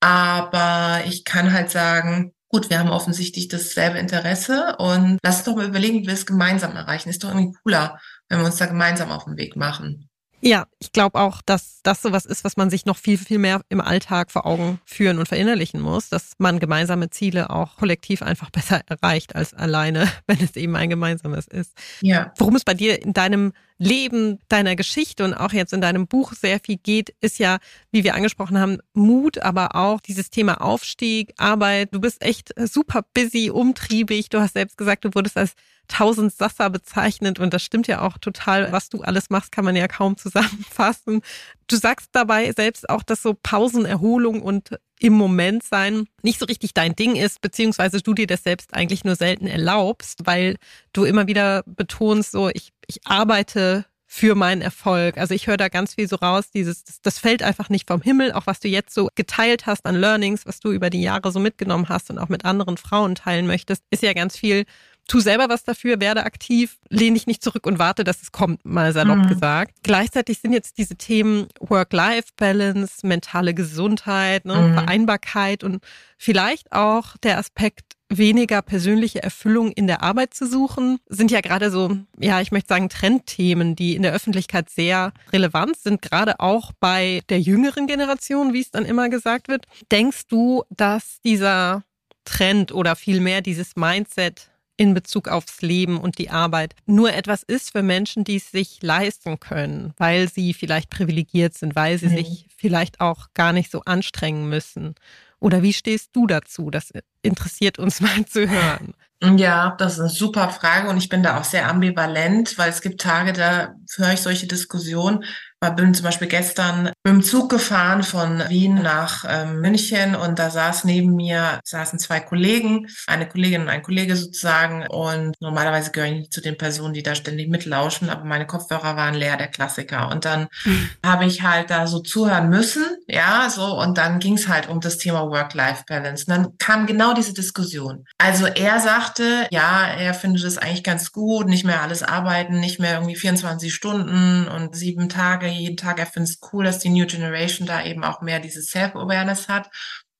Aber 0.00 1.02
ich 1.06 1.24
kann 1.24 1.52
halt 1.52 1.70
sagen, 1.70 2.32
gut, 2.48 2.70
wir 2.70 2.78
haben 2.78 2.90
offensichtlich 2.90 3.48
dasselbe 3.48 3.98
Interesse 3.98 4.76
und 4.78 5.18
lass 5.22 5.36
uns 5.36 5.44
doch 5.44 5.56
mal 5.56 5.66
überlegen, 5.66 6.02
wie 6.02 6.06
wir 6.06 6.14
es 6.14 6.26
gemeinsam 6.26 6.76
erreichen. 6.76 7.08
Ist 7.08 7.24
doch 7.24 7.30
irgendwie 7.30 7.56
cooler, 7.62 8.00
wenn 8.28 8.38
wir 8.38 8.46
uns 8.46 8.56
da 8.56 8.66
gemeinsam 8.66 9.10
auf 9.10 9.24
den 9.24 9.36
Weg 9.36 9.56
machen. 9.56 10.08
Ja, 10.40 10.66
ich 10.78 10.92
glaube 10.92 11.18
auch, 11.18 11.42
dass 11.42 11.80
das 11.82 12.00
sowas 12.00 12.24
ist, 12.24 12.44
was 12.44 12.56
man 12.56 12.70
sich 12.70 12.86
noch 12.86 12.96
viel, 12.96 13.18
viel 13.18 13.38
mehr 13.38 13.60
im 13.68 13.80
Alltag 13.80 14.30
vor 14.30 14.46
Augen 14.46 14.80
führen 14.84 15.18
und 15.18 15.26
verinnerlichen 15.26 15.80
muss, 15.80 16.10
dass 16.10 16.34
man 16.38 16.60
gemeinsame 16.60 17.10
Ziele 17.10 17.50
auch 17.50 17.76
kollektiv 17.76 18.22
einfach 18.22 18.50
besser 18.50 18.82
erreicht 18.86 19.34
als 19.34 19.52
alleine, 19.54 20.08
wenn 20.26 20.40
es 20.40 20.54
eben 20.56 20.76
ein 20.76 20.90
gemeinsames 20.90 21.48
ist. 21.48 21.72
Ja. 22.00 22.32
Worum 22.36 22.54
es 22.54 22.64
bei 22.64 22.74
dir 22.74 23.02
in 23.02 23.12
deinem 23.12 23.52
Leben, 23.78 24.40
deiner 24.48 24.74
Geschichte 24.74 25.24
und 25.24 25.34
auch 25.34 25.52
jetzt 25.52 25.72
in 25.72 25.80
deinem 25.80 26.08
Buch 26.08 26.32
sehr 26.32 26.58
viel 26.60 26.76
geht, 26.76 27.14
ist 27.20 27.38
ja, 27.38 27.58
wie 27.92 28.02
wir 28.02 28.14
angesprochen 28.14 28.58
haben, 28.58 28.78
Mut, 28.92 29.38
aber 29.38 29.76
auch 29.76 30.00
dieses 30.00 30.30
Thema 30.30 30.60
Aufstieg, 30.60 31.32
Arbeit. 31.38 31.94
Du 31.94 32.00
bist 32.00 32.20
echt 32.20 32.52
super 32.56 33.04
busy, 33.14 33.50
umtriebig. 33.50 34.28
Du 34.30 34.40
hast 34.40 34.54
selbst 34.54 34.76
gesagt, 34.76 35.04
du 35.04 35.14
wurdest 35.14 35.36
als 35.36 35.54
tausend 35.86 36.32
Sasser 36.32 36.70
bezeichnet 36.70 37.38
und 37.38 37.54
das 37.54 37.62
stimmt 37.62 37.86
ja 37.86 38.02
auch 38.02 38.18
total. 38.18 38.72
Was 38.72 38.88
du 38.88 39.00
alles 39.02 39.30
machst, 39.30 39.52
kann 39.52 39.64
man 39.64 39.76
ja 39.76 39.88
kaum 39.88 40.16
zusammenfassen. 40.16 41.22
Du 41.66 41.76
sagst 41.76 42.10
dabei 42.12 42.52
selbst 42.52 42.88
auch, 42.90 43.02
dass 43.02 43.22
so 43.22 43.34
Pausen, 43.34 43.84
Erholung 43.84 44.42
und 44.42 44.78
im 45.00 45.12
Moment 45.12 45.62
sein 45.62 46.06
nicht 46.22 46.38
so 46.38 46.46
richtig 46.46 46.74
dein 46.74 46.96
Ding 46.96 47.16
ist, 47.16 47.40
beziehungsweise 47.40 48.00
du 48.00 48.14
dir 48.14 48.26
das 48.26 48.42
selbst 48.42 48.74
eigentlich 48.74 49.04
nur 49.04 49.16
selten 49.16 49.46
erlaubst, 49.46 50.26
weil 50.26 50.56
du 50.92 51.04
immer 51.04 51.26
wieder 51.26 51.62
betonst, 51.66 52.32
so 52.32 52.48
ich, 52.48 52.72
ich 52.88 53.06
arbeite 53.06 53.84
für 54.10 54.34
meinen 54.34 54.62
Erfolg. 54.62 55.18
Also 55.18 55.34
ich 55.34 55.46
höre 55.46 55.58
da 55.58 55.68
ganz 55.68 55.94
viel 55.94 56.08
so 56.08 56.16
raus, 56.16 56.50
dieses, 56.50 56.82
das, 56.82 57.02
das 57.02 57.18
fällt 57.18 57.42
einfach 57.42 57.68
nicht 57.68 57.86
vom 57.86 58.00
Himmel, 58.00 58.32
auch 58.32 58.46
was 58.46 58.58
du 58.58 58.66
jetzt 58.66 58.94
so 58.94 59.10
geteilt 59.14 59.66
hast 59.66 59.84
an 59.84 59.94
Learnings, 59.94 60.46
was 60.46 60.60
du 60.60 60.72
über 60.72 60.88
die 60.88 61.02
Jahre 61.02 61.30
so 61.30 61.38
mitgenommen 61.38 61.90
hast 61.90 62.08
und 62.10 62.18
auch 62.18 62.30
mit 62.30 62.46
anderen 62.46 62.78
Frauen 62.78 63.14
teilen 63.14 63.46
möchtest, 63.46 63.84
ist 63.90 64.02
ja 64.02 64.14
ganz 64.14 64.36
viel 64.36 64.64
tu 65.08 65.20
selber 65.20 65.48
was 65.48 65.64
dafür, 65.64 66.00
werde 66.00 66.24
aktiv, 66.24 66.78
lehne 66.90 67.14
dich 67.14 67.26
nicht 67.26 67.42
zurück 67.42 67.66
und 67.66 67.78
warte, 67.78 68.04
dass 68.04 68.22
es 68.22 68.30
kommt, 68.30 68.64
mal 68.64 68.92
salopp 68.92 69.18
mhm. 69.18 69.28
gesagt. 69.28 69.74
Gleichzeitig 69.82 70.38
sind 70.38 70.52
jetzt 70.52 70.78
diese 70.78 70.96
Themen 70.96 71.48
Work-Life-Balance, 71.60 73.06
mentale 73.06 73.54
Gesundheit, 73.54 74.44
ne, 74.44 74.54
mhm. 74.54 74.74
Vereinbarkeit 74.74 75.64
und 75.64 75.82
vielleicht 76.18 76.72
auch 76.72 77.16
der 77.22 77.38
Aspekt 77.38 77.94
weniger 78.08 78.62
persönliche 78.62 79.22
Erfüllung 79.22 79.70
in 79.72 79.86
der 79.86 80.02
Arbeit 80.02 80.34
zu 80.34 80.46
suchen, 80.46 80.98
sind 81.08 81.30
ja 81.30 81.40
gerade 81.40 81.70
so, 81.70 81.96
ja, 82.18 82.40
ich 82.40 82.52
möchte 82.52 82.68
sagen, 82.68 82.88
Trendthemen, 82.88 83.76
die 83.76 83.96
in 83.96 84.02
der 84.02 84.12
Öffentlichkeit 84.12 84.70
sehr 84.70 85.12
relevant 85.32 85.76
sind, 85.76 86.02
gerade 86.02 86.40
auch 86.40 86.72
bei 86.80 87.20
der 87.28 87.40
jüngeren 87.40 87.86
Generation, 87.86 88.52
wie 88.52 88.60
es 88.60 88.70
dann 88.70 88.84
immer 88.84 89.08
gesagt 89.08 89.48
wird. 89.48 89.66
Denkst 89.90 90.26
du, 90.28 90.64
dass 90.70 91.20
dieser 91.22 91.84
Trend 92.24 92.72
oder 92.72 92.96
vielmehr 92.96 93.40
dieses 93.40 93.76
Mindset 93.76 94.50
in 94.78 94.94
Bezug 94.94 95.28
aufs 95.28 95.60
Leben 95.60 95.98
und 95.98 96.18
die 96.18 96.30
Arbeit 96.30 96.74
nur 96.86 97.12
etwas 97.12 97.42
ist 97.42 97.72
für 97.72 97.82
Menschen, 97.82 98.22
die 98.24 98.36
es 98.36 98.50
sich 98.50 98.78
leisten 98.80 99.40
können, 99.40 99.92
weil 99.96 100.30
sie 100.30 100.54
vielleicht 100.54 100.88
privilegiert 100.88 101.54
sind, 101.54 101.74
weil 101.74 101.98
sie 101.98 102.06
mhm. 102.06 102.16
sich 102.16 102.46
vielleicht 102.56 103.00
auch 103.00 103.26
gar 103.34 103.52
nicht 103.52 103.70
so 103.70 103.82
anstrengen 103.84 104.48
müssen. 104.48 104.94
Oder 105.40 105.62
wie 105.62 105.72
stehst 105.72 106.10
du 106.14 106.26
dazu? 106.26 106.70
Das 106.70 106.90
interessiert 107.22 107.78
uns 107.78 108.00
mal 108.02 108.24
zu 108.26 108.48
hören. 108.48 108.94
Ja, 109.36 109.74
das 109.78 109.94
ist 109.94 110.00
eine 110.00 110.08
super 110.10 110.48
Frage 110.50 110.88
und 110.88 110.96
ich 110.96 111.08
bin 111.08 111.24
da 111.24 111.38
auch 111.40 111.44
sehr 111.44 111.68
ambivalent, 111.68 112.56
weil 112.56 112.70
es 112.70 112.80
gibt 112.80 113.00
Tage, 113.00 113.32
da 113.32 113.74
höre 113.96 114.12
ich 114.12 114.20
solche 114.20 114.46
Diskussionen, 114.46 115.24
ich 115.60 115.70
bin 115.70 115.92
zum 115.92 116.04
Beispiel 116.04 116.28
gestern 116.28 116.84
mit 116.84 116.94
dem 117.04 117.22
Zug 117.22 117.50
gefahren 117.50 118.04
von 118.04 118.42
Wien 118.48 118.80
nach 118.82 119.24
ähm, 119.28 119.60
München 119.60 120.14
und 120.14 120.38
da 120.38 120.50
saß 120.50 120.84
neben 120.84 121.16
mir, 121.16 121.60
saßen 121.64 121.98
zwei 121.98 122.20
Kollegen, 122.20 122.86
eine 123.08 123.28
Kollegin 123.28 123.62
und 123.62 123.68
ein 123.68 123.82
Kollege 123.82 124.14
sozusagen 124.14 124.86
und 124.86 125.34
normalerweise 125.40 125.90
gehöre 125.90 126.10
ich 126.10 126.18
nicht 126.18 126.32
zu 126.32 126.40
den 126.40 126.56
Personen, 126.56 126.94
die 126.94 127.02
da 127.02 127.16
ständig 127.16 127.48
mitlauschen, 127.48 128.08
aber 128.08 128.24
meine 128.24 128.46
Kopfhörer 128.46 128.96
waren 128.96 129.14
leer, 129.14 129.36
der 129.36 129.48
Klassiker. 129.48 130.10
Und 130.12 130.24
dann 130.24 130.46
mhm. 130.64 130.90
habe 131.04 131.24
ich 131.24 131.42
halt 131.42 131.70
da 131.70 131.88
so 131.88 131.98
zuhören 131.98 132.48
müssen, 132.48 132.84
ja, 133.08 133.50
so 133.50 133.80
und 133.80 133.98
dann 133.98 134.20
ging 134.20 134.34
es 134.34 134.46
halt 134.46 134.68
um 134.68 134.80
das 134.80 134.98
Thema 134.98 135.28
Work-Life-Balance. 135.28 136.26
Und 136.26 136.36
dann 136.36 136.58
kam 136.58 136.86
genau 136.86 137.14
diese 137.14 137.34
Diskussion. 137.34 138.04
Also 138.18 138.46
er 138.46 138.78
sagte, 138.78 139.48
ja, 139.50 139.86
er 139.86 140.14
findet 140.14 140.44
es 140.44 140.56
eigentlich 140.56 140.84
ganz 140.84 141.10
gut, 141.10 141.48
nicht 141.48 141.64
mehr 141.64 141.82
alles 141.82 142.04
arbeiten, 142.04 142.60
nicht 142.60 142.78
mehr 142.78 142.94
irgendwie 142.94 143.16
24 143.16 143.74
Stunden 143.74 144.46
und 144.46 144.76
sieben 144.76 145.08
Tage 145.08 145.47
jeden 145.52 145.76
Tag. 145.76 145.98
Er 145.98 146.06
findet 146.06 146.30
es 146.30 146.40
cool, 146.52 146.64
dass 146.64 146.78
die 146.78 146.90
New 146.90 147.06
Generation 147.06 147.66
da 147.66 147.84
eben 147.84 148.04
auch 148.04 148.20
mehr 148.20 148.40
diese 148.40 148.62
Self-Awareness 148.62 149.48
hat. 149.48 149.70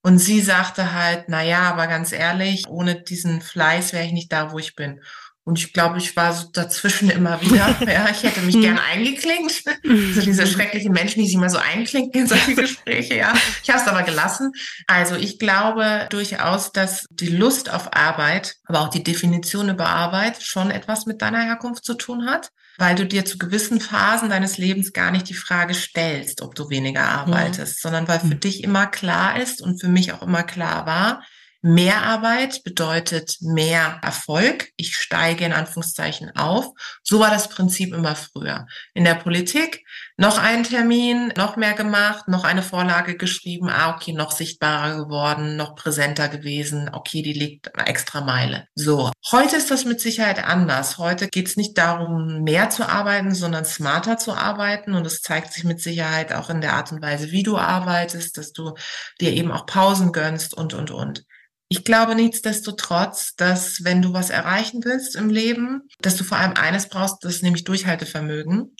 Und 0.01 0.17
sie 0.19 0.39
sagte 0.39 0.93
halt, 0.93 1.25
na 1.27 1.43
ja, 1.43 1.63
aber 1.63 1.87
ganz 1.87 2.11
ehrlich, 2.11 2.67
ohne 2.67 3.01
diesen 3.01 3.41
Fleiß 3.41 3.93
wäre 3.93 4.05
ich 4.05 4.13
nicht 4.13 4.31
da, 4.31 4.51
wo 4.51 4.59
ich 4.59 4.75
bin. 4.75 5.01
Und 5.49 5.57
ich 5.57 5.73
glaube, 5.73 5.97
ich 5.97 6.15
war 6.15 6.31
so 6.31 6.47
dazwischen 6.53 7.09
immer 7.09 7.41
wieder. 7.41 7.75
Ja, 7.81 8.09
ich 8.09 8.23
hätte 8.23 8.41
mich 8.41 8.59
gern 8.59 8.79
eingeklinkt. 8.79 9.63
So 10.13 10.21
diese 10.21 10.45
schrecklichen 10.45 10.91
Menschen, 10.91 11.21
die 11.21 11.27
sich 11.27 11.37
mal 11.37 11.49
so 11.49 11.57
einklinken 11.57 12.21
in 12.21 12.27
solche 12.27 12.53
Gespräche. 12.53 13.15
Ja, 13.15 13.33
ich 13.63 13.69
habe 13.69 13.81
es 13.81 13.87
aber 13.87 14.03
gelassen. 14.03 14.51
Also 14.87 15.15
ich 15.15 15.39
glaube 15.39 16.07
durchaus, 16.09 16.71
dass 16.71 17.05
die 17.09 17.29
Lust 17.29 17.71
auf 17.71 17.95
Arbeit, 17.95 18.55
aber 18.65 18.81
auch 18.81 18.89
die 18.89 19.03
Definition 19.03 19.69
über 19.69 19.87
Arbeit 19.87 20.43
schon 20.43 20.69
etwas 20.69 21.05
mit 21.05 21.21
deiner 21.21 21.43
Herkunft 21.43 21.83
zu 21.83 21.95
tun 21.95 22.27
hat 22.27 22.51
weil 22.79 22.95
du 22.95 23.05
dir 23.05 23.25
zu 23.25 23.37
gewissen 23.37 23.81
Phasen 23.81 24.29
deines 24.29 24.57
Lebens 24.57 24.93
gar 24.93 25.11
nicht 25.11 25.29
die 25.29 25.33
Frage 25.33 25.73
stellst, 25.73 26.41
ob 26.41 26.55
du 26.55 26.69
weniger 26.69 27.03
arbeitest, 27.03 27.83
ja. 27.83 27.89
sondern 27.89 28.07
weil 28.07 28.19
für 28.21 28.31
hm. 28.31 28.39
dich 28.39 28.63
immer 28.63 28.87
klar 28.87 29.39
ist 29.39 29.61
und 29.61 29.79
für 29.79 29.89
mich 29.89 30.13
auch 30.13 30.23
immer 30.23 30.43
klar 30.43 30.85
war, 30.85 31.21
Mehr 31.61 32.03
Arbeit 32.03 32.63
bedeutet 32.63 33.35
mehr 33.41 33.99
Erfolg. 34.01 34.69
Ich 34.77 34.95
steige 34.95 35.43
in 35.43 35.51
Anführungszeichen 35.51 36.33
auf. 36.37 36.67
So 37.03 37.19
war 37.19 37.31
das 37.31 37.49
Prinzip 37.49 37.93
immer 37.93 38.15
früher. 38.15 38.65
In 38.93 39.03
der 39.03 39.15
Politik 39.15 39.83
noch 40.15 40.37
ein 40.37 40.63
Termin, 40.63 41.33
noch 41.35 41.57
mehr 41.57 41.73
gemacht, 41.73 42.29
noch 42.29 42.45
eine 42.45 42.63
Vorlage 42.63 43.17
geschrieben. 43.17 43.67
Ah, 43.67 43.93
okay, 43.93 44.13
noch 44.13 44.31
sichtbarer 44.31 45.03
geworden, 45.03 45.57
noch 45.57 45.75
präsenter 45.75 46.29
gewesen. 46.29 46.89
Okay, 46.93 47.21
die 47.23 47.33
liegt 47.33 47.75
eine 47.75 47.87
extra 47.87 48.21
Meile. 48.21 48.67
So. 48.75 49.11
Heute 49.29 49.57
ist 49.57 49.69
das 49.69 49.83
mit 49.83 49.99
Sicherheit 49.99 50.41
anders. 50.41 50.97
Heute 50.97 51.27
geht 51.27 51.49
es 51.49 51.57
nicht 51.57 51.77
darum, 51.77 52.43
mehr 52.43 52.69
zu 52.69 52.87
arbeiten, 52.87 53.35
sondern 53.35 53.65
smarter 53.65 54.17
zu 54.17 54.33
arbeiten. 54.33 54.93
Und 54.93 55.05
es 55.05 55.21
zeigt 55.21 55.51
sich 55.51 55.65
mit 55.65 55.81
Sicherheit 55.81 56.31
auch 56.31 56.49
in 56.49 56.61
der 56.61 56.75
Art 56.75 56.93
und 56.93 57.01
Weise, 57.01 57.31
wie 57.31 57.43
du 57.43 57.57
arbeitest, 57.57 58.37
dass 58.37 58.53
du 58.53 58.75
dir 59.19 59.33
eben 59.33 59.51
auch 59.51 59.65
Pausen 59.65 60.13
gönnst 60.13 60.53
und, 60.53 60.73
und, 60.73 60.91
und. 60.91 61.25
Ich 61.69 61.83
glaube 61.83 62.15
nichtsdestotrotz, 62.15 63.35
dass 63.35 63.83
wenn 63.83 64.01
du 64.01 64.11
was 64.11 64.31
erreichen 64.31 64.83
willst 64.83 65.15
im 65.15 65.29
Leben, 65.29 65.83
dass 66.01 66.15
du 66.15 66.23
vor 66.23 66.39
allem 66.39 66.55
eines 66.55 66.89
brauchst, 66.89 67.23
das 67.23 67.35
ist 67.35 67.43
nämlich 67.43 67.63
Durchhaltevermögen 67.63 68.75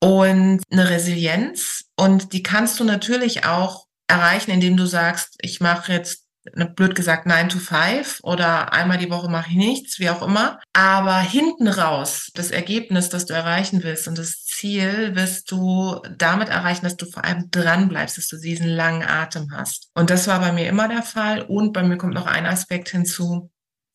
und 0.00 0.62
eine 0.70 0.90
Resilienz. 0.90 1.84
Und 1.94 2.32
die 2.32 2.42
kannst 2.42 2.80
du 2.80 2.84
natürlich 2.84 3.44
auch 3.44 3.86
erreichen, 4.08 4.50
indem 4.50 4.78
du 4.78 4.86
sagst, 4.86 5.36
ich 5.42 5.60
mache 5.60 5.92
jetzt 5.92 6.22
Ne, 6.54 6.66
blöd 6.66 6.96
gesagt, 6.96 7.24
9 7.24 7.50
to 7.50 7.58
5 7.60 8.18
oder 8.24 8.72
einmal 8.72 8.98
die 8.98 9.10
Woche 9.10 9.28
mache 9.28 9.50
ich 9.50 9.56
nichts, 9.56 10.00
wie 10.00 10.10
auch 10.10 10.22
immer. 10.22 10.58
Aber 10.72 11.20
hinten 11.20 11.68
raus, 11.68 12.30
das 12.34 12.50
Ergebnis, 12.50 13.08
das 13.10 13.26
du 13.26 13.34
erreichen 13.34 13.84
willst 13.84 14.08
und 14.08 14.18
das 14.18 14.41
Ziel 14.62 15.16
wirst 15.16 15.50
du 15.50 16.00
damit 16.16 16.48
erreichen, 16.48 16.84
dass 16.84 16.96
du 16.96 17.04
vor 17.06 17.24
allem 17.24 17.50
dran 17.50 17.88
bleibst, 17.88 18.16
dass 18.16 18.28
du 18.28 18.36
diesen 18.36 18.68
langen 18.68 19.02
Atem 19.02 19.48
hast. 19.50 19.90
Und 19.94 20.08
das 20.08 20.28
war 20.28 20.38
bei 20.38 20.52
mir 20.52 20.68
immer 20.68 20.86
der 20.86 21.02
Fall. 21.02 21.42
Und 21.42 21.72
bei 21.72 21.82
mir 21.82 21.96
kommt 21.96 22.14
noch 22.14 22.26
ein 22.26 22.46
Aspekt 22.46 22.88
hinzu. 22.90 23.50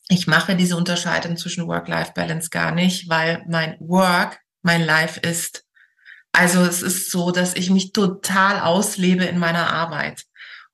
Ich 0.10 0.28
mache 0.28 0.58
diese 0.58 0.76
Unterscheidung 0.76 1.38
zwischen 1.38 1.68
Work-Life-Balance 1.68 2.50
gar 2.50 2.74
nicht, 2.74 3.08
weil 3.08 3.46
mein 3.48 3.78
Work 3.80 4.40
mein 4.62 4.82
Life 4.82 5.22
ist. 5.22 5.64
Also 6.34 6.64
es 6.64 6.82
ist 6.82 7.12
so, 7.12 7.32
dass 7.32 7.54
ich 7.54 7.70
mich 7.70 7.94
total 7.94 8.60
auslebe 8.60 9.24
in 9.24 9.40
meiner 9.40 9.70
Arbeit. 9.70 10.24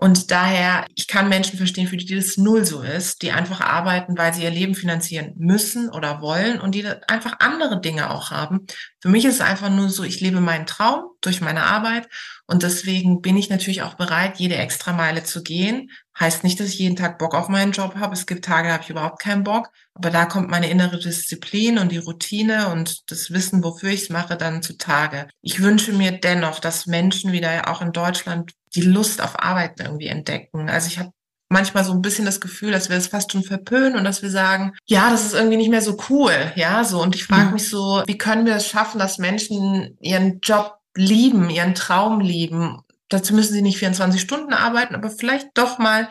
Und 0.03 0.31
daher, 0.31 0.85
ich 0.95 1.07
kann 1.07 1.29
Menschen 1.29 1.55
verstehen, 1.55 1.87
für 1.87 1.95
die 1.95 2.13
das 2.13 2.35
null 2.35 2.65
so 2.65 2.81
ist, 2.81 3.21
die 3.21 3.31
einfach 3.31 3.61
arbeiten, 3.61 4.17
weil 4.17 4.33
sie 4.33 4.43
ihr 4.43 4.49
Leben 4.49 4.75
finanzieren 4.75 5.31
müssen 5.37 5.87
oder 5.89 6.19
wollen 6.19 6.59
und 6.59 6.75
die 6.75 6.85
einfach 7.07 7.37
andere 7.39 7.79
Dinge 7.79 8.09
auch 8.09 8.29
haben. 8.29 8.67
Für 8.99 9.07
mich 9.07 9.23
ist 9.23 9.35
es 9.35 9.39
einfach 9.41 9.69
nur 9.69 9.87
so, 9.87 10.03
ich 10.03 10.19
lebe 10.19 10.41
meinen 10.41 10.65
Traum 10.65 11.05
durch 11.21 11.39
meine 11.39 11.63
Arbeit 11.63 12.09
und 12.47 12.63
deswegen 12.63 13.21
bin 13.21 13.37
ich 13.37 13.49
natürlich 13.49 13.81
auch 13.81 13.93
bereit, 13.93 14.39
jede 14.39 14.57
extra 14.57 14.91
Meile 14.91 15.23
zu 15.23 15.41
gehen. 15.41 15.89
Heißt 16.19 16.43
nicht, 16.43 16.59
dass 16.59 16.67
ich 16.67 16.79
jeden 16.79 16.95
Tag 16.95 17.17
Bock 17.17 17.33
auf 17.33 17.49
meinen 17.49 17.71
Job 17.71 17.95
habe. 17.95 18.13
Es 18.13 18.25
gibt 18.25 18.45
Tage, 18.45 18.67
da 18.67 18.73
habe 18.75 18.83
ich 18.83 18.89
überhaupt 18.89 19.19
keinen 19.19 19.43
Bock. 19.43 19.69
Aber 19.95 20.09
da 20.09 20.25
kommt 20.25 20.49
meine 20.49 20.69
innere 20.69 20.99
Disziplin 20.99 21.79
und 21.79 21.91
die 21.91 21.97
Routine 21.97 22.69
und 22.69 23.11
das 23.11 23.31
Wissen, 23.31 23.63
wofür 23.63 23.89
ich 23.89 24.03
es 24.03 24.09
mache, 24.09 24.37
dann 24.37 24.61
zutage. 24.61 25.27
Ich 25.41 25.61
wünsche 25.61 25.91
mir 25.93 26.11
dennoch, 26.11 26.59
dass 26.59 26.87
Menschen 26.87 27.31
wieder 27.31 27.69
auch 27.69 27.81
in 27.81 27.91
Deutschland 27.91 28.53
die 28.75 28.81
Lust 28.81 29.21
auf 29.21 29.41
Arbeiten 29.43 29.81
irgendwie 29.81 30.07
entdecken. 30.07 30.69
Also 30.69 30.87
ich 30.87 30.99
habe 30.99 31.11
manchmal 31.49 31.85
so 31.85 31.93
ein 31.93 32.01
bisschen 32.01 32.25
das 32.25 32.41
Gefühl, 32.41 32.71
dass 32.71 32.89
wir 32.89 32.97
es 32.97 33.07
fast 33.07 33.31
schon 33.31 33.43
verpönen 33.43 33.95
und 33.95 34.03
dass 34.03 34.21
wir 34.21 34.29
sagen, 34.29 34.73
ja, 34.85 35.09
das 35.09 35.25
ist 35.25 35.33
irgendwie 35.33 35.57
nicht 35.57 35.69
mehr 35.69 35.81
so 35.81 35.97
cool, 36.09 36.33
ja, 36.55 36.83
so. 36.83 37.01
Und 37.01 37.15
ich 37.15 37.25
frage 37.25 37.47
mhm. 37.47 37.53
mich 37.53 37.69
so, 37.69 38.03
wie 38.05 38.17
können 38.17 38.45
wir 38.45 38.55
es 38.55 38.67
schaffen, 38.67 38.99
dass 38.99 39.19
Menschen 39.19 39.97
ihren 40.01 40.39
Job 40.41 40.79
lieben, 40.95 41.49
ihren 41.49 41.75
Traum 41.75 42.19
lieben? 42.19 42.81
Dazu 43.09 43.33
müssen 43.33 43.53
sie 43.53 43.61
nicht 43.61 43.77
24 43.77 44.21
Stunden 44.21 44.53
arbeiten, 44.53 44.95
aber 44.95 45.09
vielleicht 45.09 45.49
doch 45.55 45.77
mal 45.77 46.09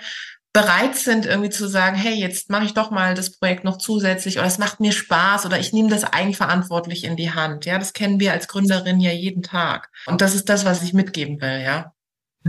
bereit 0.53 0.97
sind, 0.97 1.24
irgendwie 1.24 1.51
zu 1.51 1.66
sagen, 1.66 1.97
hey, 1.97 2.14
jetzt 2.14 2.51
mache 2.51 2.64
ich 2.64 2.74
doch 2.74 2.90
mal 2.90 3.14
das 3.14 3.38
Projekt 3.38 3.64
noch 3.64 3.78
zusätzlich 3.78 4.38
oder 4.38 4.47
es 4.47 4.59
macht 4.59 4.80
mir 4.80 4.93
Spaß 4.93 5.47
oder 5.47 5.59
ich 5.59 5.72
nehme 5.72 5.88
das 5.88 6.05
eigenverantwortlich 6.05 7.05
in 7.05 7.16
die 7.16 7.32
Hand. 7.32 7.64
Ja, 7.64 7.78
das 7.78 7.95
kennen 7.95 8.20
wir 8.20 8.32
als 8.32 8.49
Gründerin 8.49 9.01
ja 9.01 9.12
jeden 9.12 9.43
Tag. 9.43 9.90
Und 10.07 10.20
das 10.20 10.34
ist 10.34 10.49
das, 10.51 10.64
was 10.66 10.82
ich 10.82 10.93
mitgeben 10.93 11.40
will, 11.40 11.62
ja. 11.62 11.95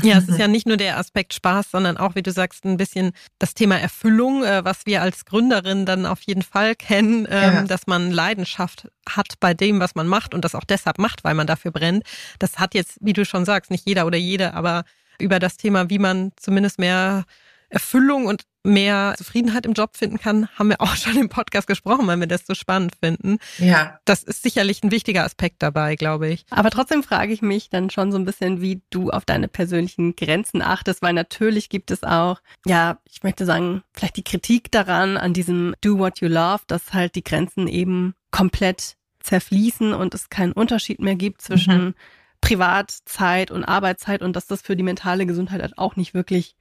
Ja, 0.01 0.17
es 0.17 0.27
ist 0.27 0.37
ja 0.39 0.47
nicht 0.47 0.67
nur 0.67 0.77
der 0.77 0.97
Aspekt 0.97 1.33
Spaß, 1.33 1.71
sondern 1.71 1.97
auch, 1.97 2.15
wie 2.15 2.23
du 2.23 2.31
sagst, 2.31 2.65
ein 2.65 2.77
bisschen 2.77 3.11
das 3.39 3.53
Thema 3.53 3.77
Erfüllung, 3.77 4.43
äh, 4.43 4.65
was 4.65 4.85
wir 4.85 5.01
als 5.01 5.25
Gründerin 5.25 5.85
dann 5.85 6.05
auf 6.05 6.21
jeden 6.21 6.41
Fall 6.41 6.75
kennen, 6.75 7.27
ähm, 7.29 7.53
ja. 7.53 7.63
dass 7.63 7.87
man 7.87 8.11
Leidenschaft 8.11 8.89
hat 9.07 9.39
bei 9.39 9.53
dem, 9.53 9.79
was 9.79 9.95
man 9.95 10.07
macht 10.07 10.33
und 10.33 10.43
das 10.45 10.55
auch 10.55 10.63
deshalb 10.63 10.97
macht, 10.97 11.23
weil 11.23 11.35
man 11.35 11.47
dafür 11.47 11.71
brennt. 11.71 12.03
Das 12.39 12.59
hat 12.59 12.73
jetzt, 12.73 12.97
wie 13.01 13.13
du 13.13 13.25
schon 13.25 13.45
sagst, 13.45 13.69
nicht 13.71 13.87
jeder 13.87 14.05
oder 14.05 14.17
jede, 14.17 14.53
aber 14.53 14.83
über 15.19 15.39
das 15.39 15.57
Thema, 15.57 15.89
wie 15.89 15.99
man 15.99 16.31
zumindest 16.37 16.79
mehr 16.79 17.25
Erfüllung 17.73 18.27
und 18.27 18.43
mehr 18.63 19.15
Zufriedenheit 19.17 19.65
im 19.65 19.73
Job 19.73 19.97
finden 19.97 20.19
kann, 20.19 20.47
haben 20.57 20.69
wir 20.69 20.79
auch 20.79 20.95
schon 20.95 21.17
im 21.17 21.27
Podcast 21.27 21.67
gesprochen, 21.67 22.07
weil 22.07 22.19
wir 22.19 22.27
das 22.27 22.45
so 22.45 22.53
spannend 22.53 22.93
finden. 23.01 23.39
Ja. 23.57 23.99
Das 24.05 24.23
ist 24.23 24.43
sicherlich 24.43 24.83
ein 24.83 24.91
wichtiger 24.91 25.25
Aspekt 25.25 25.61
dabei, 25.61 25.95
glaube 25.95 26.29
ich. 26.29 26.45
Aber 26.49 26.69
trotzdem 26.69 27.03
frage 27.03 27.33
ich 27.33 27.41
mich 27.41 27.69
dann 27.69 27.89
schon 27.89 28.11
so 28.11 28.17
ein 28.17 28.25
bisschen, 28.25 28.61
wie 28.61 28.81
du 28.89 29.09
auf 29.09 29.25
deine 29.25 29.47
persönlichen 29.47 30.15
Grenzen 30.15 30.61
achtest, 30.61 31.01
weil 31.01 31.13
natürlich 31.13 31.67
gibt 31.69 31.91
es 31.91 32.03
auch, 32.03 32.39
ja, 32.65 32.99
ich 33.09 33.23
möchte 33.23 33.45
sagen, 33.45 33.83
vielleicht 33.93 34.17
die 34.17 34.23
Kritik 34.23 34.71
daran, 34.71 35.17
an 35.17 35.33
diesem 35.33 35.75
Do 35.81 35.97
What 35.97 36.21
You 36.21 36.27
Love, 36.27 36.61
dass 36.67 36.93
halt 36.93 37.15
die 37.15 37.23
Grenzen 37.23 37.67
eben 37.67 38.13
komplett 38.31 38.95
zerfließen 39.19 39.93
und 39.93 40.13
es 40.13 40.29
keinen 40.29 40.51
Unterschied 40.51 40.99
mehr 40.99 41.15
gibt 41.15 41.41
zwischen 41.41 41.85
mhm. 41.85 41.93
Privatzeit 42.41 43.51
und 43.51 43.63
Arbeitszeit 43.63 44.21
und 44.21 44.35
dass 44.35 44.47
das 44.47 44.61
für 44.61 44.75
die 44.75 44.83
mentale 44.83 45.25
Gesundheit 45.25 45.61
halt 45.61 45.77
auch 45.77 45.95
nicht 45.95 46.13
wirklich 46.13 46.55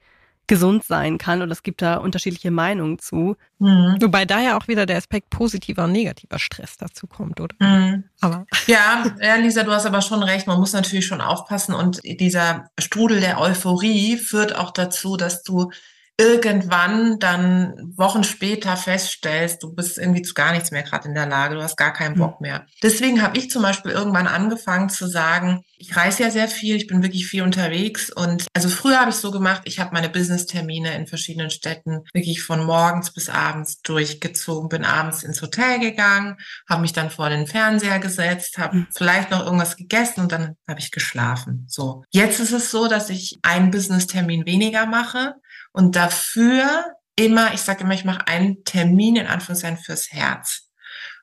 gesund 0.46 0.84
sein 0.84 1.18
kann 1.18 1.40
und 1.40 1.50
es 1.50 1.62
gibt 1.62 1.82
da 1.82 1.96
unterschiedliche 1.96 2.50
Meinungen 2.50 2.98
zu. 2.98 3.36
Mhm. 3.58 3.96
Wobei 4.00 4.24
da 4.24 4.40
ja 4.40 4.58
auch 4.58 4.68
wieder 4.68 4.86
der 4.86 4.96
Aspekt 4.96 5.30
positiver 5.30 5.84
und 5.84 5.92
negativer 5.92 6.38
Stress 6.38 6.76
dazu 6.76 7.06
kommt, 7.06 7.40
oder? 7.40 7.54
Mhm. 7.58 8.04
Aber. 8.20 8.46
Ja, 8.66 9.04
ja, 9.20 9.36
Lisa, 9.36 9.62
du 9.62 9.72
hast 9.72 9.86
aber 9.86 10.02
schon 10.02 10.22
recht. 10.22 10.46
Man 10.46 10.58
muss 10.58 10.72
natürlich 10.72 11.06
schon 11.06 11.20
aufpassen 11.20 11.74
und 11.74 12.00
dieser 12.04 12.70
Strudel 12.78 13.20
der 13.20 13.40
Euphorie 13.40 14.16
führt 14.16 14.56
auch 14.56 14.72
dazu, 14.72 15.16
dass 15.16 15.42
du 15.42 15.70
irgendwann 16.18 17.18
dann 17.18 17.92
Wochen 17.96 18.22
später 18.22 18.76
feststellst, 18.76 19.62
du 19.62 19.74
bist 19.74 19.98
irgendwie 19.98 20.22
zu 20.22 20.34
gar 20.34 20.52
nichts 20.52 20.70
mehr 20.70 20.82
gerade 20.82 21.08
in 21.08 21.14
der 21.14 21.26
Lage, 21.26 21.54
du 21.54 21.62
hast 21.62 21.76
gar 21.76 21.92
keinen 21.92 22.16
Bock 22.16 22.38
hm. 22.38 22.42
mehr. 22.42 22.66
Deswegen 22.82 23.22
habe 23.22 23.38
ich 23.38 23.50
zum 23.50 23.62
Beispiel 23.62 23.92
irgendwann 23.92 24.26
angefangen 24.26 24.88
zu 24.90 25.06
sagen, 25.06 25.62
ich 25.78 25.96
reise 25.96 26.22
ja 26.22 26.30
sehr 26.30 26.48
viel, 26.48 26.76
ich 26.76 26.86
bin 26.86 27.02
wirklich 27.02 27.26
viel 27.26 27.42
unterwegs 27.42 28.10
und 28.10 28.46
also 28.52 28.68
früher 28.68 29.00
habe 29.00 29.10
ich 29.10 29.16
so 29.16 29.30
gemacht, 29.30 29.62
ich 29.64 29.80
habe 29.80 29.92
meine 29.92 30.08
Business-Termine 30.08 30.94
in 30.94 31.06
verschiedenen 31.06 31.50
Städten 31.50 32.02
wirklich 32.12 32.42
von 32.42 32.64
morgens 32.64 33.12
bis 33.12 33.28
abends 33.28 33.80
durchgezogen, 33.82 34.68
bin 34.68 34.84
abends 34.84 35.24
ins 35.24 35.42
Hotel 35.42 35.80
gegangen, 35.80 36.36
habe 36.68 36.82
mich 36.82 36.92
dann 36.92 37.10
vor 37.10 37.30
den 37.30 37.46
Fernseher 37.46 37.98
gesetzt, 37.98 38.58
habe 38.58 38.76
mhm. 38.76 38.86
vielleicht 38.94 39.30
noch 39.30 39.44
irgendwas 39.44 39.76
gegessen 39.76 40.20
und 40.20 40.32
dann 40.32 40.56
habe 40.68 40.78
ich 40.78 40.92
geschlafen. 40.92 41.64
So. 41.68 42.04
Jetzt 42.10 42.38
ist 42.38 42.52
es 42.52 42.70
so, 42.70 42.86
dass 42.86 43.10
ich 43.10 43.40
einen 43.42 43.70
Business-Termin 43.70 44.46
weniger 44.46 44.86
mache 44.86 45.34
und 45.72 45.96
dafür 45.96 46.84
immer, 47.16 47.54
ich 47.54 47.60
sage 47.60 47.84
immer, 47.84 47.94
ich 47.94 48.04
mache 48.04 48.26
einen 48.26 48.64
Termin 48.64 49.16
in 49.16 49.26
Anführungszeichen 49.26 49.78
fürs 49.78 50.12
Herz. 50.12 50.68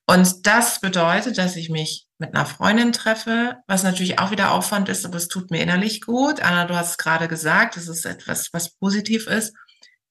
Und 0.06 0.48
das 0.48 0.80
bedeutet, 0.80 1.38
dass 1.38 1.56
ich 1.56 1.70
mich 1.70 2.08
mit 2.18 2.34
einer 2.34 2.46
Freundin 2.46 2.92
treffe, 2.92 3.58
was 3.68 3.84
natürlich 3.84 4.18
auch 4.18 4.32
wieder 4.32 4.52
Aufwand 4.52 4.90
ist, 4.90 5.06
aber 5.06 5.18
es 5.18 5.28
tut 5.28 5.52
mir 5.52 5.62
innerlich 5.62 6.02
gut. 6.02 6.42
Anna, 6.42 6.66
du 6.66 6.76
hast 6.76 6.92
es 6.92 6.98
gerade 6.98 7.28
gesagt, 7.28 7.78
es 7.78 7.88
ist 7.88 8.06
etwas, 8.06 8.50
was 8.52 8.72
positiv 8.72 9.28
ist. 9.28 9.54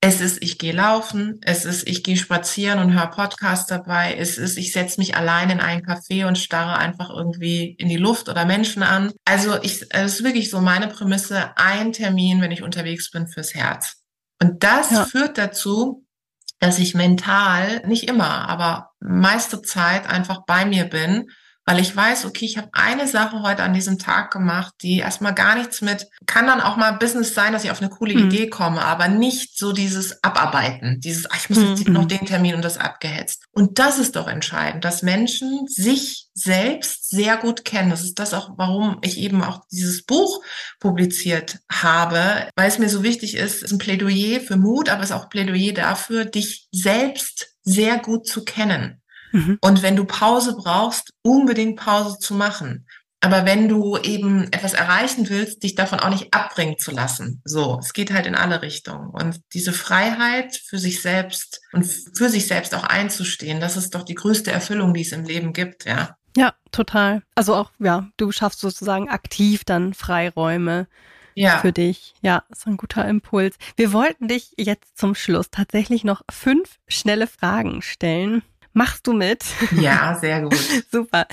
Es 0.00 0.20
ist, 0.20 0.40
ich 0.40 0.58
gehe 0.58 0.72
laufen, 0.72 1.40
es 1.42 1.64
ist, 1.64 1.88
ich 1.88 2.04
gehe 2.04 2.16
spazieren 2.16 2.78
und 2.78 2.94
höre 2.94 3.08
Podcast 3.08 3.68
dabei, 3.72 4.14
es 4.16 4.38
ist, 4.38 4.56
ich 4.56 4.72
setze 4.72 5.00
mich 5.00 5.16
allein 5.16 5.50
in 5.50 5.58
einen 5.58 5.84
Café 5.84 6.28
und 6.28 6.38
starre 6.38 6.78
einfach 6.78 7.10
irgendwie 7.10 7.74
in 7.78 7.88
die 7.88 7.96
Luft 7.96 8.28
oder 8.28 8.44
Menschen 8.44 8.84
an. 8.84 9.12
Also 9.24 9.60
ich, 9.60 9.84
es 9.90 10.14
ist 10.14 10.24
wirklich 10.24 10.50
so 10.50 10.60
meine 10.60 10.86
Prämisse, 10.86 11.50
ein 11.56 11.92
Termin, 11.92 12.40
wenn 12.40 12.52
ich 12.52 12.62
unterwegs 12.62 13.10
bin, 13.10 13.26
fürs 13.26 13.54
Herz. 13.54 13.97
Und 14.40 14.62
das 14.62 14.90
ja. 14.90 15.04
führt 15.04 15.38
dazu, 15.38 16.04
dass 16.60 16.78
ich 16.78 16.94
mental, 16.94 17.86
nicht 17.86 18.08
immer, 18.08 18.48
aber 18.48 18.90
meiste 19.00 19.62
Zeit 19.62 20.08
einfach 20.08 20.44
bei 20.46 20.64
mir 20.64 20.84
bin, 20.84 21.30
weil 21.68 21.80
ich 21.80 21.94
weiß, 21.94 22.24
okay, 22.24 22.46
ich 22.46 22.56
habe 22.56 22.70
eine 22.72 23.06
Sache 23.06 23.42
heute 23.42 23.62
an 23.62 23.74
diesem 23.74 23.98
Tag 23.98 24.30
gemacht, 24.30 24.72
die 24.80 25.00
erstmal 25.00 25.34
gar 25.34 25.54
nichts 25.54 25.82
mit, 25.82 26.06
kann 26.24 26.46
dann 26.46 26.62
auch 26.62 26.78
mal 26.78 26.92
Business 26.92 27.34
sein, 27.34 27.52
dass 27.52 27.62
ich 27.62 27.70
auf 27.70 27.82
eine 27.82 27.90
coole 27.90 28.14
mhm. 28.14 28.30
Idee 28.30 28.48
komme, 28.48 28.82
aber 28.82 29.08
nicht 29.08 29.58
so 29.58 29.72
dieses 29.72 30.24
Abarbeiten, 30.24 30.98
dieses, 31.00 31.30
ach, 31.30 31.36
ich 31.36 31.50
muss 31.50 31.58
jetzt 31.58 31.86
mhm. 31.86 31.92
noch 31.92 32.06
den 32.06 32.24
Termin 32.24 32.54
und 32.54 32.64
das 32.64 32.78
abgehetzt. 32.78 33.44
Und 33.52 33.78
das 33.78 33.98
ist 33.98 34.16
doch 34.16 34.28
entscheidend, 34.28 34.82
dass 34.86 35.02
Menschen 35.02 35.66
sich 35.68 36.28
selbst 36.32 37.10
sehr 37.10 37.36
gut 37.36 37.66
kennen. 37.66 37.90
Das 37.90 38.02
ist 38.02 38.18
das 38.18 38.32
auch, 38.32 38.52
warum 38.56 38.96
ich 39.02 39.18
eben 39.18 39.44
auch 39.44 39.60
dieses 39.70 40.06
Buch 40.06 40.42
publiziert 40.80 41.58
habe, 41.70 42.48
weil 42.56 42.68
es 42.68 42.78
mir 42.78 42.88
so 42.88 43.02
wichtig 43.02 43.34
ist, 43.34 43.56
es 43.56 43.62
ist 43.64 43.72
ein 43.72 43.78
Plädoyer 43.78 44.40
für 44.40 44.56
Mut, 44.56 44.88
aber 44.88 45.02
es 45.02 45.10
ist 45.10 45.16
auch 45.16 45.28
Plädoyer 45.28 45.74
dafür, 45.74 46.24
dich 46.24 46.66
selbst 46.72 47.56
sehr 47.62 47.98
gut 47.98 48.26
zu 48.26 48.42
kennen. 48.42 49.02
Mhm. 49.32 49.58
Und 49.60 49.82
wenn 49.82 49.96
du 49.96 50.04
Pause 50.04 50.56
brauchst, 50.56 51.12
unbedingt 51.22 51.78
Pause 51.78 52.18
zu 52.18 52.34
machen. 52.34 52.86
Aber 53.20 53.44
wenn 53.44 53.68
du 53.68 53.96
eben 53.98 54.44
etwas 54.52 54.74
erreichen 54.74 55.28
willst, 55.28 55.64
dich 55.64 55.74
davon 55.74 55.98
auch 55.98 56.10
nicht 56.10 56.32
abbringen 56.32 56.78
zu 56.78 56.92
lassen. 56.92 57.42
So, 57.44 57.78
es 57.80 57.92
geht 57.92 58.12
halt 58.12 58.26
in 58.26 58.36
alle 58.36 58.62
Richtungen. 58.62 59.10
Und 59.10 59.40
diese 59.54 59.72
Freiheit 59.72 60.54
für 60.54 60.78
sich 60.78 61.02
selbst 61.02 61.60
und 61.72 61.84
für 61.84 62.28
sich 62.28 62.46
selbst 62.46 62.74
auch 62.76 62.84
einzustehen, 62.84 63.58
das 63.58 63.76
ist 63.76 63.94
doch 63.94 64.04
die 64.04 64.14
größte 64.14 64.52
Erfüllung, 64.52 64.94
die 64.94 65.00
es 65.00 65.12
im 65.12 65.24
Leben 65.24 65.52
gibt, 65.52 65.84
ja. 65.84 66.16
Ja, 66.36 66.54
total. 66.70 67.22
Also 67.34 67.56
auch, 67.56 67.72
ja, 67.80 68.08
du 68.16 68.30
schaffst 68.30 68.60
sozusagen 68.60 69.08
aktiv 69.08 69.64
dann 69.64 69.94
Freiräume 69.94 70.86
ja. 71.34 71.58
für 71.58 71.72
dich. 71.72 72.14
Ja, 72.22 72.44
ist 72.50 72.66
ein 72.68 72.76
guter 72.76 73.08
Impuls. 73.08 73.56
Wir 73.74 73.92
wollten 73.92 74.28
dich 74.28 74.52
jetzt 74.56 74.96
zum 74.96 75.16
Schluss 75.16 75.50
tatsächlich 75.50 76.04
noch 76.04 76.22
fünf 76.30 76.78
schnelle 76.86 77.26
Fragen 77.26 77.82
stellen. 77.82 78.42
Machst 78.78 79.08
du 79.08 79.12
mit? 79.12 79.44
Ja, 79.72 80.16
sehr 80.20 80.40
gut. 80.42 80.56
Super. 80.92 81.26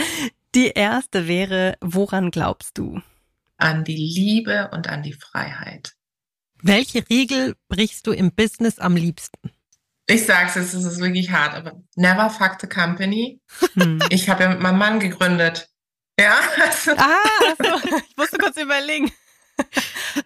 Die 0.56 0.70
erste 0.70 1.28
wäre, 1.28 1.78
woran 1.80 2.32
glaubst 2.32 2.76
du? 2.76 3.00
An 3.58 3.84
die 3.84 3.96
Liebe 3.96 4.72
und 4.74 4.90
an 4.90 5.04
die 5.04 5.14
Freiheit. 5.14 5.94
Welche 6.64 7.08
Regel 7.08 7.56
brichst 7.68 8.08
du 8.08 8.14
im 8.14 8.32
Business 8.32 8.80
am 8.80 8.96
liebsten? 8.96 9.52
Ich 10.08 10.26
sag's, 10.26 10.56
es 10.56 10.74
ist 10.74 11.00
wirklich 11.00 11.30
hart, 11.30 11.54
aber 11.54 11.84
never 11.96 12.32
fuck 12.32 12.58
the 12.60 12.68
company. 12.68 13.40
Hm. 13.76 14.00
Ich 14.10 14.28
habe 14.28 14.42
ja 14.42 14.50
mit 14.50 14.62
meinem 14.62 14.80
Mann 14.80 15.00
gegründet. 15.00 15.70
Ja. 16.20 16.40
ah, 16.98 17.54
so. 17.60 17.90
ich 18.10 18.18
musste 18.18 18.40
kurz 18.40 18.58
überlegen. 18.58 19.12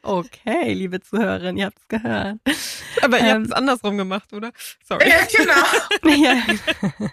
Okay, 0.04 0.74
liebe 0.74 1.02
Zuhörerin, 1.02 1.58
ihr 1.58 1.66
habt 1.66 1.80
es 1.80 1.88
gehört. 1.88 2.38
Aber 3.02 3.20
ihr 3.20 3.26
ähm, 3.26 3.36
habt 3.36 3.46
es 3.48 3.52
andersrum 3.52 3.98
gemacht, 3.98 4.32
oder? 4.34 4.52
Sorry. 4.88 5.10
Ja, 5.10 5.18
genau. 5.26 6.24
ja. 6.24 7.10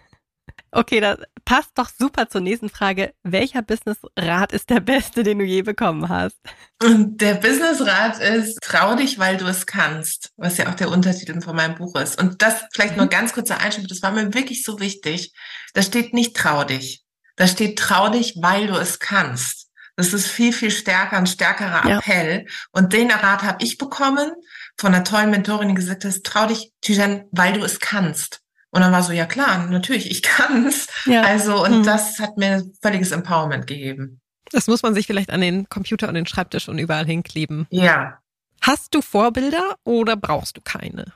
Okay, 0.73 1.01
das 1.01 1.19
passt 1.45 1.71
doch 1.77 1.89
super 1.89 2.29
zur 2.29 2.43
nächsten 2.43 2.69
Frage. 2.69 3.15
Welcher 3.23 3.63
Businessrat 3.63 4.53
ist 4.53 4.69
der 4.69 4.81
beste, 4.81 5.23
den 5.23 5.39
du 5.39 5.45
je 5.45 5.63
bekommen 5.63 6.09
hast? 6.09 6.37
Und 6.83 7.21
der 7.23 7.35
Businessrat 7.35 8.19
ist, 8.19 8.59
trau 8.61 8.95
dich, 8.95 9.19
weil 9.19 9.39
du 9.39 9.47
es 9.47 9.65
kannst, 9.65 10.33
was 10.37 10.59
ja 10.59 10.69
auch 10.69 10.75
der 10.75 10.91
Untertitel 10.91 11.41
von 11.41 11.57
meinem 11.57 11.77
Buch 11.77 11.95
ist. 11.97 12.21
Und 12.21 12.43
das 12.43 12.65
vielleicht 12.73 12.97
nur 12.97 13.07
mhm. 13.07 13.11
ganz 13.11 13.33
kurzer 13.33 13.59
Einschub, 13.59 13.89
das 13.89 14.03
war 14.03 14.13
mir 14.13 14.35
wirklich 14.35 14.65
so 14.65 14.79
wichtig. 14.79 15.33
Da 15.73 15.81
steht 15.81 16.13
nicht 16.13 16.37
trau 16.37 16.65
dich. 16.65 17.05
Da 17.37 17.47
steht 17.47 17.79
trau 17.79 18.11
dich, 18.11 18.35
weil 18.41 18.67
du 18.67 18.75
es 18.75 18.99
kannst. 18.99 19.66
Das 19.97 20.13
ist 20.13 20.29
viel, 20.29 20.53
viel 20.53 20.71
stärker, 20.71 21.17
ein 21.17 21.27
stärkerer 21.27 21.85
Appell. 21.87 22.45
Ja. 22.47 22.53
Und 22.73 22.93
den 22.93 23.11
Rat 23.11 23.43
habe 23.43 23.65
ich 23.65 23.79
bekommen 23.79 24.31
von 24.79 24.95
einer 24.95 25.05
tollen 25.05 25.31
Mentorin, 25.31 25.69
die 25.69 25.75
gesagt 25.75 26.05
hat, 26.05 26.23
trau 26.23 26.47
dich, 26.47 26.71
Tijan, 26.83 27.25
weil 27.31 27.55
du 27.55 27.65
es 27.65 27.81
kannst. 27.81 28.43
Und 28.71 28.83
dann 28.83 28.93
war 28.93 29.03
so, 29.03 29.13
ja 29.13 29.25
klar, 29.25 29.67
natürlich, 29.69 30.11
ich 30.11 30.23
kann's. 30.23 30.87
Ja. 31.07 31.23
Also, 31.23 31.65
und 31.65 31.79
mhm. 31.79 31.83
das 31.85 32.19
hat 32.19 32.37
mir 32.37 32.63
völliges 32.83 33.11
Empowerment 33.11 33.67
gegeben. 33.67 34.21
Das 34.53 34.67
muss 34.67 34.83
man 34.83 34.95
sich 34.95 35.07
vielleicht 35.07 35.31
an 35.31 35.41
den 35.41 35.69
Computer 35.69 36.09
und 36.09 36.15
den 36.15 36.27
Schreibtisch 36.27 36.69
und 36.69 36.79
überall 36.79 37.07
hinkleben. 37.07 37.67
Ja. 37.71 38.19
Hast 38.61 38.95
du 38.95 39.01
Vorbilder 39.01 39.77
oder 39.85 40.17
brauchst 40.17 40.57
du 40.57 40.61
keine? 40.61 41.13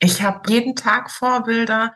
Ich 0.00 0.22
habe 0.22 0.50
jeden 0.52 0.76
Tag 0.76 1.10
Vorbilder. 1.10 1.94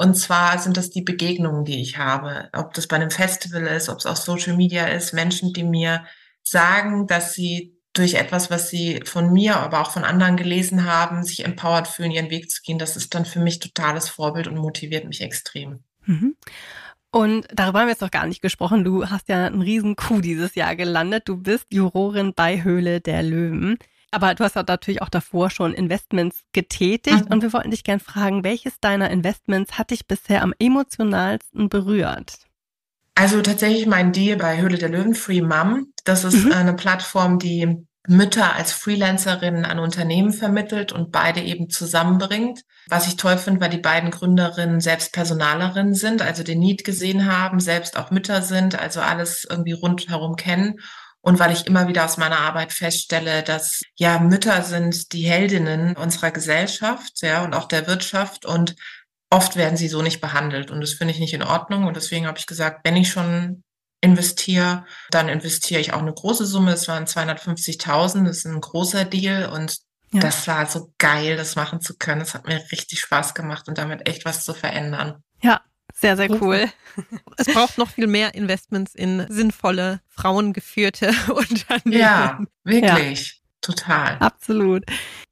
Und 0.00 0.14
zwar 0.14 0.58
sind 0.58 0.78
das 0.78 0.88
die 0.88 1.02
Begegnungen, 1.02 1.66
die 1.66 1.82
ich 1.82 1.98
habe. 1.98 2.48
Ob 2.54 2.72
das 2.72 2.86
bei 2.86 2.96
einem 2.96 3.10
Festival 3.10 3.66
ist, 3.66 3.90
ob 3.90 3.98
es 3.98 4.06
auf 4.06 4.16
Social 4.16 4.56
Media 4.56 4.86
ist, 4.86 5.12
Menschen, 5.12 5.52
die 5.52 5.62
mir 5.62 6.06
sagen, 6.42 7.06
dass 7.06 7.34
sie 7.34 7.76
durch 7.92 8.14
etwas, 8.14 8.50
was 8.50 8.70
sie 8.70 9.02
von 9.04 9.30
mir, 9.30 9.58
aber 9.58 9.82
auch 9.82 9.90
von 9.90 10.04
anderen 10.04 10.38
gelesen 10.38 10.86
haben, 10.86 11.22
sich 11.22 11.44
empowered 11.44 11.86
fühlen, 11.86 12.12
ihren 12.12 12.30
Weg 12.30 12.50
zu 12.50 12.62
gehen. 12.62 12.78
Das 12.78 12.96
ist 12.96 13.14
dann 13.14 13.26
für 13.26 13.40
mich 13.40 13.58
totales 13.58 14.08
Vorbild 14.08 14.48
und 14.48 14.56
motiviert 14.56 15.04
mich 15.04 15.20
extrem. 15.20 15.80
Mhm. 16.06 16.34
Und 17.10 17.46
darüber 17.52 17.80
haben 17.80 17.88
wir 17.88 17.92
jetzt 17.92 18.00
noch 18.00 18.10
gar 18.10 18.26
nicht 18.26 18.40
gesprochen. 18.40 18.84
Du 18.84 19.10
hast 19.10 19.28
ja 19.28 19.44
einen 19.44 19.60
riesen 19.60 19.96
Coup 19.96 20.22
dieses 20.22 20.54
Jahr 20.54 20.76
gelandet. 20.76 21.24
Du 21.26 21.36
bist 21.36 21.66
Jurorin 21.68 22.32
bei 22.34 22.64
Höhle 22.64 23.02
der 23.02 23.22
Löwen. 23.22 23.76
Aber 24.10 24.34
du 24.34 24.44
hast 24.44 24.56
ja 24.56 24.64
natürlich 24.66 25.02
auch 25.02 25.08
davor 25.08 25.50
schon 25.50 25.72
Investments 25.72 26.42
getätigt 26.52 27.26
mhm. 27.26 27.32
und 27.32 27.42
wir 27.42 27.52
wollten 27.52 27.70
dich 27.70 27.84
gern 27.84 28.00
fragen, 28.00 28.42
welches 28.42 28.80
deiner 28.80 29.10
Investments 29.10 29.78
hat 29.78 29.90
dich 29.90 30.06
bisher 30.06 30.42
am 30.42 30.52
emotionalsten 30.58 31.68
berührt? 31.68 32.38
Also 33.14 33.40
tatsächlich 33.42 33.86
mein 33.86 34.12
Deal 34.12 34.36
bei 34.36 34.60
Höhle 34.60 34.78
der 34.78 34.88
Löwen, 34.88 35.14
Free 35.14 35.42
Mom. 35.42 35.92
Das 36.04 36.24
ist 36.24 36.46
mhm. 36.46 36.52
eine 36.52 36.74
Plattform, 36.74 37.38
die 37.38 37.86
Mütter 38.08 38.56
als 38.56 38.72
Freelancerinnen 38.72 39.66
an 39.66 39.78
Unternehmen 39.78 40.32
vermittelt 40.32 40.90
und 40.90 41.12
beide 41.12 41.40
eben 41.42 41.68
zusammenbringt. 41.68 42.62
Was 42.88 43.06
ich 43.06 43.16
toll 43.16 43.36
finde, 43.36 43.60
weil 43.60 43.70
die 43.70 43.78
beiden 43.78 44.10
Gründerinnen 44.10 44.80
selbst 44.80 45.12
Personalerinnen 45.12 45.94
sind, 45.94 46.22
also 46.22 46.42
den 46.42 46.58
Need 46.58 46.82
gesehen 46.82 47.30
haben, 47.30 47.60
selbst 47.60 47.96
auch 47.98 48.10
Mütter 48.10 48.42
sind, 48.42 48.76
also 48.80 49.00
alles 49.00 49.46
irgendwie 49.48 49.72
rundherum 49.72 50.36
kennen 50.36 50.80
und 51.22 51.38
weil 51.38 51.52
ich 51.52 51.66
immer 51.66 51.88
wieder 51.88 52.04
aus 52.04 52.16
meiner 52.16 52.38
Arbeit 52.38 52.72
feststelle, 52.72 53.42
dass 53.42 53.82
ja 53.96 54.18
Mütter 54.18 54.62
sind 54.62 55.12
die 55.12 55.24
Heldinnen 55.24 55.96
unserer 55.96 56.30
Gesellschaft, 56.30 57.22
ja, 57.22 57.44
und 57.44 57.54
auch 57.54 57.68
der 57.68 57.86
Wirtschaft 57.86 58.46
und 58.46 58.76
oft 59.30 59.56
werden 59.56 59.76
sie 59.76 59.88
so 59.88 60.02
nicht 60.02 60.20
behandelt 60.20 60.70
und 60.70 60.80
das 60.80 60.94
finde 60.94 61.12
ich 61.14 61.20
nicht 61.20 61.34
in 61.34 61.42
Ordnung 61.42 61.84
und 61.84 61.96
deswegen 61.96 62.26
habe 62.26 62.38
ich 62.38 62.46
gesagt, 62.46 62.80
wenn 62.84 62.96
ich 62.96 63.10
schon 63.10 63.62
investiere, 64.00 64.86
dann 65.10 65.28
investiere 65.28 65.80
ich 65.80 65.92
auch 65.92 66.00
eine 66.00 66.12
große 66.12 66.46
Summe. 66.46 66.72
Es 66.72 66.88
waren 66.88 67.04
250.000, 67.04 68.24
das 68.24 68.38
ist 68.38 68.46
ein 68.46 68.60
großer 68.60 69.04
Deal 69.04 69.50
und 69.50 69.78
ja. 70.12 70.20
das 70.20 70.48
war 70.48 70.66
so 70.66 70.92
geil, 70.98 71.36
das 71.36 71.54
machen 71.54 71.80
zu 71.80 71.96
können. 71.96 72.22
Es 72.22 72.34
hat 72.34 72.46
mir 72.46 72.60
richtig 72.72 73.00
Spaß 73.00 73.34
gemacht 73.34 73.68
und 73.68 73.78
damit 73.78 74.08
echt 74.08 74.24
was 74.24 74.44
zu 74.44 74.54
verändern. 74.54 75.22
Ja, 75.42 75.60
sehr, 75.94 76.16
sehr 76.16 76.30
cool. 76.42 76.68
Es 77.36 77.46
braucht 77.46 77.78
noch 77.78 77.90
viel 77.90 78.06
mehr 78.06 78.34
Investments 78.34 78.94
in 78.94 79.26
sinnvolle, 79.28 80.00
frauengeführte 80.08 81.08
Unternehmen. 81.28 81.98
Ja, 81.98 82.40
wirklich. 82.64 83.28
Ja. 83.28 83.40
Total. 83.62 84.16
Absolut. 84.20 84.84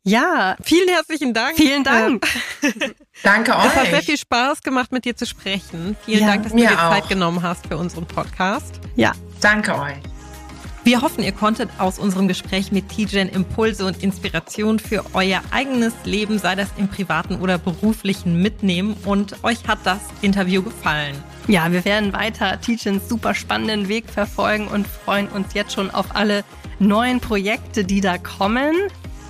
Ja. 0.02 0.56
Vielen 0.62 0.88
herzlichen 0.88 1.32
Dank. 1.32 1.56
Vielen 1.56 1.82
Dank. 1.82 2.26
Danke 3.22 3.56
euch. 3.56 3.64
Es 3.64 3.74
hat 3.74 3.86
sehr 3.86 4.02
viel 4.02 4.18
Spaß 4.18 4.62
gemacht, 4.62 4.92
mit 4.92 5.06
dir 5.06 5.16
zu 5.16 5.24
sprechen. 5.24 5.96
Vielen 6.04 6.20
ja, 6.20 6.26
Dank, 6.26 6.42
dass 6.42 6.52
du 6.52 6.58
dir 6.58 6.72
auch. 6.72 6.92
Zeit 6.92 7.08
genommen 7.08 7.42
hast 7.42 7.66
für 7.66 7.78
unseren 7.78 8.06
Podcast. 8.06 8.80
Ja. 8.96 9.12
Danke 9.40 9.78
euch. 9.78 10.17
Wir 10.88 11.02
hoffen, 11.02 11.22
ihr 11.22 11.32
konntet 11.32 11.68
aus 11.76 11.98
unserem 11.98 12.28
Gespräch 12.28 12.72
mit 12.72 12.88
Tijen 12.88 13.28
Impulse 13.28 13.84
und 13.84 14.02
Inspiration 14.02 14.78
für 14.78 15.04
euer 15.12 15.42
eigenes 15.50 15.92
Leben, 16.04 16.38
sei 16.38 16.54
das 16.54 16.70
im 16.78 16.88
privaten 16.88 17.42
oder 17.42 17.58
beruflichen, 17.58 18.40
mitnehmen 18.40 18.96
und 19.04 19.44
euch 19.44 19.68
hat 19.68 19.80
das 19.84 19.98
Interview 20.22 20.62
gefallen. 20.62 21.14
Ja, 21.46 21.70
wir 21.70 21.84
werden 21.84 22.14
weiter 22.14 22.58
Tijens 22.62 23.06
super 23.06 23.34
spannenden 23.34 23.88
Weg 23.88 24.08
verfolgen 24.08 24.66
und 24.66 24.86
freuen 24.86 25.28
uns 25.28 25.52
jetzt 25.52 25.74
schon 25.74 25.90
auf 25.90 26.16
alle 26.16 26.42
neuen 26.78 27.20
Projekte, 27.20 27.84
die 27.84 28.00
da 28.00 28.16
kommen. 28.16 28.74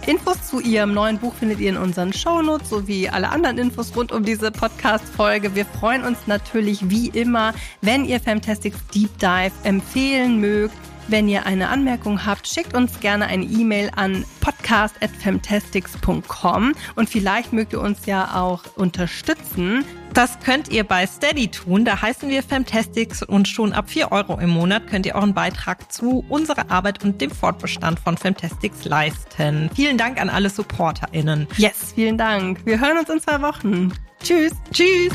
Infos 0.07 0.41
zu 0.47 0.61
ihrem 0.61 0.95
neuen 0.95 1.19
Buch 1.19 1.35
findet 1.35 1.59
ihr 1.59 1.71
in 1.71 1.77
unseren 1.77 2.13
Shownotes 2.13 2.71
sowie 2.71 3.09
alle 3.09 3.31
anderen 3.31 3.59
Infos 3.59 3.97
rund 3.97 4.13
um 4.13 4.25
diese 4.25 4.53
Podcast-Folge. 4.53 5.57
Wir 5.57 5.67
freuen 5.67 6.05
uns 6.05 6.19
natürlich 6.29 6.89
wie 6.89 7.09
immer, 7.09 7.53
wenn 7.81 8.05
ihr 8.05 8.21
Fantastics 8.21 8.79
Deep 8.95 9.19
Dive 9.19 9.51
empfehlen 9.65 10.41
mögt. 10.41 10.77
Wenn 11.09 11.27
ihr 11.27 11.45
eine 11.47 11.71
Anmerkung 11.71 12.27
habt, 12.27 12.47
schickt 12.47 12.75
uns 12.75 13.01
gerne 13.01 13.25
eine 13.27 13.45
E-Mail 13.45 13.91
an 13.97 14.27
podcast.fantastics.com 14.41 16.75
und 16.97 17.09
vielleicht 17.09 17.55
mögt 17.55 17.73
ihr 17.73 17.81
uns 17.81 18.05
ja 18.05 18.35
auch 18.35 18.65
unterstützen. 18.77 19.87
Das 20.13 20.39
könnt 20.41 20.69
ihr 20.69 20.85
bei 20.85 21.07
Steady 21.07 21.49
tun. 21.49 21.87
Da 21.87 22.03
heißen 22.03 22.29
wir 22.29 22.43
Fantastics 22.43 23.23
und 23.23 23.49
schon 23.49 23.73
ab 23.73 23.89
4 23.89 24.13
Euro 24.13 24.39
im 24.39 24.51
Monat 24.51 24.87
könnt 24.87 25.07
ihr 25.07 25.15
euren 25.15 25.33
Beitrag 25.33 25.91
zu 25.91 26.27
unserer 26.29 26.71
Arbeit 26.71 27.03
und 27.03 27.23
dem 27.23 27.31
Fortbestand 27.31 27.99
von 28.01 28.19
Fantastics 28.19 28.85
leisten. 28.85 29.71
Vielen 29.75 29.97
Dank 29.97 30.21
an 30.21 30.29
alle 30.29 30.51
SupporterInnen. 30.51 31.47
Yes, 31.57 31.95
vielen 31.95 32.19
Dank. 32.19 32.67
Wir 32.67 32.79
hören 32.81 32.99
uns 32.99 33.09
in 33.09 33.21
zwei 33.21 33.41
Wochen. 33.41 33.95
Tschüss. 34.23 34.53
Tschüss. 34.73 35.15